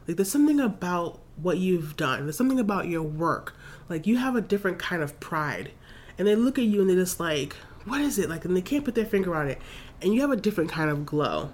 Like 0.07 0.17
there's 0.17 0.31
something 0.31 0.59
about 0.59 1.19
what 1.37 1.57
you've 1.57 1.97
done. 1.97 2.25
There's 2.25 2.37
something 2.37 2.59
about 2.59 2.87
your 2.87 3.03
work. 3.03 3.55
Like 3.89 4.07
you 4.07 4.17
have 4.17 4.35
a 4.35 4.41
different 4.41 4.79
kind 4.79 5.01
of 5.01 5.19
pride. 5.19 5.71
And 6.17 6.27
they 6.27 6.35
look 6.35 6.57
at 6.57 6.65
you 6.65 6.81
and 6.81 6.89
they're 6.89 6.97
just 6.97 7.19
like, 7.19 7.55
what 7.85 8.01
is 8.01 8.17
it? 8.19 8.29
Like 8.29 8.45
and 8.45 8.55
they 8.55 8.61
can't 8.61 8.85
put 8.85 8.95
their 8.95 9.05
finger 9.05 9.35
on 9.35 9.47
it. 9.47 9.59
And 10.01 10.13
you 10.13 10.21
have 10.21 10.31
a 10.31 10.35
different 10.35 10.69
kind 10.69 10.89
of 10.89 11.05
glow. 11.05 11.51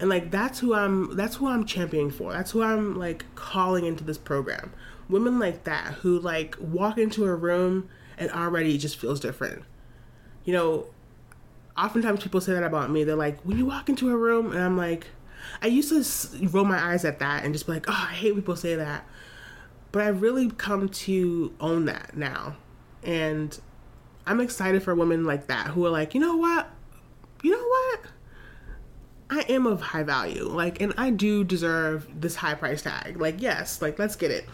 And 0.00 0.10
like 0.10 0.30
that's 0.30 0.58
who 0.58 0.74
I'm 0.74 1.16
that's 1.16 1.36
who 1.36 1.48
I'm 1.48 1.64
championing 1.64 2.10
for. 2.10 2.32
That's 2.32 2.50
who 2.50 2.62
I'm 2.62 2.96
like 2.96 3.24
calling 3.34 3.86
into 3.86 4.04
this 4.04 4.18
program 4.18 4.72
women 5.08 5.38
like 5.38 5.64
that 5.64 5.94
who 5.94 6.18
like 6.18 6.56
walk 6.60 6.98
into 6.98 7.24
a 7.24 7.34
room 7.34 7.88
and 8.18 8.30
already 8.30 8.78
just 8.78 8.96
feels 8.96 9.20
different. 9.20 9.62
You 10.44 10.52
know, 10.52 10.86
oftentimes 11.76 12.22
people 12.22 12.40
say 12.40 12.52
that 12.52 12.62
about 12.62 12.90
me. 12.90 13.04
They're 13.04 13.16
like, 13.16 13.40
when 13.42 13.58
you 13.58 13.66
walk 13.66 13.88
into 13.88 14.10
a 14.10 14.16
room, 14.16 14.52
and 14.52 14.60
I'm 14.60 14.76
like, 14.76 15.08
I 15.62 15.66
used 15.66 15.90
to 15.90 16.48
roll 16.48 16.64
my 16.64 16.78
eyes 16.78 17.04
at 17.04 17.18
that 17.18 17.44
and 17.44 17.54
just 17.54 17.66
be 17.66 17.72
like, 17.72 17.86
oh, 17.88 18.06
I 18.10 18.14
hate 18.14 18.34
people 18.34 18.56
say 18.56 18.76
that. 18.76 19.06
But 19.92 20.02
I've 20.02 20.22
really 20.22 20.50
come 20.50 20.88
to 20.88 21.54
own 21.60 21.84
that 21.84 22.16
now. 22.16 22.56
And 23.02 23.58
I'm 24.26 24.40
excited 24.40 24.82
for 24.82 24.94
women 24.94 25.24
like 25.24 25.46
that 25.48 25.68
who 25.68 25.84
are 25.86 25.90
like, 25.90 26.14
you 26.14 26.20
know 26.20 26.36
what? 26.36 26.70
You 27.42 27.52
know 27.52 27.66
what? 27.66 28.00
I 29.34 29.40
am 29.48 29.66
of 29.66 29.80
high 29.80 30.04
value, 30.04 30.44
like, 30.44 30.80
and 30.80 30.94
I 30.96 31.10
do 31.10 31.42
deserve 31.42 32.06
this 32.20 32.36
high 32.36 32.54
price 32.54 32.82
tag. 32.82 33.20
Like, 33.20 33.42
yes, 33.42 33.82
like, 33.82 33.98
let's 33.98 34.14
get 34.14 34.30
it. 34.30 34.46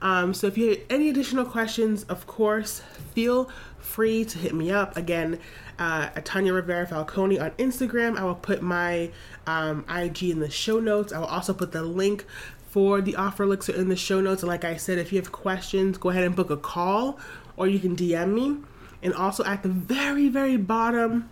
Um, 0.00 0.32
so 0.32 0.46
if 0.46 0.56
you 0.56 0.70
have 0.70 0.78
any 0.88 1.10
additional 1.10 1.44
questions, 1.44 2.04
of 2.04 2.26
course, 2.26 2.80
feel 3.14 3.50
free 3.78 4.24
to 4.24 4.38
hit 4.38 4.54
me 4.54 4.70
up. 4.70 4.96
Again, 4.96 5.38
uh, 5.78 6.08
Tanya 6.24 6.54
Rivera 6.54 6.86
Falcone 6.86 7.38
on 7.38 7.50
Instagram. 7.52 8.16
I 8.16 8.24
will 8.24 8.34
put 8.34 8.62
my 8.62 9.10
um, 9.46 9.84
IG 9.86 10.22
in 10.22 10.40
the 10.40 10.50
show 10.50 10.80
notes. 10.80 11.12
I 11.12 11.18
will 11.18 11.26
also 11.26 11.52
put 11.52 11.72
the 11.72 11.82
link 11.82 12.24
for 12.70 13.02
the 13.02 13.16
offer 13.16 13.42
elixir 13.42 13.74
in 13.74 13.90
the 13.90 13.96
show 13.96 14.22
notes. 14.22 14.42
Like 14.42 14.64
I 14.64 14.76
said, 14.76 14.96
if 14.96 15.12
you 15.12 15.18
have 15.20 15.30
questions, 15.30 15.98
go 15.98 16.08
ahead 16.08 16.24
and 16.24 16.34
book 16.34 16.48
a 16.48 16.56
call 16.56 17.20
or 17.58 17.66
you 17.66 17.78
can 17.78 17.94
DM 17.94 18.32
me 18.32 18.56
and 19.02 19.14
also 19.14 19.44
at 19.44 19.62
the 19.62 19.68
very 19.68 20.28
very 20.28 20.56
bottom 20.56 21.28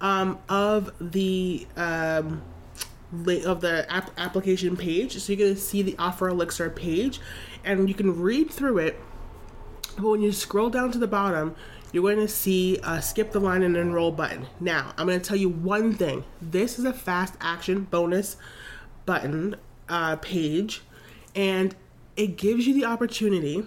um, 0.00 0.38
of 0.48 0.92
the 1.00 1.66
um, 1.76 2.42
of 3.26 3.60
the 3.60 3.86
app- 3.92 4.10
application 4.18 4.76
page. 4.76 5.18
So 5.18 5.32
you're 5.32 5.54
to 5.54 5.60
see 5.60 5.82
the 5.82 5.94
offer 5.98 6.28
elixir 6.28 6.70
page 6.70 7.20
and 7.64 7.88
you 7.88 7.94
can 7.94 8.20
read 8.20 8.50
through 8.50 8.78
it. 8.78 8.98
But 9.96 10.08
when 10.08 10.22
you 10.22 10.32
scroll 10.32 10.70
down 10.70 10.90
to 10.92 10.98
the 10.98 11.06
bottom 11.06 11.54
you're 11.92 12.02
going 12.02 12.16
to 12.16 12.28
see 12.28 12.78
a 12.82 13.02
skip 13.02 13.32
the 13.32 13.38
line 13.38 13.62
and 13.62 13.76
enroll 13.76 14.10
button. 14.10 14.46
Now 14.58 14.94
i'm 14.96 15.06
going 15.06 15.20
to 15.20 15.24
tell 15.24 15.36
you 15.36 15.50
one 15.50 15.92
thing. 15.92 16.24
This 16.40 16.78
is 16.78 16.86
a 16.86 16.92
fast 16.92 17.34
action 17.40 17.84
bonus 17.84 18.36
button 19.04 19.56
uh, 19.88 20.16
page 20.16 20.82
and 21.34 21.76
it 22.16 22.36
gives 22.36 22.66
you 22.66 22.74
the 22.74 22.84
opportunity 22.84 23.66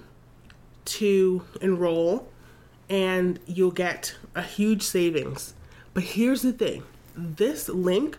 to 0.85 1.43
enroll 1.61 2.27
and 2.89 3.39
you'll 3.45 3.71
get 3.71 4.15
a 4.35 4.41
huge 4.41 4.83
savings. 4.83 5.53
But 5.93 6.03
here's 6.03 6.41
the 6.41 6.53
thing 6.53 6.83
this 7.15 7.69
link 7.69 8.17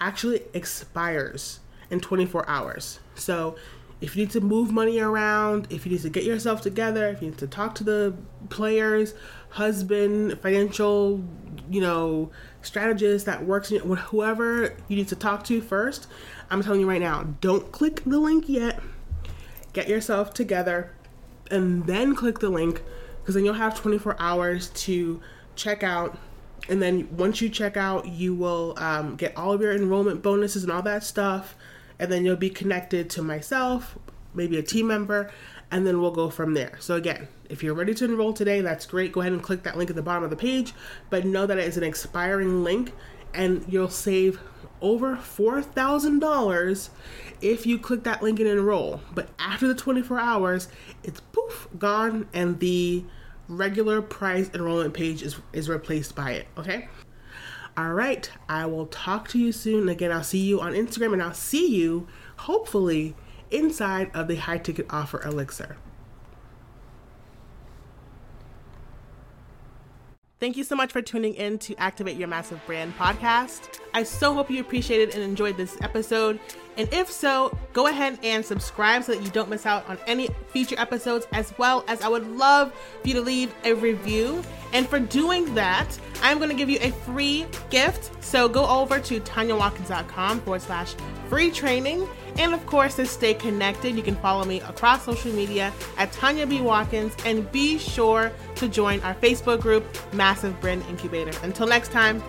actually 0.00 0.42
expires 0.52 1.60
in 1.90 2.00
24 2.00 2.48
hours. 2.48 3.00
So 3.14 3.56
if 4.00 4.14
you 4.14 4.24
need 4.24 4.32
to 4.32 4.40
move 4.40 4.70
money 4.70 5.00
around, 5.00 5.68
if 5.70 5.86
you 5.86 5.92
need 5.92 6.02
to 6.02 6.10
get 6.10 6.24
yourself 6.24 6.60
together, 6.60 7.08
if 7.08 7.22
you 7.22 7.30
need 7.30 7.38
to 7.38 7.46
talk 7.46 7.74
to 7.76 7.84
the 7.84 8.14
players, 8.50 9.14
husband, 9.50 10.38
financial, 10.40 11.24
you 11.70 11.80
know, 11.80 12.30
strategist 12.60 13.24
that 13.26 13.44
works, 13.46 13.70
with 13.70 13.98
whoever 14.00 14.76
you 14.88 14.96
need 14.96 15.08
to 15.08 15.16
talk 15.16 15.44
to 15.44 15.60
first, 15.62 16.08
I'm 16.50 16.62
telling 16.62 16.80
you 16.80 16.88
right 16.88 17.00
now, 17.00 17.22
don't 17.40 17.72
click 17.72 18.02
the 18.04 18.18
link 18.18 18.48
yet. 18.48 18.80
Get 19.72 19.88
yourself 19.88 20.34
together 20.34 20.92
and 21.50 21.86
then 21.86 22.14
click 22.14 22.40
the 22.40 22.50
link 22.50 22.82
because 23.26 23.34
then 23.34 23.44
you'll 23.44 23.54
have 23.54 23.76
24 23.76 24.14
hours 24.20 24.68
to 24.68 25.20
check 25.56 25.82
out 25.82 26.16
and 26.68 26.80
then 26.80 27.08
once 27.16 27.40
you 27.40 27.48
check 27.48 27.76
out 27.76 28.06
you 28.06 28.32
will 28.32 28.72
um, 28.76 29.16
get 29.16 29.36
all 29.36 29.52
of 29.52 29.60
your 29.60 29.74
enrollment 29.74 30.22
bonuses 30.22 30.62
and 30.62 30.70
all 30.70 30.82
that 30.82 31.02
stuff 31.02 31.56
and 31.98 32.12
then 32.12 32.24
you'll 32.24 32.36
be 32.36 32.48
connected 32.48 33.10
to 33.10 33.22
myself 33.22 33.98
maybe 34.32 34.56
a 34.58 34.62
team 34.62 34.86
member 34.86 35.28
and 35.72 35.84
then 35.84 36.00
we'll 36.00 36.12
go 36.12 36.30
from 36.30 36.54
there 36.54 36.76
so 36.78 36.94
again 36.94 37.26
if 37.50 37.64
you're 37.64 37.74
ready 37.74 37.92
to 37.92 38.04
enroll 38.04 38.32
today 38.32 38.60
that's 38.60 38.86
great 38.86 39.10
go 39.10 39.20
ahead 39.20 39.32
and 39.32 39.42
click 39.42 39.64
that 39.64 39.76
link 39.76 39.90
at 39.90 39.96
the 39.96 40.02
bottom 40.02 40.22
of 40.22 40.30
the 40.30 40.36
page 40.36 40.72
but 41.10 41.24
know 41.24 41.46
that 41.46 41.58
it 41.58 41.64
is 41.64 41.76
an 41.76 41.82
expiring 41.82 42.62
link 42.62 42.92
and 43.34 43.64
you'll 43.68 43.88
save 43.88 44.38
over 44.80 45.16
$4,000 45.16 46.88
if 47.40 47.66
you 47.66 47.78
click 47.78 48.04
that 48.04 48.22
link 48.22 48.40
and 48.40 48.48
enroll. 48.48 49.00
But 49.14 49.28
after 49.38 49.66
the 49.66 49.74
24 49.74 50.18
hours, 50.18 50.68
it's 51.02 51.20
poof, 51.32 51.68
gone, 51.78 52.28
and 52.32 52.60
the 52.60 53.04
regular 53.48 54.02
price 54.02 54.50
enrollment 54.54 54.94
page 54.94 55.22
is, 55.22 55.36
is 55.52 55.68
replaced 55.68 56.14
by 56.14 56.32
it. 56.32 56.46
Okay? 56.58 56.88
All 57.76 57.92
right, 57.92 58.30
I 58.48 58.66
will 58.66 58.86
talk 58.86 59.28
to 59.28 59.38
you 59.38 59.52
soon. 59.52 59.88
Again, 59.88 60.10
I'll 60.10 60.24
see 60.24 60.38
you 60.38 60.60
on 60.60 60.72
Instagram 60.72 61.12
and 61.12 61.22
I'll 61.22 61.34
see 61.34 61.66
you 61.74 62.08
hopefully 62.38 63.14
inside 63.50 64.10
of 64.14 64.28
the 64.28 64.36
high 64.36 64.58
ticket 64.58 64.86
offer 64.90 65.22
elixir. 65.22 65.76
Thank 70.38 70.56
you 70.56 70.64
so 70.64 70.76
much 70.76 70.92
for 70.92 71.00
tuning 71.00 71.34
in 71.34 71.58
to 71.60 71.74
Activate 71.76 72.16
Your 72.16 72.28
Massive 72.28 72.60
Brand 72.66 72.96
podcast. 72.98 73.80
I 73.94 74.02
so 74.02 74.34
hope 74.34 74.50
you 74.50 74.60
appreciated 74.60 75.14
and 75.14 75.22
enjoyed 75.22 75.56
this 75.56 75.78
episode. 75.80 76.38
And 76.76 76.92
if 76.92 77.10
so, 77.10 77.56
go 77.72 77.86
ahead 77.86 78.18
and 78.22 78.44
subscribe 78.44 79.04
so 79.04 79.14
that 79.14 79.22
you 79.22 79.30
don't 79.30 79.48
miss 79.48 79.66
out 79.66 79.88
on 79.88 79.98
any 80.06 80.28
future 80.48 80.78
episodes, 80.78 81.26
as 81.32 81.52
well 81.58 81.84
as 81.88 82.02
I 82.02 82.08
would 82.08 82.26
love 82.36 82.72
for 83.02 83.08
you 83.08 83.14
to 83.14 83.20
leave 83.20 83.54
a 83.64 83.74
review. 83.74 84.42
And 84.72 84.88
for 84.88 84.98
doing 84.98 85.54
that, 85.54 85.86
I'm 86.22 86.38
going 86.38 86.50
to 86.50 86.56
give 86.56 86.68
you 86.68 86.78
a 86.80 86.90
free 86.90 87.46
gift. 87.70 88.22
So 88.22 88.48
go 88.48 88.66
over 88.66 88.98
to 89.00 89.20
tanyawatkins.com 89.20 90.40
forward 90.40 90.62
slash 90.62 90.94
free 91.28 91.50
training. 91.50 92.06
And 92.38 92.52
of 92.52 92.64
course, 92.66 92.96
to 92.96 93.06
stay 93.06 93.32
connected, 93.34 93.96
you 93.96 94.02
can 94.02 94.16
follow 94.16 94.44
me 94.44 94.60
across 94.60 95.04
social 95.04 95.32
media 95.32 95.72
at 95.96 96.12
Tanya 96.12 96.46
B. 96.46 96.60
Watkins 96.60 97.14
and 97.24 97.50
be 97.52 97.78
sure 97.78 98.30
to 98.56 98.68
join 98.68 99.00
our 99.00 99.14
Facebook 99.14 99.60
group, 99.60 99.84
Massive 100.12 100.60
Brand 100.60 100.84
Incubator. 100.90 101.32
Until 101.42 101.66
next 101.66 101.92
time, 101.92 102.22